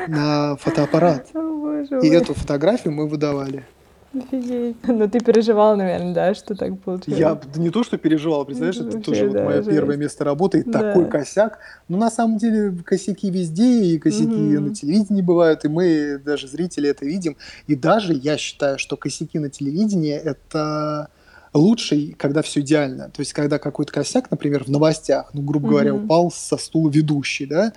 на 0.07 0.55
фотоаппарат. 0.55 1.27
О, 1.35 1.81
и 2.01 2.07
эту 2.07 2.33
фотографию 2.33 2.93
мы 2.93 3.09
выдавали. 3.09 3.65
Офигеть. 4.13 4.75
Ну, 4.87 5.09
ты 5.09 5.19
переживал, 5.19 5.77
наверное, 5.77 6.13
да, 6.13 6.33
что 6.33 6.55
так 6.55 6.79
получилось? 6.79 7.19
Я 7.19 7.39
не 7.55 7.69
то, 7.69 7.83
что 7.83 7.97
переживал, 7.97 8.45
представляешь, 8.45 8.77
это, 8.77 8.99
тоже 8.99 9.29
да, 9.29 9.39
вот 9.39 9.45
мое 9.45 9.55
жесть. 9.57 9.69
первое 9.69 9.97
место 9.97 10.23
работы, 10.25 10.59
и 10.59 10.63
да. 10.63 10.79
такой 10.79 11.07
косяк. 11.07 11.59
Но 11.87 11.97
на 11.97 12.11
самом 12.11 12.37
деле 12.37 12.75
косяки 12.85 13.29
везде, 13.29 13.85
и 13.85 13.99
косяки 13.99 14.25
угу. 14.25 14.67
на 14.67 14.75
телевидении 14.75 15.21
бывают, 15.21 15.63
и 15.65 15.69
мы, 15.69 16.21
даже 16.23 16.47
зрители, 16.47 16.89
это 16.89 17.05
видим. 17.05 17.37
И 17.67 17.75
даже 17.75 18.13
я 18.13 18.37
считаю, 18.37 18.77
что 18.77 18.97
косяки 18.97 19.39
на 19.39 19.49
телевидении– 19.49 20.13
это 20.13 21.09
лучше, 21.53 22.13
когда 22.17 22.41
все 22.41 22.61
идеально. 22.61 23.09
То 23.09 23.21
есть, 23.21 23.33
когда 23.33 23.59
какой-то 23.59 23.91
косяк, 23.91 24.31
например, 24.31 24.63
в 24.63 24.69
новостях, 24.69 25.29
ну, 25.33 25.41
грубо 25.41 25.69
говоря, 25.69 25.93
упал 25.93 26.31
со 26.31 26.57
стула 26.57 26.89
ведущий, 26.89 27.45
да, 27.45 27.73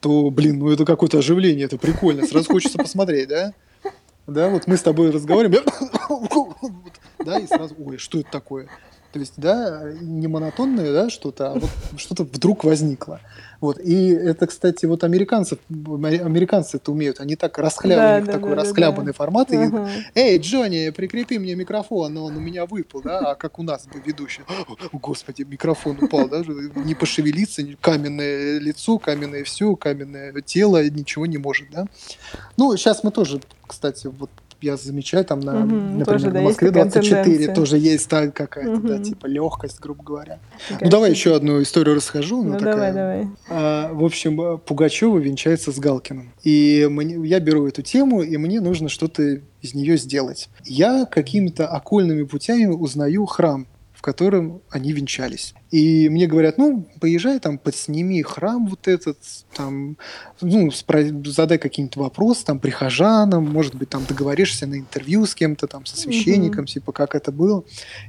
то, 0.00 0.30
блин, 0.30 0.58
ну 0.58 0.70
это 0.70 0.84
какое-то 0.84 1.18
оживление, 1.18 1.66
это 1.66 1.78
прикольно, 1.78 2.26
сразу 2.26 2.50
хочется 2.50 2.78
посмотреть, 2.78 3.28
да? 3.28 3.52
Да, 4.28 4.48
вот 4.50 4.66
мы 4.66 4.76
с 4.76 4.82
тобой 4.82 5.10
разговариваем, 5.10 5.64
да, 7.24 7.38
и 7.38 7.46
сразу, 7.46 7.74
ой, 7.78 7.96
что 7.96 8.20
это 8.20 8.30
такое? 8.30 8.68
То 9.12 9.20
есть, 9.20 9.34
да, 9.36 9.90
не 10.00 10.26
монотонное, 10.26 10.92
да, 10.92 11.10
что-то, 11.10 11.52
а 11.52 11.54
вот 11.54 11.70
что-то 11.96 12.24
вдруг 12.24 12.64
возникло. 12.64 13.20
Вот. 13.60 13.78
И 13.80 14.08
это, 14.08 14.46
кстати, 14.46 14.86
вот 14.86 15.02
американцев, 15.02 15.58
американцы 15.70 16.76
это 16.76 16.92
умеют. 16.92 17.20
Они 17.20 17.34
так 17.34 17.58
расхлябанный, 17.58 18.20
да, 18.20 18.26
да, 18.26 18.32
такой 18.32 18.50
да, 18.50 18.56
расхлябанный 18.56 19.12
да. 19.12 19.16
формат. 19.16 19.52
И, 19.52 19.56
Эй, 20.14 20.38
Джонни, 20.38 20.90
прикрепи 20.90 21.38
мне 21.38 21.54
микрофон, 21.54 22.16
он 22.18 22.36
у 22.36 22.40
меня 22.40 22.66
выпал, 22.66 23.00
да, 23.02 23.18
а 23.30 23.34
как 23.34 23.58
у 23.58 23.62
нас 23.62 23.86
бы 23.86 24.00
ведущий. 24.04 24.42
Господи, 24.92 25.42
микрофон 25.42 25.98
упал, 26.00 26.28
да, 26.28 26.42
не 26.76 26.94
пошевелиться, 26.94 27.62
каменное 27.80 28.58
лицо, 28.58 28.98
каменное 28.98 29.42
все, 29.44 29.74
каменное 29.74 30.32
тело, 30.42 30.88
ничего 30.88 31.26
не 31.26 31.38
может, 31.38 31.70
да. 31.70 31.86
Ну, 32.56 32.76
сейчас 32.76 33.02
мы 33.02 33.10
тоже, 33.10 33.40
кстати, 33.66 34.06
вот 34.06 34.30
я 34.60 34.76
замечаю, 34.76 35.24
там, 35.24 35.40
на, 35.40 35.60
угу, 35.60 35.74
например, 35.74 36.06
тоже, 36.06 36.30
да, 36.30 36.40
в 36.40 36.44
Москве 36.44 36.70
24 36.70 37.24
тенденция. 37.24 37.54
тоже 37.54 37.78
есть 37.78 38.08
так 38.08 38.34
какая-то, 38.34 38.72
угу. 38.72 38.88
да, 38.88 38.98
типа 38.98 39.26
легкость, 39.26 39.80
грубо 39.80 40.02
говоря. 40.02 40.38
Такая 40.68 40.84
ну, 40.84 40.90
давай 40.90 41.10
еще 41.10 41.34
одну 41.34 41.62
историю 41.62 41.96
расскажу. 41.96 42.42
Ну, 42.42 42.58
такая. 42.58 42.74
давай, 42.74 42.92
давай. 42.92 43.28
А, 43.48 43.92
в 43.92 44.04
общем, 44.04 44.58
Пугачева 44.58 45.18
венчается 45.18 45.72
с 45.72 45.78
Галкиным. 45.78 46.32
И 46.42 46.86
мне, 46.90 47.26
я 47.26 47.40
беру 47.40 47.66
эту 47.66 47.82
тему, 47.82 48.22
и 48.22 48.36
мне 48.36 48.60
нужно 48.60 48.88
что-то 48.88 49.40
из 49.60 49.74
нее 49.74 49.96
сделать. 49.96 50.48
Я 50.64 51.06
какими-то 51.06 51.66
окольными 51.68 52.24
путями 52.24 52.66
узнаю 52.66 53.26
храм 53.26 53.66
в 53.98 54.00
котором 54.00 54.62
они 54.70 54.92
венчались. 54.92 55.54
И 55.72 56.08
мне 56.08 56.28
говорят, 56.28 56.56
ну, 56.56 56.86
поезжай 57.00 57.40
там, 57.40 57.58
подсними 57.58 58.22
храм 58.22 58.68
вот 58.68 58.86
этот, 58.86 59.18
там, 59.52 59.96
ну, 60.40 60.70
задай 61.24 61.58
какие-нибудь 61.58 61.96
вопросы 61.96 62.44
там 62.44 62.60
прихожанам, 62.60 63.50
может 63.50 63.74
быть, 63.74 63.88
там 63.88 64.04
договоришься 64.04 64.68
на 64.68 64.78
интервью 64.78 65.26
с 65.26 65.34
кем-то, 65.34 65.66
там, 65.66 65.84
со 65.84 65.96
священником, 65.96 66.62
mm-hmm. 66.62 66.74
типа, 66.74 66.92
как 66.92 67.16
это 67.16 67.32
было. 67.32 67.64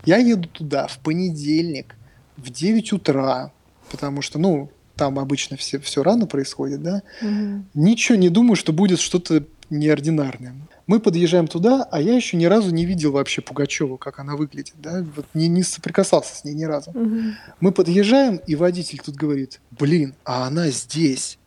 Я 0.05 0.17
еду 0.17 0.47
туда 0.47 0.85
в 0.85 0.99
понедельник 0.99 1.95
в 2.37 2.51
9 2.51 2.93
утра, 2.93 3.51
потому 3.89 4.21
что, 4.21 4.37
ну, 4.37 4.69
там 4.99 5.17
обычно 5.17 5.55
все, 5.55 5.79
все 5.79 6.03
рано 6.03 6.27
происходит, 6.27 6.83
да. 6.83 7.03
Mm-hmm. 7.21 7.61
Ничего 7.73 8.17
не 8.17 8.27
думаю, 8.27 8.57
что 8.57 8.73
будет 8.73 8.99
что-то 8.99 9.45
неординарное. 9.69 10.53
Мы 10.87 10.99
подъезжаем 10.99 11.47
туда, 11.47 11.87
а 11.89 12.01
я 12.01 12.15
еще 12.15 12.35
ни 12.35 12.45
разу 12.45 12.71
не 12.71 12.85
видел 12.85 13.13
вообще 13.13 13.41
Пугачеву, 13.41 13.97
как 13.97 14.19
она 14.19 14.35
выглядит, 14.35 14.73
да, 14.77 15.05
вот 15.15 15.25
не, 15.33 15.47
не 15.47 15.63
соприкасался 15.63 16.35
с 16.35 16.43
ней 16.43 16.53
ни 16.53 16.65
разу. 16.65 16.91
Угу. 16.91 17.21
Мы 17.61 17.71
подъезжаем, 17.71 18.41
и 18.45 18.55
водитель 18.55 18.99
тут 18.99 19.15
говорит, 19.15 19.61
блин, 19.71 20.15
а 20.25 20.47
она 20.47 20.69
здесь. 20.69 21.37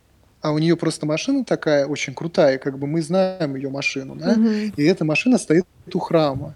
А 0.41 0.53
у 0.53 0.59
нее 0.59 0.77
просто 0.77 1.05
машина 1.05 1.45
такая 1.45 1.87
очень 1.87 2.15
крутая, 2.15 2.57
как 2.57 2.79
бы 2.79 2.87
мы 2.87 3.03
знаем 3.03 3.55
ее 3.55 3.69
машину, 3.69 4.15
да, 4.15 4.33
угу. 4.33 4.49
и 4.49 4.83
эта 4.83 5.05
машина 5.05 5.37
стоит 5.37 5.67
у 5.93 5.99
храма. 5.99 6.55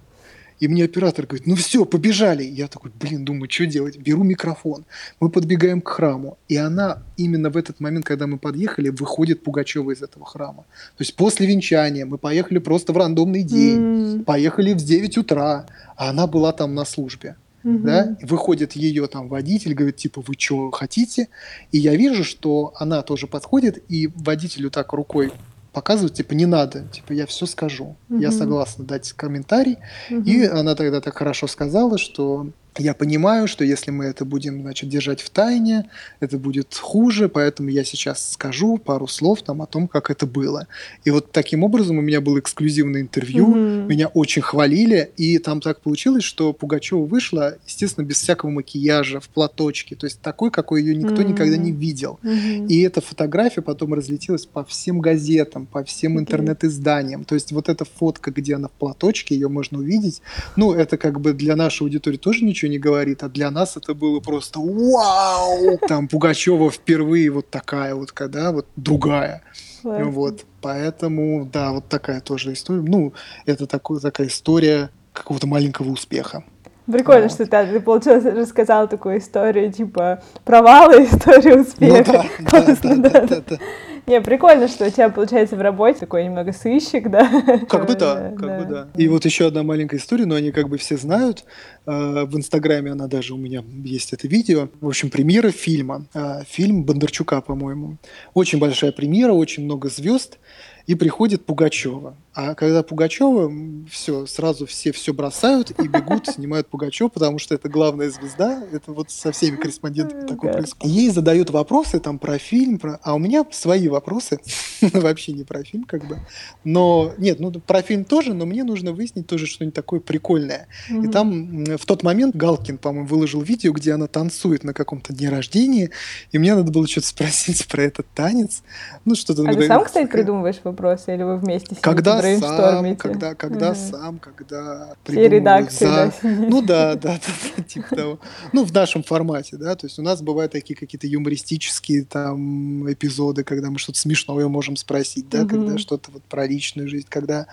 И 0.61 0.69
мне 0.69 0.85
оператор 0.85 1.27
говорит, 1.27 1.47
ну 1.47 1.55
все, 1.55 1.85
побежали. 1.85 2.43
Я 2.43 2.69
такой, 2.69 2.91
блин, 2.99 3.25
думаю, 3.25 3.51
что 3.51 3.67
делать? 3.67 3.99
Беру 3.99 4.23
микрофон. 4.25 4.85
Мы 5.21 5.29
подбегаем 5.29 5.81
к 5.81 5.89
храму. 5.89 6.39
И 6.49 6.57
она 6.57 7.03
именно 7.17 7.51
в 7.51 7.57
этот 7.57 7.81
момент, 7.81 8.05
когда 8.05 8.27
мы 8.27 8.39
подъехали, 8.39 8.89
выходит 8.89 9.43
Пугачева 9.43 9.91
из 9.91 10.03
этого 10.03 10.25
храма. 10.25 10.65
То 10.97 11.03
есть 11.03 11.15
после 11.15 11.47
венчания 11.47 12.07
мы 12.07 12.19
поехали 12.19 12.59
просто 12.59 12.93
в 12.93 12.97
рандомный 12.97 13.43
день. 13.43 13.79
Mm. 13.79 14.25
Поехали 14.25 14.73
в 14.73 14.79
9 14.79 15.19
утра. 15.19 15.67
А 15.97 16.11
она 16.11 16.27
была 16.27 16.53
там 16.53 16.75
на 16.75 16.85
службе. 16.85 17.37
Mm-hmm. 17.65 17.83
Да? 17.83 18.17
Выходит 18.23 18.73
ее 18.73 19.09
там 19.09 19.29
водитель, 19.29 19.75
говорит, 19.75 19.97
типа, 19.97 20.23
вы 20.27 20.35
что 20.39 20.71
хотите? 20.71 21.29
И 21.73 21.79
я 21.79 21.97
вижу, 21.97 22.23
что 22.23 22.73
она 22.77 23.03
тоже 23.03 23.27
подходит, 23.27 23.83
и 23.89 24.09
водителю 24.15 24.71
так 24.71 24.93
рукой 24.93 25.33
показывать, 25.77 26.15
типа, 26.15 26.33
не 26.33 26.47
надо, 26.47 26.85
типа, 26.91 27.13
я 27.13 27.27
все 27.27 27.45
скажу, 27.45 27.97
угу. 28.09 28.19
я 28.19 28.33
согласна 28.33 28.87
дать 28.87 29.13
комментарий. 29.13 29.77
Угу. 30.11 30.23
И 30.23 30.47
она 30.47 30.75
тогда 30.75 31.03
так 31.03 31.19
хорошо 31.19 31.47
сказала, 31.49 31.99
что 31.99 32.47
я 32.79 32.95
понимаю, 32.95 33.49
что 33.49 33.65
если 33.65 33.91
мы 33.91 34.07
это 34.07 34.25
будем, 34.25 34.63
значит, 34.63 34.89
держать 34.89 35.21
в 35.21 35.31
тайне, 35.31 35.91
это 36.21 36.39
будет 36.39 36.75
хуже, 36.75 37.29
поэтому 37.29 37.69
я 37.69 37.85
сейчас 37.85 38.33
скажу 38.33 38.79
пару 38.79 39.07
слов 39.07 39.43
там 39.43 39.63
о 39.63 39.67
том, 39.67 39.89
как 39.89 40.11
это 40.11 40.27
было. 40.27 40.67
И 41.05 41.11
вот 41.11 41.33
таким 41.33 41.65
образом 41.65 41.99
у 41.99 42.01
меня 42.01 42.21
было 42.21 42.39
эксклюзивное 42.39 43.01
интервью, 43.01 43.55
mm-hmm. 43.55 43.87
меня 43.87 44.09
очень 44.09 44.43
хвалили, 44.43 45.11
и 45.17 45.39
там 45.39 45.61
так 45.61 45.81
получилось, 45.81 46.25
что 46.25 46.53
Пугачева 46.53 47.05
вышла, 47.05 47.57
естественно, 47.67 48.05
без 48.05 48.21
всякого 48.21 48.51
макияжа, 48.51 49.21
в 49.21 49.29
платочке, 49.29 49.97
то 49.97 50.07
есть 50.07 50.21
такой, 50.21 50.51
какой 50.51 50.83
ее 50.83 50.95
никто 50.95 51.23
mm-hmm. 51.23 51.29
никогда 51.29 51.57
не 51.57 51.73
видел. 51.73 52.19
Mm-hmm. 52.23 52.67
И 52.69 52.81
эта 52.83 53.01
фотография 53.01 53.63
потом 53.63 53.95
разлетелась 53.95 54.47
по 54.47 54.65
всем 54.65 55.01
газетам, 55.01 55.67
по 55.67 55.85
всем 55.85 56.19
интернет-изданиям. 56.19 57.25
То 57.25 57.35
есть 57.35 57.53
вот 57.53 57.69
эта 57.69 57.85
фотка, 57.85 58.31
где 58.31 58.55
она 58.55 58.69
в 58.69 58.73
платочке, 58.73 59.35
ее 59.35 59.49
можно 59.49 59.79
увидеть. 59.79 60.23
Ну, 60.57 60.73
это 60.73 60.97
как 60.97 61.21
бы 61.21 61.33
для 61.33 61.57
нашей 61.57 61.83
аудитории 61.83 62.17
тоже 62.17 62.45
ничего 62.45 62.66
ничего 62.67 62.73
не 62.73 62.79
говорит, 62.79 63.23
а 63.23 63.29
для 63.29 63.51
нас 63.51 63.77
это 63.77 63.95
было 63.95 64.21
просто 64.21 64.61
вау! 64.61 65.79
Там 65.89 66.09
Пугачева 66.09 66.71
впервые 66.71 67.31
вот 67.31 67.51
такая 67.51 67.95
вот, 67.95 68.13
когда 68.13 68.53
вот 68.53 68.67
другая. 68.77 69.43
Классно. 69.83 70.05
Вот, 70.07 70.45
поэтому, 70.61 71.49
да, 71.53 71.73
вот 71.73 71.89
такая 71.89 72.21
тоже 72.21 72.53
история. 72.53 72.83
Ну, 72.83 73.13
это 73.47 73.67
такой, 73.67 74.01
такая 74.01 74.27
история 74.27 74.91
какого-то 75.13 75.47
маленького 75.47 75.91
успеха. 75.91 76.45
Прикольно, 76.87 77.23
вот. 77.23 77.33
что 77.33 77.47
ты, 77.47 77.67
ты, 77.67 77.81
получается, 77.81 78.31
рассказал 78.31 78.89
такую 78.89 79.19
историю, 79.19 79.73
типа, 79.73 80.23
провала, 80.45 80.93
историю 81.05 81.63
успеха. 81.63 82.25
Ну, 82.39 82.47
да, 82.51 82.63
да, 82.63 82.95
да, 82.97 83.21
да, 83.27 83.43
да. 83.49 83.59
Не, 84.07 84.21
прикольно, 84.21 84.69
что 84.69 84.87
у 84.87 84.91
тебя 84.91 85.09
получается 85.09 85.57
в 85.57 85.61
работе 85.61 86.01
такой 86.01 86.25
немного 86.25 86.53
сыщик, 86.53 87.11
да? 87.11 87.29
Как 87.69 87.87
бы 87.87 87.95
да, 87.99 88.33
как 88.37 88.59
бы 88.61 88.65
да. 88.65 88.89
И 88.95 89.09
вот 89.09 89.25
еще 89.25 89.47
одна 89.47 89.63
маленькая 89.65 89.97
история, 89.97 90.27
но 90.27 90.37
они 90.37 90.53
как 90.53 90.69
бы 90.69 90.79
все 90.79 90.97
знают. 90.97 91.45
А, 91.87 92.25
в 92.25 92.37
Инстаграме 92.37 92.93
она 92.93 93.09
даже 93.09 93.35
у 93.35 93.37
меня 93.37 93.65
есть 93.85 94.13
это 94.13 94.29
видео. 94.29 94.69
В 94.81 94.89
общем, 94.89 95.11
премьера 95.11 95.51
фильма. 95.51 96.07
А, 96.15 96.45
фильм 96.45 96.85
Бондарчука, 96.85 97.41
по-моему. 97.41 97.97
Очень 98.35 98.59
большая 98.59 98.93
премьера, 98.93 99.33
очень 99.33 99.65
много 99.65 99.89
звезд. 99.89 100.39
И 100.87 100.95
приходит 100.95 101.45
Пугачева. 101.45 102.17
А 102.33 102.55
когда 102.55 102.85
Пугачева, 102.85 103.53
все, 103.91 104.25
сразу 104.27 104.67
все 104.67 104.93
все 104.93 105.13
бросают 105.13 105.73
и 105.81 105.89
бегут, 105.89 106.27
снимают 106.35 106.69
Пугачева, 106.69 107.09
потому 107.09 107.41
что 107.41 107.57
это 107.57 107.69
главная 107.69 108.09
звезда. 108.09 108.63
Это 108.73 108.93
вот 108.93 109.11
со 109.11 109.33
всеми 109.33 109.57
корреспондентами 109.61 110.27
такое 110.27 110.53
происходит. 110.53 110.95
Ей 110.95 111.11
задают 111.11 111.51
вопросы 111.51 111.99
там 111.99 112.21
про 112.21 112.39
фильм, 112.39 112.79
про... 112.79 113.01
а 113.03 113.15
у 113.15 113.19
меня 113.19 113.45
свои 113.51 113.89
вопросы. 113.97 114.41
Вообще 114.81 115.33
не 115.33 115.45
про 115.45 115.63
фильм, 115.63 115.85
как 115.85 116.07
бы. 116.07 116.19
Но 116.65 117.13
нет, 117.19 117.41
ну 117.41 117.53
про 117.53 117.83
фильм 117.83 118.05
тоже, 118.05 118.35
но 118.35 118.47
мне 118.47 118.65
нужно 118.65 118.93
выяснить 118.93 119.27
тоже 119.27 119.47
что-нибудь 119.47 119.75
такое 119.75 120.01
прикольное. 120.01 120.69
И 120.89 121.09
там 121.09 121.65
в 121.65 121.85
тот 121.85 122.03
момент 122.03 122.35
Галкин, 122.37 122.79
по-моему, 122.79 123.07
выложил 123.07 123.43
видео, 123.43 123.73
где 123.73 123.93
она 123.93 124.07
танцует 124.07 124.65
на 124.65 124.73
каком-то 124.73 125.13
дне 125.13 125.29
рождения, 125.29 125.91
и 126.33 126.39
мне 126.39 126.55
надо 126.55 126.73
было 126.73 126.87
что-то 126.87 127.09
спросить 127.09 127.67
про 127.71 127.83
этот 127.83 128.07
танец. 128.15 128.63
Ну, 129.05 129.15
что-то... 129.15 129.43
А 129.49 129.55
ты 129.55 129.67
сам, 129.67 129.85
кстати, 129.85 130.09
придумываешь 130.09 130.61
вопросы, 130.65 131.15
или 131.15 131.23
вы 131.23 131.39
вместе 131.39 131.67
сидите, 131.67 131.83
Когда 131.83 132.21
сам, 132.39 132.97
когда, 132.97 133.35
когда 133.35 133.71
угу. 133.71 133.79
сам, 133.79 134.19
когда 134.19 134.95
редакции, 135.07 135.87
за... 135.87 136.13
да. 136.23 136.29
Ну 136.47 136.63
да, 136.63 136.95
да, 136.95 137.15
да, 137.15 137.33
да, 137.57 137.63
типа 137.63 137.97
того. 137.97 138.19
Ну, 138.53 138.65
в 138.65 138.73
нашем 138.73 139.03
формате, 139.03 139.57
да, 139.57 139.75
то 139.75 139.87
есть 139.87 139.99
у 139.99 140.03
нас 140.03 140.23
бывают 140.23 140.53
такие 140.53 140.77
какие-то 140.77 141.07
юмористические 141.07 142.05
там 142.05 142.91
эпизоды, 142.91 143.45
когда 143.45 143.71
мы 143.71 143.79
что-то 143.87 144.01
смешное 144.01 144.49
можем 144.49 144.75
спросить, 144.75 145.29
да, 145.29 145.43
угу. 145.43 145.51
когда 145.51 145.79
что-то 145.79 146.11
вот 146.11 146.23
про 146.25 146.47
личную 146.47 146.89
жизнь, 146.89 147.07
когда 147.09 147.47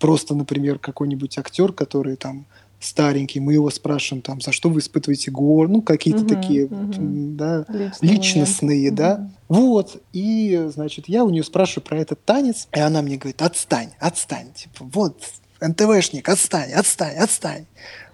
просто, 0.00 0.34
например, 0.34 0.80
какой-нибудь 0.80 1.38
актер, 1.38 1.72
который 1.72 2.16
там 2.16 2.44
старенький, 2.80 3.38
мы 3.38 3.52
его 3.52 3.70
спрашиваем 3.70 4.20
там, 4.20 4.40
за 4.40 4.50
что 4.50 4.68
вы 4.68 4.80
испытываете 4.80 5.30
гор, 5.30 5.68
ну, 5.68 5.80
какие-то 5.80 6.22
угу, 6.22 6.28
такие, 6.28 6.66
угу. 6.66 6.92
да, 6.98 7.64
Личные 7.68 7.92
личностные, 8.00 8.78
момент. 8.78 8.96
да. 8.96 9.30
Угу. 9.48 9.60
Вот, 9.60 10.02
и, 10.12 10.66
значит, 10.74 11.08
я 11.08 11.24
у 11.24 11.30
нее 11.30 11.44
спрашиваю 11.44 11.84
про 11.84 11.98
этот 11.98 12.24
танец, 12.24 12.66
и 12.74 12.80
она 12.80 13.00
мне 13.00 13.16
говорит, 13.16 13.40
отстань, 13.42 13.90
отстань, 14.00 14.52
типа, 14.54 14.84
вот, 14.92 15.20
НТВшник, 15.60 16.28
отстань, 16.28 16.72
отстань, 16.72 17.16
отстань, 17.16 17.66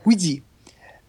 уйди. 0.05 0.43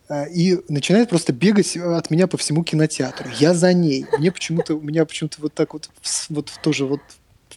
А, 0.09 0.25
и 0.25 0.59
начинает 0.69 1.09
просто 1.09 1.33
бегать 1.33 1.77
от 1.77 2.09
меня 2.09 2.27
по 2.27 2.37
всему 2.37 2.63
кинотеатру. 2.63 3.29
Я 3.39 3.53
за 3.53 3.73
ней. 3.73 4.05
Мне 4.17 4.31
почему-то, 4.31 4.75
у 4.75 4.81
меня 4.81 5.05
почему-то 5.05 5.41
вот 5.41 5.53
так 5.53 5.73
вот, 5.73 5.89
вот 6.29 6.51
тоже 6.61 6.85
вот 6.85 7.01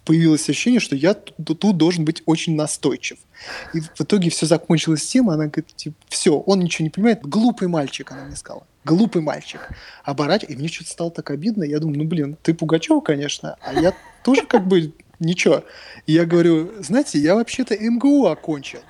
появилось 0.04 0.48
ощущение, 0.48 0.80
что 0.80 0.94
я 0.94 1.14
тут, 1.14 1.58
тут 1.58 1.76
должен 1.76 2.04
быть 2.04 2.22
очень 2.26 2.54
настойчив. 2.54 3.18
И 3.74 3.80
в 3.80 4.00
итоге 4.00 4.30
все 4.30 4.46
закончилось 4.46 5.04
тем, 5.04 5.28
она 5.30 5.46
говорит, 5.46 5.74
типа, 5.74 5.96
все, 6.08 6.38
он 6.38 6.60
ничего 6.60 6.84
не 6.84 6.90
понимает, 6.90 7.22
глупый 7.22 7.66
мальчик, 7.68 8.12
она 8.12 8.24
мне 8.24 8.36
сказала. 8.36 8.66
Глупый 8.84 9.20
мальчик. 9.20 9.68
Оборачивай. 10.04 10.54
И 10.54 10.56
мне 10.56 10.68
что-то 10.68 10.90
стало 10.90 11.10
так 11.10 11.30
обидно. 11.32 11.64
Я 11.64 11.80
думаю, 11.80 11.98
ну 11.98 12.04
блин, 12.04 12.36
ты 12.40 12.54
Пугачева, 12.54 13.00
конечно, 13.00 13.56
а 13.60 13.74
я 13.74 13.92
тоже 14.22 14.42
как 14.46 14.68
бы 14.68 14.92
ничего. 15.18 15.64
И 16.06 16.12
я 16.12 16.24
говорю, 16.24 16.70
знаете, 16.82 17.18
я 17.18 17.34
вообще-то 17.34 17.76
МГУ 17.76 18.26
окончил. 18.26 18.80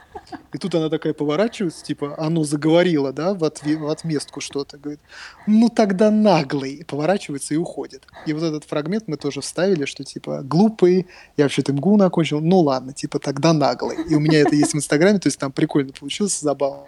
И 0.52 0.58
тут 0.58 0.74
она 0.74 0.88
такая 0.88 1.12
поворачивается, 1.12 1.84
типа, 1.84 2.14
оно 2.18 2.44
заговорило, 2.44 3.12
да, 3.12 3.34
в, 3.34 3.44
отве- 3.44 3.76
в 3.76 3.88
отместку 3.88 4.40
что-то. 4.40 4.78
Говорит, 4.78 5.00
ну 5.46 5.68
тогда 5.68 6.10
наглый. 6.10 6.84
Поворачивается 6.86 7.54
и 7.54 7.56
уходит. 7.56 8.06
И 8.26 8.32
вот 8.32 8.42
этот 8.42 8.64
фрагмент 8.64 9.04
мы 9.06 9.16
тоже 9.16 9.40
вставили, 9.40 9.84
что 9.84 10.04
типа, 10.04 10.42
глупый, 10.42 11.06
я 11.36 11.44
вообще-то 11.44 11.72
МГУ 11.72 12.02
окончил, 12.02 12.40
ну 12.40 12.60
ладно, 12.60 12.92
типа, 12.92 13.18
тогда 13.18 13.52
наглый. 13.52 13.98
И 14.08 14.14
у 14.14 14.20
меня 14.20 14.40
это 14.40 14.54
есть 14.54 14.72
в 14.72 14.76
Инстаграме, 14.76 15.18
то 15.18 15.28
есть 15.28 15.38
там 15.38 15.52
прикольно 15.52 15.92
получилось, 15.92 16.38
забавно. 16.40 16.84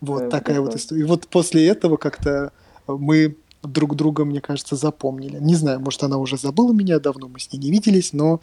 Вот 0.00 0.22
Ой, 0.24 0.30
такая 0.30 0.60
вот 0.60 0.74
история. 0.74 1.00
И 1.02 1.04
вот 1.04 1.28
после 1.28 1.66
этого 1.66 1.96
как-то 1.96 2.52
мы 2.86 3.36
друг 3.62 3.96
друга, 3.96 4.24
мне 4.24 4.40
кажется, 4.40 4.76
запомнили. 4.76 5.38
Не 5.38 5.54
знаю, 5.54 5.80
может, 5.80 6.02
она 6.02 6.18
уже 6.18 6.36
забыла 6.36 6.72
меня, 6.72 6.98
давно 6.98 7.28
мы 7.28 7.40
с 7.40 7.52
ней 7.52 7.58
не 7.58 7.70
виделись, 7.70 8.12
но 8.12 8.40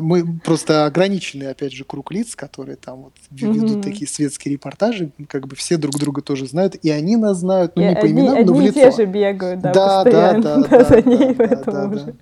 мы 0.00 0.38
просто 0.44 0.86
ограниченный, 0.86 1.50
опять 1.50 1.72
же, 1.72 1.84
круг 1.84 2.10
лиц, 2.12 2.34
которые 2.36 2.76
там 2.76 3.02
вот 3.04 3.12
ве- 3.30 3.52
ведут 3.52 3.70
Мгм. 3.72 3.82
такие 3.82 4.06
светские 4.08 4.54
репортажи, 4.54 5.10
как 5.28 5.46
бы 5.46 5.56
все 5.56 5.76
друг 5.76 5.98
друга 5.98 6.22
тоже 6.22 6.46
знают, 6.46 6.76
и 6.82 6.90
они 6.90 7.16
нас 7.16 7.38
знают, 7.38 7.72
ну, 7.76 7.82
И 7.82 7.86
не 7.86 7.94
по 7.94 8.00
одни, 8.00 8.12
именам, 8.12 8.34
но 8.46 8.52
в 8.52 8.56
одни 8.56 8.68
лицо. 8.68 8.80
те 8.80 8.90
же 8.90 9.04
бегают, 9.06 9.60
да, 9.60 9.72
Да, 9.72 10.04
да, 10.04 10.04
постоянно 10.04 10.42
да, 10.42 10.56
да, 10.68 10.68
да, 10.78 10.84
за 10.84 11.02
да, 11.02 11.10
ней, 11.10 11.34
да, 11.34 11.46
поэтому 11.46 11.76
да, 11.76 11.86
уже. 11.88 12.04
да. 12.06 12.12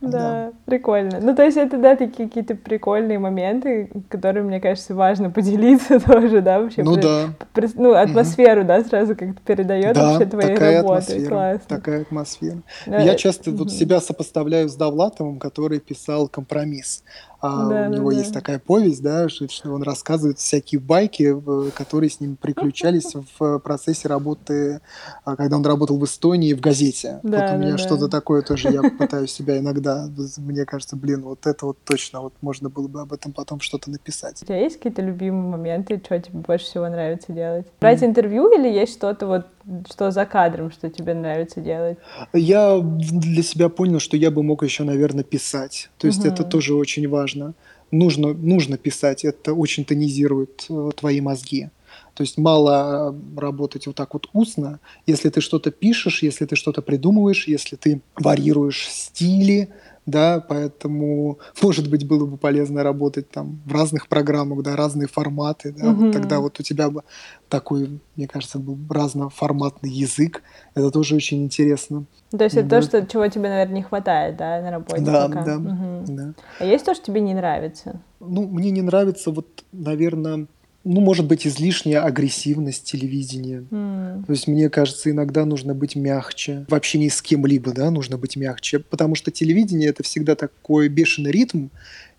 Да, 0.00 0.52
прикольно. 0.66 1.18
Ну, 1.22 1.34
то 1.34 1.42
есть 1.44 1.56
это, 1.56 1.78
да, 1.78 1.96
такие 1.96 2.28
какие-то 2.28 2.54
прикольные 2.56 3.18
моменты, 3.18 3.90
которые, 4.10 4.42
мне 4.44 4.60
кажется, 4.60 4.94
важно 4.94 5.30
поделиться 5.30 5.98
тоже, 6.06 6.42
да, 6.42 6.60
вообще. 6.60 6.82
Ну 6.82 6.94
при- 6.94 7.02
да, 7.02 7.34
при- 7.54 7.70
ну, 7.74 7.94
атмосферу, 7.94 8.64
да, 8.64 8.84
сразу 8.84 9.16
как-то 9.16 9.40
передает 9.46 9.94
да, 9.94 10.10
вообще 10.12 10.26
твоей 10.26 10.52
такая 10.54 10.76
работы. 10.82 10.98
атмосфера, 10.98 11.28
Классно. 11.30 11.66
такая 11.68 12.00
атмосфера. 12.02 12.62
Ну, 12.86 12.98
Я 12.98 13.14
э, 13.14 13.16
часто 13.16 13.50
вот 13.52 13.60
мгм. 13.60 13.68
себя 13.70 14.00
сопоставляю 14.00 14.68
с 14.68 14.74
Довлатовым, 14.76 15.38
который 15.38 15.80
писал 15.80 16.28
«Компромисс». 16.28 16.93
А 17.40 17.56
Да, 17.56 17.62
у 17.64 17.68
да, 17.68 17.88
него 17.88 18.10
да. 18.10 18.18
есть 18.18 18.32
такая 18.32 18.58
повесть, 18.58 19.02
да, 19.02 19.28
что 19.28 19.46
он 19.66 19.82
рассказывает 19.82 20.38
всякие 20.38 20.80
байки, 20.80 21.30
в- 21.32 21.72
которые 21.72 22.08
с 22.08 22.18
ним 22.20 22.36
приключались 22.36 23.12
в 23.38 23.58
процессе 23.58 24.08
работы, 24.08 24.80
а, 25.24 25.36
когда 25.36 25.56
он 25.56 25.66
работал 25.66 25.98
в 25.98 26.04
Эстонии 26.04 26.54
в 26.54 26.60
газете. 26.60 27.20
Вот 27.22 27.32
Да, 27.32 27.38
у 27.38 27.42
да, 27.50 27.56
меня 27.56 27.72
да. 27.72 27.78
что-то 27.78 28.08
такое 28.08 28.40
тоже, 28.42 28.70
я 28.70 28.82
пытаюсь 28.98 29.30
себя 29.32 29.58
иногда, 29.58 30.08
мне 30.38 30.64
кажется, 30.64 30.96
блин, 30.96 31.22
вот 31.22 31.46
это 31.46 31.66
вот 31.66 31.78
точно, 31.84 32.20
вот 32.22 32.32
можно 32.40 32.70
было 32.70 32.88
бы 32.88 33.02
об 33.02 33.12
этом 33.12 33.32
потом 33.34 33.60
что-то 33.60 33.90
написать. 33.90 34.42
У 34.42 34.46
тебя 34.46 34.60
есть 34.60 34.76
какие-то 34.76 35.02
любимые 35.02 35.48
моменты, 35.50 36.00
что 36.02 36.18
тебе 36.18 36.38
больше 36.38 36.64
всего 36.64 36.88
нравится 36.88 37.32
делать? 37.32 37.66
Брать 37.80 38.02
интервью 38.02 38.50
или 38.58 38.68
есть 38.68 38.94
что-то 38.94 39.26
вот, 39.26 39.46
что 39.90 40.10
за 40.10 40.26
кадром, 40.26 40.70
что 40.70 40.90
тебе 40.90 41.14
нравится 41.14 41.60
делать? 41.60 41.98
Я 42.32 42.78
для 42.80 43.42
себя 43.42 43.68
понял, 43.68 43.98
что 44.00 44.16
я 44.16 44.30
бы 44.30 44.42
мог 44.42 44.62
еще, 44.62 44.84
наверное, 44.84 45.24
писать. 45.24 45.90
То 45.98 46.06
есть 46.06 46.24
это 46.24 46.42
Мгм. 46.42 46.50
тоже 46.50 46.74
очень 46.74 47.08
важно. 47.08 47.54
Нужно, 47.90 48.32
нужно 48.32 48.76
писать, 48.76 49.24
это 49.24 49.54
очень 49.54 49.84
тонизирует 49.84 50.66
э, 50.68 50.90
твои 50.96 51.20
мозги. 51.20 51.70
То 52.14 52.22
есть 52.22 52.38
мало 52.38 53.12
э, 53.12 53.40
работать 53.40 53.86
вот 53.86 53.96
так 53.96 54.14
вот 54.14 54.28
устно. 54.32 54.80
Если 55.06 55.28
ты 55.28 55.40
что-то 55.40 55.70
пишешь, 55.70 56.22
если 56.22 56.44
ты 56.44 56.56
что-то 56.56 56.82
придумываешь, 56.82 57.46
если 57.48 57.76
ты 57.76 58.00
варьируешь 58.16 58.88
стили, 58.88 59.68
да, 60.06 60.40
поэтому, 60.40 61.38
может 61.62 61.88
быть, 61.90 62.06
было 62.06 62.26
бы 62.26 62.36
полезно 62.36 62.82
работать 62.82 63.30
там 63.30 63.60
в 63.64 63.72
разных 63.72 64.08
программах, 64.08 64.62
да, 64.62 64.76
разные 64.76 65.08
форматы, 65.08 65.72
да, 65.72 65.86
вот 65.90 65.96
Мгм. 65.96 66.12
тогда 66.12 66.40
вот 66.40 66.60
у 66.60 66.62
тебя 66.62 66.90
бы 66.90 67.02
такой, 67.48 68.00
мне 68.16 68.28
кажется, 68.28 68.58
был 68.58 68.78
разноформатный 68.90 69.90
язык, 69.90 70.42
это 70.74 70.90
тоже 70.90 71.14
очень 71.16 71.42
интересно. 71.44 72.04
То 72.36 72.44
есть 72.44 72.56
это 72.56 72.68
то, 72.68 72.82
что, 72.82 73.06
чего 73.06 73.26
тебе, 73.28 73.48
наверное, 73.48 73.76
не 73.76 73.82
хватает, 73.82 74.36
да, 74.36 74.60
на 74.60 74.70
работе 74.70 75.00
Да, 75.00 75.28
пока? 75.28 75.44
да, 75.44 75.58
Мгм. 75.58 76.04
да. 76.06 76.34
А 76.58 76.64
есть 76.64 76.84
то, 76.84 76.94
что 76.94 77.06
тебе 77.06 77.20
не 77.20 77.34
нравится? 77.34 78.00
Ну, 78.20 78.46
мне 78.48 78.70
не 78.70 78.82
нравится 78.82 79.30
вот, 79.30 79.64
наверное, 79.72 80.46
ну, 80.84 81.00
может 81.00 81.26
быть, 81.26 81.46
излишняя 81.46 82.02
агрессивность 82.02 82.84
телевидения. 82.84 83.64
М, 83.70 84.24
То 84.26 84.32
есть, 84.32 84.46
мне 84.46 84.68
кажется, 84.68 85.10
иногда 85.10 85.44
нужно 85.44 85.74
быть 85.74 85.96
мягче. 85.96 86.66
В 86.68 86.74
общении 86.74 87.08
с 87.08 87.22
кем-либо, 87.22 87.72
да, 87.72 87.90
нужно 87.90 88.18
быть 88.18 88.36
мягче. 88.36 88.80
Потому 88.80 89.14
что 89.14 89.30
телевидение– 89.30 89.88
это 89.90 90.02
всегда 90.02 90.34
такой 90.34 90.88
бешеный 90.88 91.30
ритм, 91.30 91.68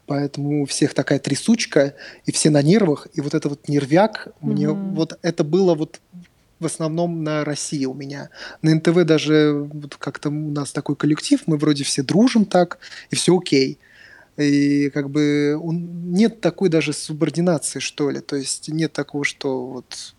поэтому 0.07 0.63
у 0.63 0.65
всех 0.65 0.93
такая 0.93 1.19
трясучка, 1.19 1.93
и 2.25 2.31
все 2.31 2.49
на 2.49 2.61
нервах. 2.61 3.07
И 3.13 3.21
вот 3.21 3.33
это 3.35 3.49
вот 3.49 3.67
нервяк, 3.67 4.29
мне 4.41 4.67
Мгм. 4.69 4.95
вот 4.95 5.17
это 5.21 5.43
было 5.43 5.75
вот 5.75 6.01
в 6.59 6.65
основном 6.65 7.23
на 7.23 7.43
России 7.43 7.85
у 7.85 7.93
меня. 7.93 8.29
На 8.61 8.73
НТВ 8.73 9.03
даже 9.03 9.67
вот 9.73 9.95
как-то 9.97 10.29
у 10.29 10.31
нас 10.51 10.71
такой 10.71 10.95
коллектив, 10.95 11.39
мы 11.47 11.57
вроде 11.57 11.83
все 11.83 12.01
дружим 12.01 12.45
так, 12.45 12.79
и 13.11 13.15
все 13.15 13.37
окей. 13.37 13.77
И 14.37 14.89
как 14.89 15.09
бы 15.09 15.57
он, 15.61 16.11
нет 16.11 16.41
такой 16.41 16.69
даже 16.69 16.93
субординации, 16.93 17.79
что 17.79 18.09
ли. 18.09 18.19
То 18.19 18.35
есть 18.35 18.69
нет 18.69 18.91
такого, 18.93 19.23
что 19.23 19.65
вот 19.67 20.15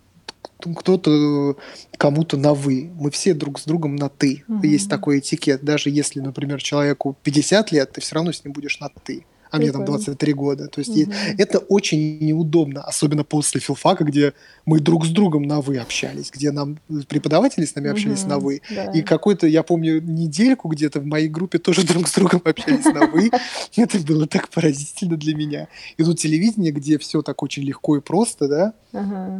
кто-то 0.58 1.56
кому-то 1.98 2.36
на 2.36 2.54
«вы». 2.54 2.90
Мы 2.94 3.10
все 3.10 3.34
друг 3.34 3.60
с 3.60 3.64
другом 3.64 3.96
на 3.96 4.08
«ты». 4.08 4.44
Мгм. 4.48 4.62
Есть 4.62 4.88
такой 4.88 5.18
этикет. 5.18 5.62
Даже 5.62 5.90
если, 5.90 6.20
например, 6.20 6.62
человеку 6.62 7.16
50 7.22 7.72
лет, 7.72 7.92
ты 7.92 8.00
все 8.00 8.14
равно 8.14 8.32
с 8.32 8.44
ним 8.44 8.52
будешь 8.52 8.80
на 8.80 8.88
«ты». 8.88 9.26
А 9.50 9.58
мне 9.58 9.72
там 9.72 9.82
Прикольно. 9.82 9.98
23 9.98 10.32
года. 10.32 10.66
То 10.68 10.80
есть 10.80 10.96
Мгм. 10.96 11.12
это 11.38 11.58
очень 11.58 12.18
неудобно, 12.18 12.82
особенно 12.82 13.24
после 13.24 13.60
филфака, 13.60 14.04
где 14.04 14.32
мы 14.64 14.80
друг 14.80 15.06
с 15.06 15.10
другом 15.10 15.42
на 15.42 15.60
«вы» 15.60 15.78
общались, 15.78 16.30
где 16.32 16.50
нам 16.50 16.78
преподаватели 17.08 17.64
с 17.64 17.74
нами 17.74 17.90
общались 17.90 18.22
Мгм. 18.22 18.30
на 18.30 18.38
«вы». 18.38 18.62
Да. 18.74 18.84
И 18.86 19.02
какой-то, 19.02 19.46
я 19.46 19.62
помню, 19.62 20.00
недельку 20.02 20.68
где-то 20.68 21.00
в 21.00 21.06
моей 21.06 21.28
группе 21.28 21.58
тоже 21.58 21.82
друг 21.86 22.08
с 22.08 22.14
другом 22.14 22.42
общались 22.44 22.86
на 22.86 23.06
«вы». 23.06 23.30
Это 23.76 23.98
было 24.00 24.26
так 24.26 24.48
поразительно 24.48 25.16
для 25.16 25.34
меня. 25.34 25.68
И 25.96 26.02
тут 26.04 26.18
телевидение, 26.18 26.72
где 26.72 26.98
все 26.98 27.22
так 27.22 27.42
очень 27.42 27.62
легко 27.62 27.96
и 27.96 28.00
просто, 28.00 28.48
да, 28.48 28.72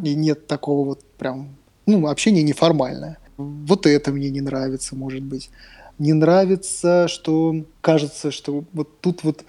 и 0.05 0.15
нет 0.15 0.47
такого 0.47 0.87
вот 0.87 1.05
прям, 1.19 1.57
ну, 1.87 2.07
общение 2.09 2.43
неформальное. 2.43 3.19
Вот 3.37 3.87
это 3.87 4.13
мне 4.13 4.31
не 4.31 4.41
нравится, 4.41 4.97
может 4.97 5.23
быть. 5.23 5.51
Не 5.99 6.13
нравится, 6.13 7.09
что 7.09 7.65
кажется, 7.81 8.31
что 8.31 8.65
вот 8.73 9.01
тут 9.01 9.25
вот 9.25 9.45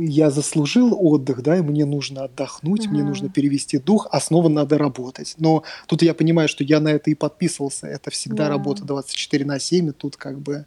я 0.00 0.30
заслужил 0.30 0.96
отдых, 0.98 1.42
да, 1.42 1.56
и 1.58 1.62
мне 1.62 1.84
нужно 1.84 2.24
отдохнуть, 2.24 2.90
мне 2.90 3.00
Ага. 3.02 3.08
нужно 3.10 3.28
перевести 3.28 3.78
дух, 3.78 4.08
а 4.10 4.20
снова 4.20 4.48
надо 4.48 4.78
работать. 4.78 5.34
Но 5.38 5.62
тут 5.86 6.02
я 6.02 6.14
понимаю, 6.14 6.48
что 6.48 6.64
я 6.64 6.80
на 6.80 6.88
это 6.88 7.10
и 7.10 7.14
подписывался. 7.14 7.86
Это 7.86 8.10
всегда 8.10 8.44
Да. 8.44 8.48
работа 8.50 8.84
24 8.84 9.44
на 9.44 9.58
7, 9.60 9.88
и 9.88 9.92
тут 9.92 10.16
как 10.16 10.40
бы 10.40 10.66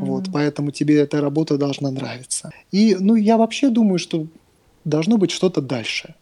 вот, 0.00 0.26
М. 0.26 0.32
поэтому 0.32 0.70
тебе 0.70 1.00
эта 1.00 1.20
работа 1.20 1.58
должна 1.58 1.90
нравиться. 1.90 2.50
И, 2.70 2.96
ну, 2.98 3.14
я 3.16 3.36
вообще 3.36 3.68
думаю, 3.70 3.98
что 3.98 4.26
должно 4.84 5.18
быть 5.18 5.30
что-то 5.30 5.60
дальше. 5.60 6.14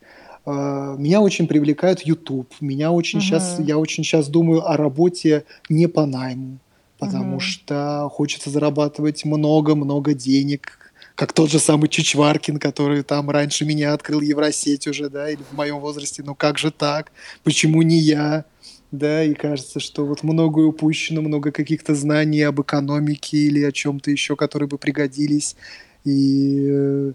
А, 0.45 0.97
Меня 0.97 1.20
очень 1.20 1.47
привлекает 1.47 2.03
YouTube. 2.07 2.55
Меня 2.61 2.93
очень 2.93 3.20
сейчас, 3.20 3.59
Мгм. 3.59 3.66
я 3.66 3.78
очень 3.78 4.05
сейчас 4.05 4.28
думаю 4.28 4.68
о 4.68 4.76
работе 4.76 5.45
не 5.68 5.89
по 5.89 6.07
найму, 6.07 6.59
потому 6.99 7.32
Мгм. 7.32 7.41
что 7.41 8.09
хочется 8.12 8.51
зарабатывать 8.51 9.24
много-много 9.24 10.14
денег, 10.14 10.86
как 11.16 11.32
тот 11.32 11.50
же 11.50 11.58
самый 11.58 11.88
Чичваркин, 11.88 12.58
который 12.58 13.02
там 13.02 13.30
раньше 13.30 13.64
меня 13.64 13.94
открыл 13.94 14.20
Евросеть 14.20 14.86
уже, 14.86 15.08
да, 15.08 15.30
или 15.30 15.40
в 15.50 15.54
моем 15.54 15.80
возрасте, 15.80 16.22
ну 16.22 16.34
как 16.34 16.58
же 16.58 16.70
так, 16.70 17.10
почему 17.42 17.82
не 17.82 17.98
я? 17.98 18.44
Да, 18.92 19.24
и 19.24 19.34
кажется, 19.34 19.80
что 19.80 20.06
вот 20.06 20.22
многое 20.22 20.66
упущено, 20.66 21.20
много 21.20 21.50
каких-то 21.50 21.94
знаний 21.94 22.42
об 22.42 22.60
экономике 22.60 23.36
или 23.36 23.64
о 23.64 23.72
чем-то 23.72 24.10
еще, 24.10 24.36
которые 24.36 24.68
бы 24.68 24.78
пригодились. 24.78 25.56
И, 26.04 26.68
э, 26.70 27.12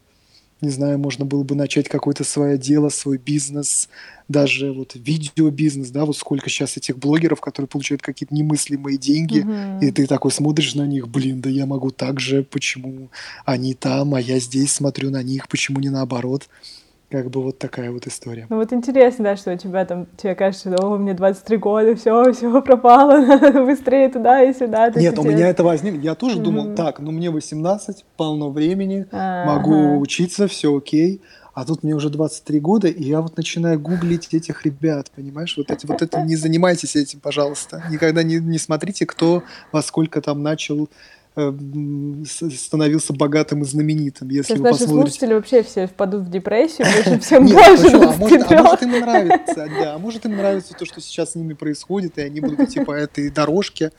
не 0.61 0.69
знаю, 0.69 0.99
можно 0.99 1.25
было 1.25 1.43
бы 1.43 1.55
начать 1.55 1.89
какое-то 1.89 2.23
свое 2.23 2.57
дело, 2.57 2.89
свой 2.89 3.17
бизнес, 3.17 3.89
даже 4.27 4.71
вот 4.71 4.91
видеобизнес, 4.95 5.89
да, 5.89 6.05
вот 6.05 6.15
сколько 6.15 6.49
сейчас 6.49 6.77
этих 6.77 6.97
блогеров, 6.97 7.41
которые 7.41 7.67
получают 7.67 8.01
какие-то 8.01 8.33
немыслимые 8.33 8.97
деньги, 8.97 9.39
Мгм. 9.39 9.79
и 9.79 9.91
ты 9.91 10.07
такой 10.07 10.31
смотришь 10.31 10.75
на 10.75 10.85
них, 10.85 11.07
блин, 11.07 11.41
да 11.41 11.49
я 11.49 11.65
могу 11.65 11.91
так 11.91 12.19
же, 12.19 12.43
почему 12.43 13.09
они 13.45 13.73
там, 13.73 14.13
а 14.15 14.21
я 14.21 14.39
здесь 14.39 14.71
смотрю 14.71 15.09
на 15.09 15.23
них, 15.23 15.47
почему 15.49 15.79
не 15.79 15.89
наоборот? 15.89 16.47
Как 17.11 17.29
бы 17.29 17.43
вот 17.43 17.59
такая 17.59 17.91
вот 17.91 18.07
история. 18.07 18.47
Ну 18.49 18.55
вот 18.55 18.71
интересно, 18.71 19.25
да, 19.25 19.35
что 19.35 19.53
у 19.53 19.57
тебя 19.57 19.83
там, 19.83 20.07
тебе 20.15 20.33
кажется, 20.33 20.73
о, 20.81 20.97
мне 20.97 21.13
23 21.13 21.57
года, 21.57 21.95
все, 21.95 22.31
все 22.31 22.61
пропало, 22.61 23.19
надо 23.19 23.51
быстрее 23.65 24.07
туда 24.07 24.41
и 24.41 24.53
сюда. 24.53 24.87
Нет, 24.87 24.95
есть 24.95 25.17
у 25.17 25.23
меня 25.23 25.49
это 25.49 25.61
возникло. 25.63 25.99
Я 25.99 26.15
тоже 26.15 26.39
думал, 26.39 26.67
Мгм. 26.67 26.75
так, 26.75 26.99
ну 26.99 27.11
мне 27.11 27.29
18, 27.29 28.05
полно 28.15 28.49
времени, 28.49 29.07
Ага. 29.11 29.45
могу 29.45 29.99
учиться, 29.99 30.47
все 30.47 30.73
окей. 30.75 31.21
А 31.53 31.65
тут 31.65 31.83
мне 31.83 31.93
уже 31.93 32.09
23 32.09 32.61
года, 32.61 32.87
и 32.87 33.03
я 33.03 33.19
вот 33.19 33.35
начинаю 33.35 33.77
гуглить 33.77 34.33
этих 34.33 34.63
ребят, 34.65 35.11
понимаешь? 35.13 35.55
Вот, 35.57 35.69
эти, 35.69 35.85
вот 35.85 36.01
это 36.01 36.21
не 36.21 36.37
занимайтесь 36.37 36.95
этим, 36.95 37.19
пожалуйста. 37.19 37.83
Никогда 37.89 38.23
не, 38.23 38.37
не 38.37 38.57
смотрите, 38.57 39.05
кто 39.05 39.43
во 39.73 39.81
сколько 39.81 40.21
там 40.21 40.43
начал, 40.43 40.89
становился 41.33 43.13
богатым 43.13 43.61
и 43.61 43.65
знаменитым. 43.65 44.29
Если 44.29 44.49
Сейчас 44.53 44.57
вы 44.59 44.63
наши 44.65 44.79
посмотрите... 44.79 45.09
слушатели 45.09 45.33
вообще 45.33 45.63
все 45.63 45.87
впадут 45.87 46.23
в 46.23 46.29
депрессию, 46.29 46.85
потому 46.97 47.19
всем 47.21 47.47
больше? 47.47 47.95
А 47.95 48.15
может, 48.17 48.41
а 48.43 48.47
23. 48.47 48.57
может 48.57 48.81
им 48.81 48.91
нравится, 48.91 49.69
да, 49.79 49.95
а 49.95 49.97
может 49.97 50.25
им 50.25 50.35
нравится 50.35 50.73
то, 50.73 50.85
что 50.85 50.99
сейчас 50.99 51.31
с 51.31 51.35
ними 51.35 51.53
происходит, 51.53 52.17
и 52.17 52.21
они 52.21 52.41
будут 52.41 52.59
идти 52.59 52.83
по 52.83 52.91
этой 52.91 53.29
дорожке. 53.29 53.93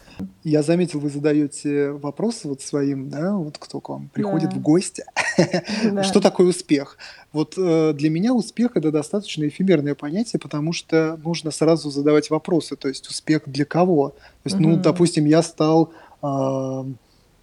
Я 0.44 0.62
заметил, 0.62 1.00
вы 1.00 1.08
задаете 1.08 1.92
вопросы 1.92 2.48
вот 2.48 2.60
своим, 2.60 3.08
да, 3.08 3.34
вот 3.34 3.56
кто 3.58 3.80
к 3.80 3.88
вам 3.88 4.10
приходит 4.12 4.50
Да. 4.50 4.56
в 4.56 4.60
гости. 4.60 5.04
Да. 5.90 6.02
Что 6.02 6.20
такое 6.20 6.48
успех? 6.48 6.98
Вот 7.32 7.54
э, 7.56 7.94
для 7.94 8.10
меня 8.10 8.34
успех 8.34 8.72
это 8.76 8.90
достаточно 8.92 9.48
эфемерное 9.48 9.94
понятие, 9.94 10.38
потому 10.38 10.72
что 10.72 11.18
нужно 11.24 11.50
сразу 11.50 11.90
задавать 11.90 12.28
вопросы. 12.30 12.76
То 12.76 12.88
есть 12.88 13.08
успех 13.08 13.42
для 13.46 13.64
кого? 13.64 14.10
То 14.10 14.16
есть, 14.44 14.58
ну, 14.58 14.76
допустим, 14.76 15.24
я 15.24 15.42
стал 15.42 15.92
а, 16.20 16.84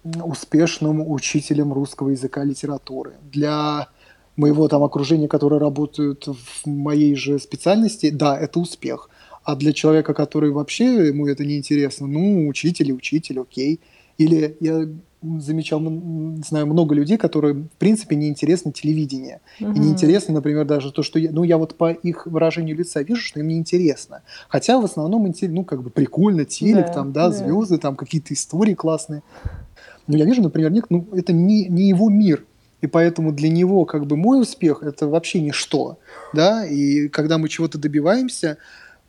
успешным 0.04 1.10
учителем 1.10 1.72
русского 1.72 2.10
языка 2.10 2.42
и 2.42 2.48
литературы. 2.48 3.14
Для 3.30 3.88
моего 4.36 4.68
там 4.68 4.82
окружения, 4.82 5.28
которые 5.28 5.60
работают 5.60 6.26
в 6.26 6.66
моей 6.66 7.14
же 7.14 7.38
специальности, 7.38 8.10
да, 8.10 8.38
это 8.38 8.60
успех. 8.60 9.10
А 9.44 9.56
для 9.56 9.72
человека, 9.72 10.14
который 10.14 10.50
вообще 10.50 11.08
ему 11.08 11.26
это 11.26 11.44
не 11.44 11.58
интересно, 11.58 12.06
ну, 12.06 12.48
учитель 12.48 12.90
и 12.90 12.92
учитель, 12.92 13.40
окей. 13.40 13.80
Или 14.18 14.56
я 14.60 14.86
замечал, 15.22 15.80
знаю 16.46 16.66
много 16.66 16.94
людей, 16.94 17.18
которые, 17.18 17.54
в 17.54 17.78
принципе, 17.78 18.16
не 18.16 18.28
интересно 18.28 18.72
телевидение. 18.72 19.40
Угу. 19.60 19.72
И 19.72 19.78
не 19.78 19.90
интересно, 19.90 20.34
например, 20.34 20.64
даже 20.64 20.92
то, 20.92 21.02
что 21.02 21.18
я, 21.18 21.30
ну, 21.30 21.42
я 21.42 21.58
вот 21.58 21.76
по 21.76 21.90
их 21.90 22.26
выражению 22.26 22.76
лица 22.76 23.02
вижу, 23.02 23.20
что 23.20 23.40
им 23.40 23.48
не 23.48 23.58
интересно. 23.58 24.22
Хотя 24.48 24.80
в 24.80 24.84
основном, 24.84 25.30
ну, 25.40 25.64
как 25.64 25.82
бы 25.82 25.90
прикольно, 25.90 26.44
телек, 26.44 26.86
да, 26.86 26.92
там, 26.92 27.12
да, 27.12 27.28
да. 27.28 27.34
звезды, 27.34 27.78
там 27.78 27.96
какие-то 27.96 28.32
истории 28.32 28.74
классные. 28.74 29.22
Но 30.10 30.16
я 30.16 30.24
вижу, 30.24 30.42
например, 30.42 30.72
нет, 30.72 30.86
ну, 30.90 31.06
это 31.12 31.32
не, 31.32 31.66
не 31.66 31.88
его 31.88 32.10
мир. 32.10 32.44
И 32.80 32.86
поэтому 32.88 33.32
для 33.32 33.48
него 33.48 33.84
как 33.84 34.06
бы 34.06 34.16
мой 34.16 34.40
успех– 34.40 34.82
это 34.82 35.06
вообще 35.06 35.40
ничто. 35.40 35.98
Да? 36.32 36.66
И 36.66 37.08
когда 37.08 37.38
мы 37.38 37.48
чего-то 37.48 37.78
добиваемся, 37.78 38.58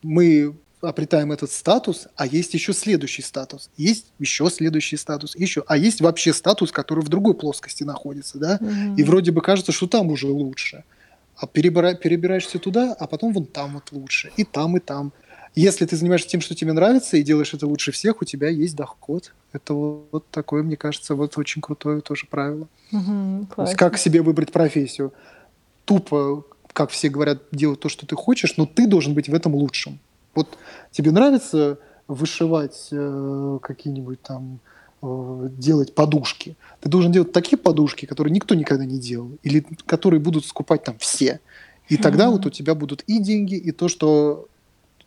мы 0.04 0.56
обретаем 0.82 1.32
этот 1.32 1.52
статус, 1.52 2.08
а 2.16 2.28
есть 2.28 2.54
еще 2.54 2.74
следующий 2.74 3.24
статус, 3.24 3.70
есть 3.78 4.08
еще 4.20 4.50
следующий 4.50 4.98
статус, 4.98 5.36
еще, 5.36 5.64
а 5.68 5.78
есть 5.78 6.02
вообще 6.02 6.34
статус, 6.34 6.72
который 6.72 7.04
в 7.04 7.10
другой 7.10 7.36
плоскости 7.36 7.84
находится, 7.84 8.40
да, 8.40 8.58
mm-hmm. 8.58 8.96
и 8.98 9.04
вроде 9.04 9.32
бы 9.32 9.42
кажется, 9.42 9.72
что 9.72 9.86
там 9.86 10.08
уже 10.10 10.26
лучше, 10.26 10.84
а 11.38 11.46
перебира, 11.46 11.94
перебираешься 11.94 12.58
туда, 12.58 12.96
а 12.98 13.06
потом 13.06 13.32
вон 13.32 13.46
там 13.46 13.76
вот 13.76 13.92
лучше, 13.92 14.32
и 14.38 14.44
там, 14.44 14.78
и 14.78 14.80
там. 14.80 15.14
Если 15.54 15.86
ты 15.86 15.98
занимаешься 15.98 16.30
тем, 16.30 16.40
что 16.40 16.56
тебе 16.56 16.72
нравится, 16.72 17.18
и 17.18 17.24
делаешь 17.24 17.54
это 17.54 17.68
лучше 17.68 17.92
всех, 17.92 18.22
у 18.22 18.26
тебя 18.26 18.48
есть 18.48 18.76
доход. 18.76 19.34
Это 19.52 19.74
вот, 19.74 20.08
вот 20.12 20.28
такое, 20.30 20.64
мне 20.64 20.78
кажется, 20.78 21.14
вот 21.14 21.38
очень 21.38 21.62
крутое 21.62 22.02
тоже 22.02 22.26
правило. 22.30 22.68
Угу, 22.92 23.48
То 23.56 23.64
есть 23.64 23.76
как 23.76 23.98
себе 23.98 24.22
выбрать 24.22 24.52
профессию? 24.54 25.14
Тупо, 25.84 26.46
как 26.72 26.90
все 26.92 27.10
говорят, 27.10 27.44
делать 27.52 27.82
то, 27.82 27.90
что 27.90 28.06
ты 28.06 28.16
хочешь, 28.16 28.56
но 28.56 28.66
ты 28.66 28.88
должен 28.88 29.14
быть 29.14 29.28
в 29.28 29.34
этом 29.34 29.54
лучшим. 29.54 30.00
Вот 30.36 30.58
тебе 30.92 31.12
нравится 31.12 31.80
вышивать 32.08 32.88
э, 32.92 33.60
какие-нибудь 33.62 34.22
там, 34.22 34.60
э, 35.02 35.50
делать 35.58 35.94
подушки. 35.94 36.56
Ты 36.80 36.88
должен 36.88 37.12
делать 37.12 37.34
такие 37.34 37.58
подушки, 37.58 38.06
которые 38.06 38.34
никто 38.34 38.56
никогда 38.56 38.86
не 38.86 39.00
делал, 39.00 39.32
или 39.44 39.66
которые 39.86 40.22
будут 40.22 40.46
скупать 40.46 40.84
там 40.84 40.98
все. 40.98 41.42
И 41.90 41.98
тогда 41.98 42.28
mm-hmm. 42.28 42.32
вот 42.32 42.46
у 42.46 42.50
тебя 42.50 42.74
будут 42.74 43.02
и 43.02 43.20
деньги, 43.20 43.56
и 43.56 43.72
то, 43.72 43.90
что 43.90 44.48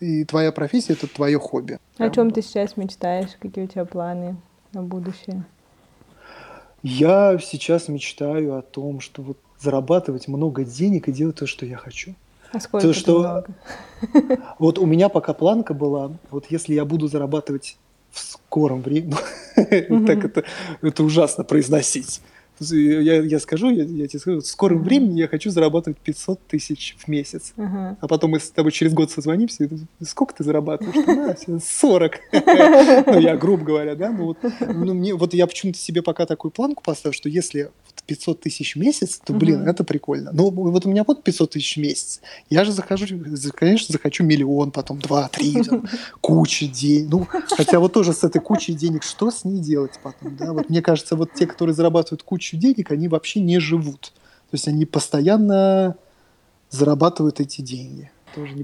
и 0.05 0.25
твоя 0.25 0.53
профессия 0.53 0.93
это 0.93 1.07
твое 1.07 1.39
хобби. 1.39 1.79
О 1.99 2.11
чем 2.11 2.31
ты 2.31 2.43
сейчас 2.43 2.77
мечтаешь? 2.77 3.31
Какие 3.41 3.65
у 3.65 3.69
тебя 3.69 3.85
планы 3.85 4.37
на 4.73 4.83
будущее? 4.83 5.45
Я 6.83 7.39
сейчас 7.39 7.89
мечтаю 7.89 8.57
о 8.57 8.63
том, 8.63 9.01
что 9.01 9.23
вот 9.23 9.39
зарабатывать 9.59 10.29
много 10.29 10.65
денег 10.65 11.09
и 11.09 11.13
делать 11.13 11.37
то, 11.37 11.47
что 11.47 11.65
я 11.65 11.79
хочу. 11.79 12.15
А 12.53 12.61
сколько 12.61 12.87
то, 12.87 12.93
что 12.93 13.19
много? 13.19 14.43
Вот 14.59 14.79
у 14.79 14.85
меня 14.85 15.09
пока 15.09 15.33
планка 15.33 15.73
была, 15.73 16.13
вот 16.31 16.47
если 16.51 16.75
я 16.75 16.85
буду 16.85 17.09
зарабатывать 17.09 17.79
в 18.11 18.21
скором 18.21 18.83
времени, 18.83 19.15
так 20.07 20.25
это, 20.25 20.45
это 20.83 21.03
ужасно 21.03 21.45
произносить. 21.45 22.21
Я, 22.61 23.23
я 23.23 23.41
скажу, 23.41 23.71
я, 23.71 23.85
я 23.85 24.07
тебе 24.07 24.21
скажу, 24.21 24.41
в 24.41 24.47
скором 24.47 24.83
времени 24.83 25.19
я 25.19 25.29
хочу 25.29 25.51
зарабатывать 25.51 25.99
500 25.99 26.47
тысяч 26.47 26.97
в 26.99 27.09
месяц. 27.09 27.53
Uh-huh. 27.57 27.97
А 28.01 28.09
потом 28.09 28.33
мы 28.33 28.41
с 28.41 28.51
тобой 28.51 28.73
через 28.73 28.93
год 28.93 29.11
созвонимся, 29.11 29.65
и 29.65 30.05
сколько 30.05 30.35
ты 30.35 30.45
зарабатываешь? 30.45 31.63
40. 31.65 32.21
Ну, 33.07 33.19
я 33.19 33.37
грубо 33.37 33.65
говоря, 33.65 33.95
да. 33.95 34.11
Ну, 34.11 34.27
вот, 34.27 34.39
ну, 34.61 34.95
мне, 34.95 35.15
вот 35.15 35.35
я 35.35 35.47
почему-то 35.47 35.79
себе 35.79 36.03
пока 36.03 36.27
такую 36.27 36.51
планку 36.53 36.83
поставил, 36.83 37.13
что 37.13 37.29
если 37.29 37.71
500 38.07 38.41
тысяч 38.41 38.75
в 38.75 38.79
месяц, 38.79 39.21
то, 39.25 39.33
блин, 39.33 39.63
угу. 39.63 39.71
это 39.71 39.85
прикольно. 39.85 40.31
Но 40.33 40.51
вот 40.51 40.87
у 40.87 40.91
меня 40.91 41.05
вот 41.07 41.23
500 41.23 41.51
тысяч 41.51 41.77
в 41.77 41.81
месяц. 41.81 42.21
Я 42.51 42.65
же 42.65 42.73
захожу, 42.73 43.07
конечно, 43.55 43.93
захочу 43.93 44.25
миллион, 44.25 44.71
потом 44.71 44.99
два, 44.99 45.29
три, 45.29 45.63
там, 45.69 45.87
куча 46.21 46.67
денег. 46.67 47.11
Ну, 47.11 47.27
хотя 47.51 47.79
вот 47.79 47.93
тоже 47.93 48.13
с 48.13 48.25
этой 48.25 48.41
кучей 48.41 48.75
денег, 48.75 49.03
что 49.03 49.31
с 49.31 49.45
ней 49.45 49.61
делать 49.61 49.99
потом, 50.03 50.37
да? 50.37 50.53
Вот 50.53 50.71
мне 50.71 50.83
кажется, 50.83 51.17
вот 51.17 51.33
те, 51.35 51.47
которые 51.47 51.75
зарабатывают 51.75 52.23
кучу 52.23 52.57
денег, 52.57 52.91
они 52.91 53.09
вообще 53.09 53.41
не 53.41 53.59
живут. 53.59 54.13
То 54.51 54.57
есть 54.57 54.69
они 54.69 54.85
постоянно 54.85 55.97
зарабатывают 56.71 57.41
эти 57.41 57.63
деньги. 57.63 58.11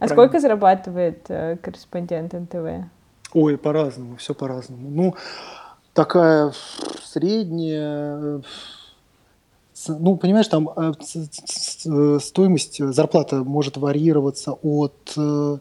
а 0.00 0.08
сколько 0.08 0.40
зарабатывает 0.40 1.24
э, 1.28 1.56
корреспондент 1.62 2.32
НТВ? 2.32 2.86
Ой, 3.32 3.56
по-разному, 3.56 4.16
все 4.16 4.34
по-разному. 4.34 4.90
Ну, 4.90 5.14
такая 5.94 6.52
средняя 7.04 8.42
ну, 9.88 10.16
понимаешь, 10.16 10.48
там 10.48 10.68
э, 10.76 10.92
э, 11.86 12.18
стоимость, 12.20 12.80
э, 12.80 12.92
зарплата 12.92 13.44
может 13.44 13.76
варьироваться 13.76 14.52
от 14.52 15.14
50-60 15.16 15.60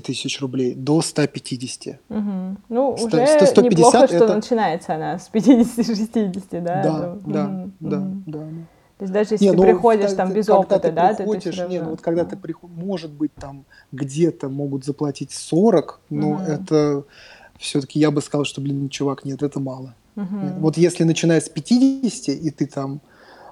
тысяч 0.00 0.40
рублей 0.40 0.74
до 0.74 1.00
150. 1.00 2.00
Угу. 2.08 2.20
Ну, 2.68 2.96
100, 2.96 3.06
уже 3.06 3.26
100, 3.26 3.46
150 3.46 3.62
неплохо, 3.62 3.98
это... 3.98 4.16
что 4.16 4.34
начинается 4.34 4.94
она 4.94 5.18
с 5.18 5.30
50-60, 5.32 6.60
да? 6.60 6.60
Да, 6.60 6.82
да, 6.82 7.16
да, 7.24 7.46
угу. 7.46 7.70
да, 7.80 8.06
да. 8.26 8.48
То 8.98 9.04
есть 9.04 9.12
даже 9.14 9.34
если 9.34 9.46
не, 9.46 9.52
ты 9.52 9.56
ну, 9.56 9.62
приходишь 9.62 10.12
там 10.12 10.32
без 10.32 10.48
опыта, 10.50 10.78
ты 10.78 10.92
да, 10.92 11.14
приходишь, 11.14 11.56
ты, 11.56 11.62
ты 11.62 11.68
не, 11.68 11.80
ну 11.80 11.90
вот 11.90 12.02
когда 12.02 12.24
ты 12.26 12.36
приходишь, 12.36 12.76
может 12.76 13.10
быть, 13.10 13.34
там 13.34 13.64
где-то 13.92 14.50
могут 14.50 14.84
заплатить 14.84 15.32
40, 15.32 16.00
но 16.10 16.32
угу. 16.32 16.42
это 16.42 17.04
все-таки 17.58 17.98
я 17.98 18.10
бы 18.10 18.20
сказал, 18.20 18.44
что, 18.44 18.60
блин, 18.60 18.90
чувак, 18.90 19.24
нет, 19.24 19.42
это 19.42 19.58
мало. 19.58 19.94
Угу. 20.22 20.60
Вот 20.60 20.76
если 20.76 21.04
начиная 21.04 21.40
с 21.40 21.48
50, 21.48 22.28
и 22.28 22.50
ты 22.50 22.66
там 22.66 23.00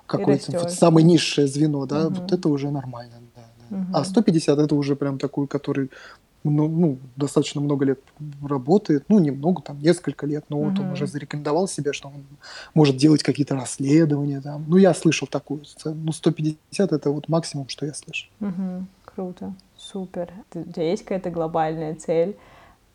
какое-то 0.06 0.52
вот 0.52 0.72
самое 0.72 1.06
низшее 1.06 1.46
звено, 1.46 1.86
да, 1.86 2.06
угу. 2.06 2.16
вот 2.20 2.32
это 2.32 2.48
уже 2.48 2.70
нормально. 2.70 3.14
Да, 3.34 3.42
да. 3.70 3.76
Угу. 3.76 3.86
А 3.94 4.04
150 4.04 4.58
это 4.58 4.74
уже 4.74 4.96
прям 4.96 5.18
такой, 5.18 5.46
который 5.46 5.90
ну, 6.44 6.68
ну, 6.68 6.98
достаточно 7.16 7.60
много 7.60 7.84
лет 7.84 8.00
работает, 8.42 9.04
ну, 9.08 9.18
немного, 9.18 9.60
там, 9.62 9.78
несколько 9.80 10.26
лет, 10.26 10.44
но 10.48 10.58
угу. 10.58 10.70
вот 10.70 10.78
он 10.78 10.92
уже 10.92 11.06
зарекомендовал 11.06 11.68
себя, 11.68 11.92
что 11.92 12.08
он 12.08 12.24
может 12.74 12.96
делать 12.96 13.22
какие-то 13.22 13.54
расследования, 13.54 14.40
там. 14.40 14.64
Ну, 14.68 14.76
я 14.76 14.94
слышал 14.94 15.26
такую 15.26 15.62
ну, 15.84 16.12
150 16.12 16.92
это 16.92 17.10
вот 17.10 17.28
максимум, 17.28 17.68
что 17.68 17.86
я 17.86 17.94
слышал. 17.94 18.28
Угу. 18.40 18.86
Круто, 19.04 19.54
супер. 19.76 20.30
У 20.54 20.72
тебя 20.72 20.90
есть 20.90 21.02
какая-то 21.02 21.30
глобальная 21.30 21.94
цель, 21.96 22.36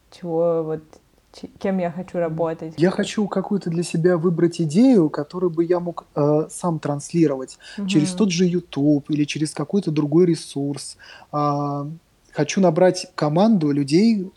чего 0.09 0.63
вот 0.63 0.83
кем 1.59 1.77
я 1.79 1.91
хочу 1.91 2.17
работать. 2.19 2.73
Я 2.77 2.91
хочу 2.91 3.27
какую-то 3.27 3.69
для 3.69 3.83
себя 3.83 4.17
выбрать 4.17 4.61
идею, 4.61 5.09
которую 5.09 5.49
бы 5.49 5.63
я 5.63 5.79
мог 5.79 6.05
э, 6.15 6.47
сам 6.49 6.79
транслировать 6.79 7.57
угу. 7.77 7.87
через 7.87 8.11
тот 8.11 8.31
же 8.31 8.45
YouTube 8.45 9.09
или 9.09 9.23
через 9.23 9.51
какой-то 9.51 9.91
другой 9.91 10.25
ресурс. 10.25 10.97
Э, 11.31 11.85
хочу 12.31 12.61
набрать 12.61 13.11
команду 13.15 13.71
людей, 13.71 14.31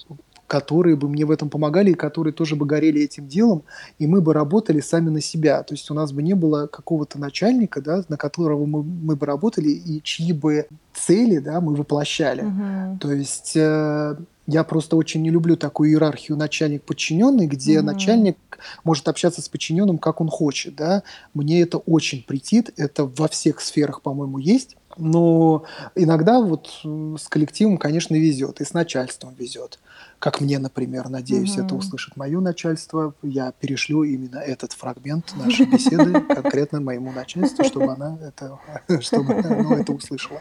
которые 0.47 0.97
бы 0.97 1.09
мне 1.09 1.25
в 1.25 1.31
этом 1.31 1.51
помогали 1.51 1.91
и 1.91 1.95
которые 1.95 2.33
тоже 2.33 2.57
бы 2.57 2.67
горели 2.67 3.03
этим 3.03 3.27
делом, 3.27 3.65
и 3.99 4.07
мы 4.07 4.21
бы 4.21 4.33
работали 4.33 4.81
сами 4.81 5.11
на 5.11 5.21
себя. 5.21 5.63
То 5.63 5.75
есть 5.75 5.91
у 5.91 5.95
нас 5.95 6.13
бы 6.13 6.23
не 6.23 6.35
было 6.35 6.67
какого-то 6.67 7.19
начальника, 7.19 7.81
да, 7.81 8.05
на 8.09 8.17
которого 8.17 8.65
мы, 8.67 8.83
мы 8.83 9.17
бы 9.17 9.27
работали 9.27 9.71
и 9.71 10.01
чьи 10.03 10.33
бы 10.33 10.69
цели 10.95 11.39
да, 11.39 11.61
мы 11.61 11.75
воплощали. 11.75 12.43
Угу. 12.43 12.99
То 13.01 13.13
есть 13.13 13.57
э, 13.57 14.17
я 14.47 14.65
просто 14.65 14.97
очень 14.97 15.23
не 15.23 15.31
люблю 15.31 15.57
такую 15.57 15.91
иерархию 15.91 16.37
начальник-подчиненный, 16.37 17.47
где 17.47 17.77
mm-hmm. 17.77 17.83
начальник 17.83 18.39
может 18.85 19.09
общаться 19.09 19.43
с 19.43 19.49
подчиненным, 19.49 19.99
как 19.99 20.21
он 20.21 20.29
хочет. 20.29 20.77
Да? 20.77 21.03
Мне 21.35 21.63
это 21.63 21.79
очень 21.79 22.23
претит, 22.23 22.73
это 22.77 23.05
во 23.05 23.29
всех 23.29 23.61
сферах, 23.61 24.03
по-моему, 24.03 24.39
есть. 24.39 24.77
Но 24.97 25.65
иногда 25.95 26.41
вот 26.41 26.71
с 26.85 27.29
коллективом, 27.29 27.77
конечно, 27.77 28.15
везет, 28.15 28.61
и 28.61 28.65
с 28.65 28.73
начальством 28.73 29.35
везет. 29.35 29.79
Как 30.19 30.41
мне, 30.41 30.59
например, 30.59 31.11
надеюсь, 31.11 31.59
mm-hmm. 31.59 31.67
это 31.67 31.75
услышит 31.75 32.17
мое 32.17 32.41
начальство. 32.41 33.15
Я 33.23 33.53
перешлю 33.53 34.05
именно 34.05 34.39
этот 34.39 34.73
фрагмент 34.73 35.35
нашей 35.37 35.67
беседы 35.67 36.21
конкретно 36.21 36.81
моему 36.81 37.13
начальству, 37.13 37.65
чтобы 37.65 37.93
она 37.93 38.17
это, 38.23 38.59
чтобы 39.03 39.35
оно 39.35 39.77
это 39.77 39.93
услышала. 39.93 40.41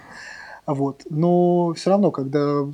Вот. 0.66 1.02
Но 1.10 1.74
все 1.74 1.90
равно, 1.90 2.12
когда 2.12 2.66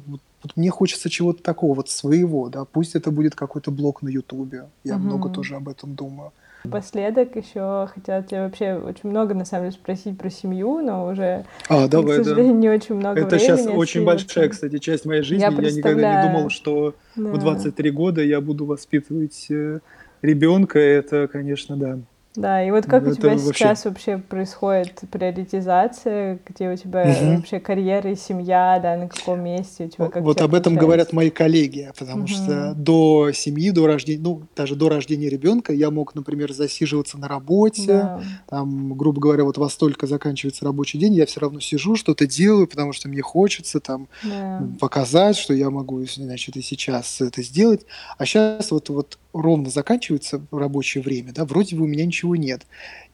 вот 0.44 0.58
мне 0.58 0.70
хочется 0.70 1.10
чего-то 1.10 1.44
такого 1.44 1.76
вот 1.76 1.90
своего, 1.90 2.50
да, 2.50 2.66
пусть 2.66 2.96
это 2.96 3.12
будет 3.12 3.36
какой-то 3.36 3.72
блог 3.72 4.02
на 4.02 4.10
Ютубе, 4.10 4.70
я 4.84 4.96
угу. 4.96 5.04
много 5.04 5.30
тоже 5.30 5.56
об 5.56 5.70
этом 5.70 5.96
думаю. 5.96 6.32
Последок 6.70 7.36
еще 7.36 7.90
хотела 7.94 8.22
тебя 8.22 8.44
вообще 8.44 8.76
очень 8.76 9.10
много, 9.10 9.34
на 9.34 9.46
самом 9.46 9.66
деле, 9.66 9.74
спросить 9.82 10.18
про 10.18 10.30
семью, 10.30 10.82
но 10.82 11.08
уже, 11.08 11.44
а, 11.68 11.88
давай, 11.88 12.20
к 12.20 12.24
сожалению, 12.24 12.54
да. 12.54 12.60
не 12.60 12.70
очень 12.70 12.96
много 12.96 13.20
Это 13.20 13.36
времени. 13.36 13.58
сейчас 13.58 13.68
очень 13.68 14.06
большая, 14.06 14.50
кстати, 14.50 14.78
часть 14.78 15.06
моей 15.06 15.24
жизни. 15.24 15.42
Я, 15.42 15.50
я 15.50 15.72
никогда 15.72 16.24
не 16.24 16.30
думал, 16.30 16.50
что 16.50 16.94
да. 17.16 17.32
в 17.32 17.40
23 17.40 17.92
года 17.92 18.22
я 18.22 18.42
буду 18.42 18.66
воспитывать 18.66 19.48
э, 19.50 19.80
ребенка. 20.22 20.78
Это, 20.78 21.28
конечно, 21.28 21.78
да. 21.78 22.00
Да, 22.36 22.66
и 22.66 22.72
вот 22.72 22.86
как 22.86 23.04
это 23.04 23.12
у 23.12 23.16
тебя 23.16 23.30
вообще... 23.32 23.54
сейчас 23.54 23.84
вообще 23.84 24.18
происходит 24.18 25.02
приоритизация, 25.12 26.40
где 26.48 26.72
у 26.72 26.78
тебя 26.78 27.02
угу. 27.02 27.36
вообще 27.36 27.60
карьера 27.60 28.10
и 28.10 28.16
семья, 28.16 28.80
да, 28.82 28.96
на 28.96 29.10
каком 29.10 29.44
месте 29.44 29.86
у 29.86 29.90
тебя 29.90 30.08
как 30.08 30.24
Вот 30.24 30.40
об 30.42 30.56
этом 30.56 30.76
говорят 30.76 31.12
мои 31.12 31.30
коллеги, 31.30 31.92
потому 32.00 32.24
угу. 32.24 32.28
что 32.28 32.74
до 32.74 33.32
семьи, 33.34 33.72
до 33.72 33.86
рождения, 33.86 34.22
ну, 34.24 34.44
даже 34.56 34.76
до 34.76 34.88
рождения 34.88 35.28
ребенка 35.28 35.74
я 35.74 35.92
мог, 35.92 36.16
например, 36.16 36.54
засиживаться 36.54 37.18
на 37.18 37.28
работе, 37.28 37.86
да. 37.88 38.22
там, 38.48 38.94
грубо 38.94 39.20
говоря, 39.20 39.44
вот 39.44 39.58
во 39.58 39.70
столько 39.70 40.08
заканчивается 40.08 40.64
рабочий 40.64 41.00
день, 41.00 41.14
я 41.14 41.26
все 41.26 41.42
равно 41.42 41.60
сижу, 41.60 41.98
что-то 41.98 42.26
делаю, 42.26 42.66
потому 42.66 42.94
что 42.94 43.10
мне 43.10 43.22
хочется 43.22 43.82
там 43.82 44.08
да. 44.24 44.64
показать, 44.80 45.36
что 45.36 45.54
я 45.54 45.70
могу, 45.70 46.02
значит, 46.06 46.56
и 46.56 46.62
сейчас 46.62 47.20
это 47.20 47.44
сделать. 47.44 47.86
А 48.18 48.26
сейчас 48.26 48.72
вот, 48.72 48.88
вот 48.88 49.18
ровно 49.34 49.70
заканчивается 49.70 50.46
рабочее 50.52 51.04
время, 51.04 51.34
да, 51.34 51.46
вроде 51.46 51.76
бы 51.76 51.84
у 51.84 51.88
меня 51.88 52.06
ничего 52.06 52.36
нет. 52.36 52.66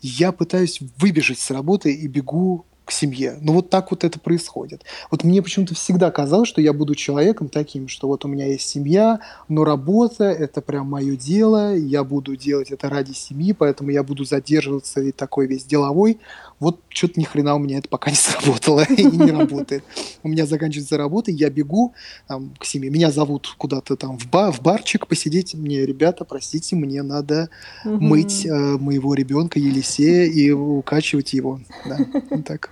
Я 0.01 0.31
пытаюсь 0.31 0.79
выбежать 0.97 1.39
с 1.39 1.51
работы 1.51 1.93
и 1.93 2.07
бегу 2.07 2.65
к 2.87 2.91
семье. 2.91 3.37
Ну 3.41 3.53
вот 3.53 3.69
так 3.69 3.91
вот 3.91 4.03
это 4.03 4.17
происходит. 4.17 4.83
Вот 5.11 5.23
мне 5.23 5.41
почему-то 5.43 5.75
всегда 5.75 6.09
казалось, 6.09 6.47
что 6.47 6.61
я 6.61 6.71
буду 6.71 6.95
человеком 6.95 7.49
таким, 7.49 7.89
что 7.89 8.07
вот 8.07 8.23
у 8.23 8.29
меня 8.29 8.47
есть 8.47 8.67
семья, 8.67 9.19
но 9.49 9.65
работа– 9.65 10.23
это 10.25 10.61
прям 10.61 10.89
мое 10.89 11.17
дело, 11.17 11.75
я 11.75 12.05
буду 12.05 12.37
делать 12.37 12.71
это 12.71 12.89
ради 12.89 13.11
семьи, 13.11 13.51
поэтому 13.51 13.91
я 13.91 14.03
буду 14.03 14.23
задерживаться 14.23 15.01
и 15.01 15.11
такой 15.11 15.47
весь 15.47 15.65
деловой. 15.65 16.19
Вот 16.59 16.81
что-то 16.89 17.19
ни 17.19 17.23
хрена 17.23 17.55
у 17.55 17.59
меня 17.59 17.77
это 17.77 17.87
пока 17.87 18.09
не 18.09 18.15
сработало 18.17 18.83
и 18.83 19.03
не 19.03 19.31
работает. 19.31 19.83
У 20.23 20.27
меня 20.27 20.45
заканчивается 20.45 20.97
работа, 20.97 21.31
я 21.31 21.49
бегу 21.49 21.93
там, 22.27 22.53
к 22.59 22.65
семье. 22.65 22.89
Меня 22.89 23.11
зовут 23.11 23.53
куда-то 23.57 23.95
там 23.95 24.17
в, 24.17 24.29
бар, 24.29 24.51
в 24.51 24.61
барчик 24.61 25.07
посидеть. 25.07 25.53
Мне, 25.53 25.85
ребята, 25.85 26.25
простите, 26.25 26.75
мне 26.75 27.03
надо 27.03 27.49
мыть 27.83 28.45
э, 28.45 28.77
моего 28.77 29.13
ребенка 29.13 29.59
Елисея 29.59 30.25
и 30.25 30.51
укачивать 30.51 31.33
его. 31.33 31.59
Да, 31.85 31.97
так. 32.45 32.71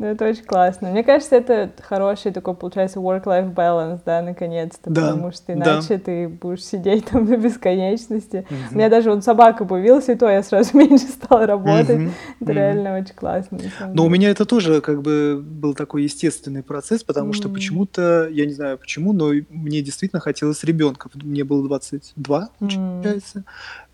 Ну, 0.00 0.06
это 0.06 0.26
очень 0.26 0.44
классно. 0.44 0.88
Мне 0.88 1.04
кажется, 1.04 1.36
это 1.36 1.70
хороший 1.82 2.32
такой, 2.32 2.54
получается, 2.54 3.00
work-life 3.00 3.54
balance, 3.54 4.00
да, 4.06 4.22
наконец-то, 4.22 4.88
да, 4.88 5.08
потому 5.08 5.30
что 5.30 5.52
иначе 5.52 5.96
да. 5.96 5.98
ты 5.98 6.26
будешь 6.26 6.64
сидеть 6.64 7.04
там 7.10 7.26
до 7.26 7.36
бесконечности. 7.36 8.46
Угу. 8.48 8.58
У 8.70 8.74
меня 8.76 8.88
даже 8.88 9.10
вот 9.10 9.22
собака 9.22 9.66
появилась, 9.66 10.08
и 10.08 10.14
то 10.14 10.26
я 10.30 10.42
сразу 10.42 10.70
меньше 10.78 11.04
стала 11.04 11.44
работать. 11.44 11.98
Угу. 11.98 12.10
Это 12.40 12.44
угу. 12.44 12.52
реально 12.52 12.96
очень 12.96 13.14
классно. 13.14 13.58
Но 13.92 14.06
у 14.06 14.08
меня 14.08 14.30
это 14.30 14.46
тоже 14.46 14.80
как 14.80 15.02
бы 15.02 15.38
был 15.38 15.74
такой 15.74 16.04
естественный 16.04 16.62
процесс, 16.62 17.04
потому 17.04 17.28
угу. 17.28 17.34
что 17.34 17.50
почему-то, 17.50 18.26
я 18.30 18.46
не 18.46 18.54
знаю 18.54 18.78
почему, 18.78 19.12
но 19.12 19.32
мне 19.50 19.82
действительно 19.82 20.20
хотелось 20.20 20.64
ребенка. 20.64 21.10
Мне 21.12 21.44
было 21.44 21.62
22, 21.62 22.48
получается. 22.58 23.38
Угу. 23.40 23.44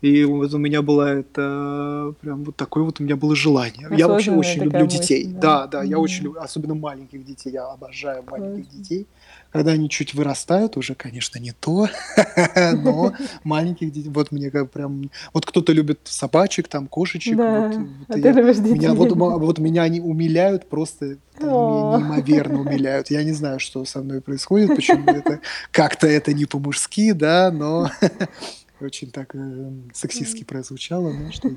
И 0.01 0.23
вот 0.25 0.53
у 0.53 0.59
меня 0.59 0.83
было 0.83 1.17
это 1.19 2.13
прям 2.21 2.43
вот 2.43 2.55
такое 2.55 2.83
вот 2.83 2.99
у 2.99 3.03
меня 3.03 3.15
было 3.15 3.35
желание. 3.35 3.87
Я 3.97 4.07
вообще 4.07 4.31
очень 4.31 4.63
люблю 4.63 4.85
мысль, 4.85 4.99
детей. 4.99 5.25
Да, 5.25 5.65
да, 5.65 5.79
да 5.79 5.83
я 5.83 5.97
очень 5.97 6.25
люблю, 6.25 6.39
особенно 6.39 6.75
маленьких 6.75 7.25
детей. 7.25 7.53
Я 7.53 7.65
обожаю 7.65 8.23
маленьких 8.29 8.69
детей. 8.69 9.07
Когда 9.51 9.71
они 9.71 9.89
чуть 9.89 10.13
вырастают, 10.13 10.77
уже, 10.77 10.93
конечно, 10.93 11.39
не 11.39 11.51
то, 11.51 11.87
но 12.73 13.13
маленьких 13.43 13.91
детей, 13.91 14.09
вот 14.09 14.31
мне 14.31 14.51
как 14.51 14.69
прям, 14.69 15.09
вот 15.33 15.45
кто-то 15.45 15.71
любит 15.71 16.01
собачек, 16.03 16.67
там, 16.67 16.87
кошечек, 16.87 17.37
да. 17.37 17.67
вот, 17.67 17.77
вот 17.77 18.15
а 18.15 18.19
я, 18.19 18.33
меня, 18.33 18.93
вот, 18.93 19.11
вот 19.13 19.57
меня 19.57 19.83
они 19.83 20.01
умиляют 20.01 20.69
просто, 20.69 21.17
меня 21.39 21.97
неимоверно 21.97 22.59
умиляют. 22.59 23.09
Я 23.09 23.23
не 23.23 23.31
знаю, 23.31 23.59
что 23.59 23.83
со 23.85 24.01
мной 24.01 24.21
происходит, 24.21 24.75
почему 24.75 25.05
это, 25.09 25.39
как-то 25.71 26.07
это 26.07 26.33
не 26.33 26.45
по-мужски, 26.45 27.13
да, 27.13 27.49
но 27.49 27.89
очень 28.81 29.11
так 29.11 29.35
э, 29.35 29.71
сексистски 29.93 30.43
прозвучало, 30.43 31.11
ну 31.13 31.31
что... 31.31 31.49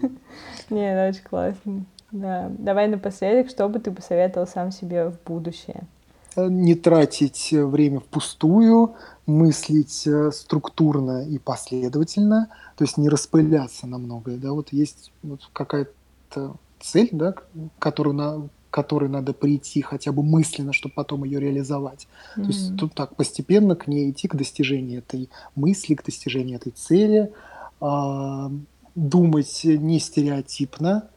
Не, 0.70 1.08
очень 1.08 1.22
классно. 1.22 1.84
Да. 2.12 2.50
Давай 2.58 2.88
напоследок, 2.88 3.50
что 3.50 3.68
бы 3.68 3.78
ты 3.78 3.90
посоветовал 3.90 4.46
сам 4.46 4.72
себе 4.72 5.10
в 5.10 5.22
будущее? 5.24 5.86
Э, 6.36 6.48
не 6.48 6.74
тратить 6.74 7.52
э, 7.52 7.64
время 7.64 8.00
впустую, 8.00 8.94
мыслить 9.26 10.06
э, 10.06 10.30
структурно 10.32 11.24
и 11.24 11.38
последовательно, 11.38 12.48
то 12.76 12.84
есть 12.84 12.96
не 12.96 13.08
распыляться 13.08 13.86
на 13.86 13.98
многое. 13.98 14.36
Да? 14.36 14.52
Вот 14.52 14.72
есть 14.72 15.12
вот 15.22 15.48
какая-то 15.52 16.56
цель, 16.80 17.08
да, 17.12 17.34
которую 17.78 18.14
на, 18.14 18.48
которой 18.70 19.08
надо 19.08 19.32
прийти 19.32 19.82
хотя 19.82 20.12
бы 20.12 20.22
мысленно, 20.22 20.72
чтобы 20.72 20.94
потом 20.94 21.24
ее 21.24 21.40
реализовать. 21.40 22.06
Mm-hmm. 22.36 22.42
То 22.42 22.48
есть 22.48 22.76
тут 22.76 22.94
так 22.94 23.16
постепенно 23.16 23.74
к 23.76 23.86
ней 23.86 24.10
идти, 24.10 24.28
к 24.28 24.36
достижению 24.36 25.00
этой 25.00 25.28
мысли, 25.54 25.94
к 25.94 26.04
достижению 26.04 26.56
этой 26.56 26.72
цели, 26.72 27.32
а, 27.80 28.50
думать 28.94 29.62
не 29.64 29.98
стереотипно, 29.98 31.08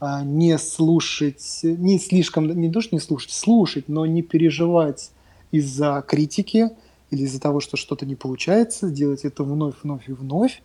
а, 0.00 0.22
не 0.22 0.58
слушать, 0.58 1.60
не 1.62 1.98
слишком, 1.98 2.48
не 2.48 2.70
то, 2.70 2.80
что 2.80 2.94
не 2.94 3.00
слушать, 3.00 3.32
слушать, 3.32 3.88
но 3.88 4.06
не 4.06 4.22
переживать 4.22 5.10
из-за 5.50 6.04
критики 6.06 6.70
или 7.10 7.22
из-за 7.22 7.40
того, 7.40 7.60
что 7.60 7.76
что-то 7.76 8.04
не 8.06 8.14
получается, 8.14 8.90
делать 8.90 9.24
это 9.24 9.42
вновь, 9.44 9.74
вновь 9.82 10.08
и 10.08 10.12
вновь, 10.12 10.62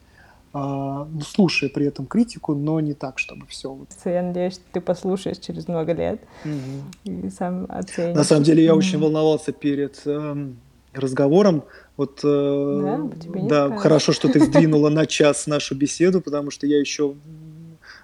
слушая 0.54 1.70
при 1.70 1.88
этом 1.88 2.06
критику, 2.06 2.54
но 2.54 2.80
не 2.80 2.94
так, 2.94 3.18
чтобы 3.18 3.48
все. 3.48 3.76
Я 4.06 4.22
надеюсь, 4.22 4.54
что 4.54 4.64
ты 4.72 4.82
послушаешь 4.82 5.38
через 5.40 5.68
много 5.68 5.94
лет 5.94 6.22
угу. 6.46 6.84
и 7.06 7.30
сам 7.30 7.66
оценишь. 7.70 8.16
На 8.16 8.24
самом 8.24 8.44
деле 8.44 8.64
я 8.64 8.76
очень 8.76 9.00
волновался 9.00 9.52
перед 9.52 10.02
э, 10.06 10.48
разговором. 10.94 11.64
Вот, 11.98 12.22
э, 12.24 13.10
да, 13.50 13.70
да 13.70 13.78
хорошо, 13.78 14.12
что 14.12 14.30
ты 14.30 14.40
сдвинула 14.40 14.90
на 14.92 15.08
час 15.08 15.48
нашу 15.48 15.74
беседу, 15.76 16.22
потому 16.22 16.52
что 16.52 16.68
я 16.68 16.80
еще 16.80 17.16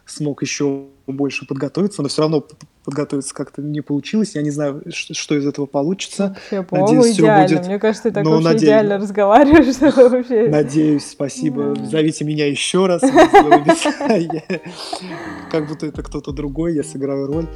смог 0.07 0.41
еще 0.41 0.85
больше 1.05 1.45
подготовиться, 1.45 2.01
но 2.01 2.07
все 2.07 2.23
равно 2.23 2.45
подготовиться 2.89 3.35
как-то 3.35 3.61
не 3.61 3.81
получилось. 3.81 4.35
Я 4.35 4.41
не 4.41 4.49
знаю, 4.49 4.83
что, 4.89 5.35
из 5.35 5.45
этого 5.45 5.67
получится. 5.67 6.35
Вообще, 6.51 6.65
надеюсь, 6.71 7.15
идеально. 7.15 7.45
Все 7.45 7.55
будет... 7.55 7.67
Мне 7.67 7.79
кажется, 7.79 8.03
ты 8.03 8.11
так 8.11 8.23
но 8.23 8.31
вообще 8.31 8.45
надеюсь... 8.45 8.63
идеально 8.63 8.97
разговариваешь. 8.97 9.75
Что 9.75 10.09
вообще... 10.09 10.49
Надеюсь, 10.49 11.07
спасибо. 11.07 11.75
Зовите 11.85 12.25
меня 12.25 12.47
еще 12.47 12.87
раз. 12.87 13.01
Как 15.51 15.67
будто 15.67 15.85
это 15.85 16.01
кто-то 16.01 16.31
другой, 16.31 16.73
я 16.73 16.83
сыграю 16.83 17.27
роль. 17.27 17.47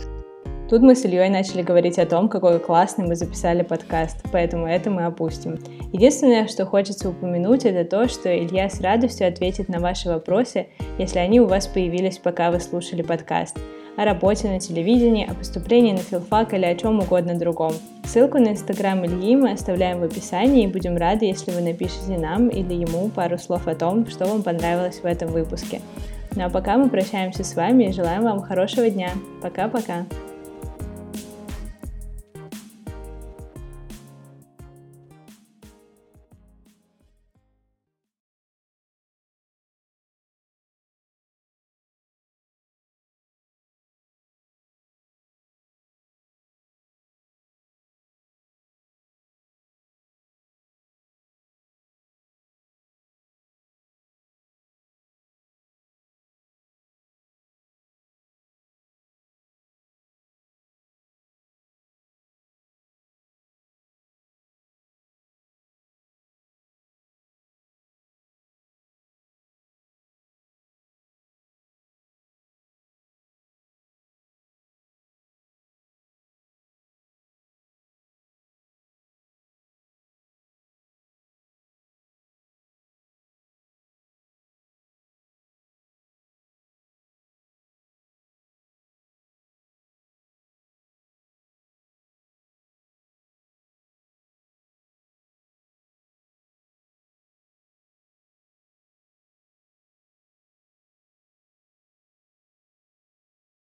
Тут 0.70 0.82
мы 0.82 0.96
с 0.96 1.04
Ильей 1.04 1.30
начали 1.30 1.62
говорить 1.62 2.00
о 2.00 2.06
том, 2.06 2.30
какой 2.30 2.60
классный 2.60 3.06
мы 3.06 3.16
записали 3.16 3.64
подкаст, 3.64 4.18
поэтому 4.32 4.68
это 4.68 4.90
мы 4.90 5.06
опустим. 5.06 5.60
Единственное, 5.92 6.48
что 6.48 6.66
хочется 6.66 7.10
упомянуть, 7.10 7.66
это 7.66 7.88
то, 7.88 8.08
что 8.08 8.36
Илья 8.36 8.70
с 8.70 8.82
радостью 8.82 9.28
ответит 9.28 9.68
на 9.68 9.80
ваши 9.80 10.10
вопросы, 10.10 10.68
если 10.98 11.20
они 11.20 11.42
у 11.42 11.48
вас 11.48 11.68
появились, 11.68 12.18
пока 12.18 12.50
вы 12.50 12.60
слушали 12.60 13.02
подкаст 13.02 13.58
о 13.96 14.06
работе 14.06 14.48
на 14.48 14.60
телевидении, 14.60 15.30
о 15.30 15.34
поступлении 15.34 15.91
на 15.91 16.00
филфак 16.00 16.54
или 16.54 16.66
о 16.66 16.76
чем 16.76 17.00
угодно 17.00 17.38
другом. 17.38 17.74
Ссылку 18.04 18.38
на 18.38 18.50
инстаграм 18.50 19.06
Ильи 19.06 19.36
мы 19.36 19.52
оставляем 19.52 20.00
в 20.00 20.04
описании 20.04 20.64
и 20.64 20.68
будем 20.68 20.98
рады, 20.98 21.26
если 21.26 21.52
вы 21.52 21.62
напишите 21.62 22.18
нам 22.18 22.50
или 22.50 22.74
ему 22.74 23.10
пару 23.10 23.38
слов 23.38 23.68
о 23.68 23.76
том, 23.76 24.08
что 24.08 24.26
вам 24.26 24.44
понравилось 24.44 25.00
в 25.02 25.06
этом 25.06 25.30
выпуске. 25.30 25.82
Ну 26.36 26.46
а 26.46 26.50
пока 26.50 26.78
мы 26.78 26.89
прощаемся 26.89 27.44
с 27.44 27.56
вами 27.56 27.86
и 27.86 27.94
желаем 27.94 28.24
вам 28.24 28.41
хорошего 28.41 28.89
дня. 28.89 29.12
Пока-пока. 29.41 30.06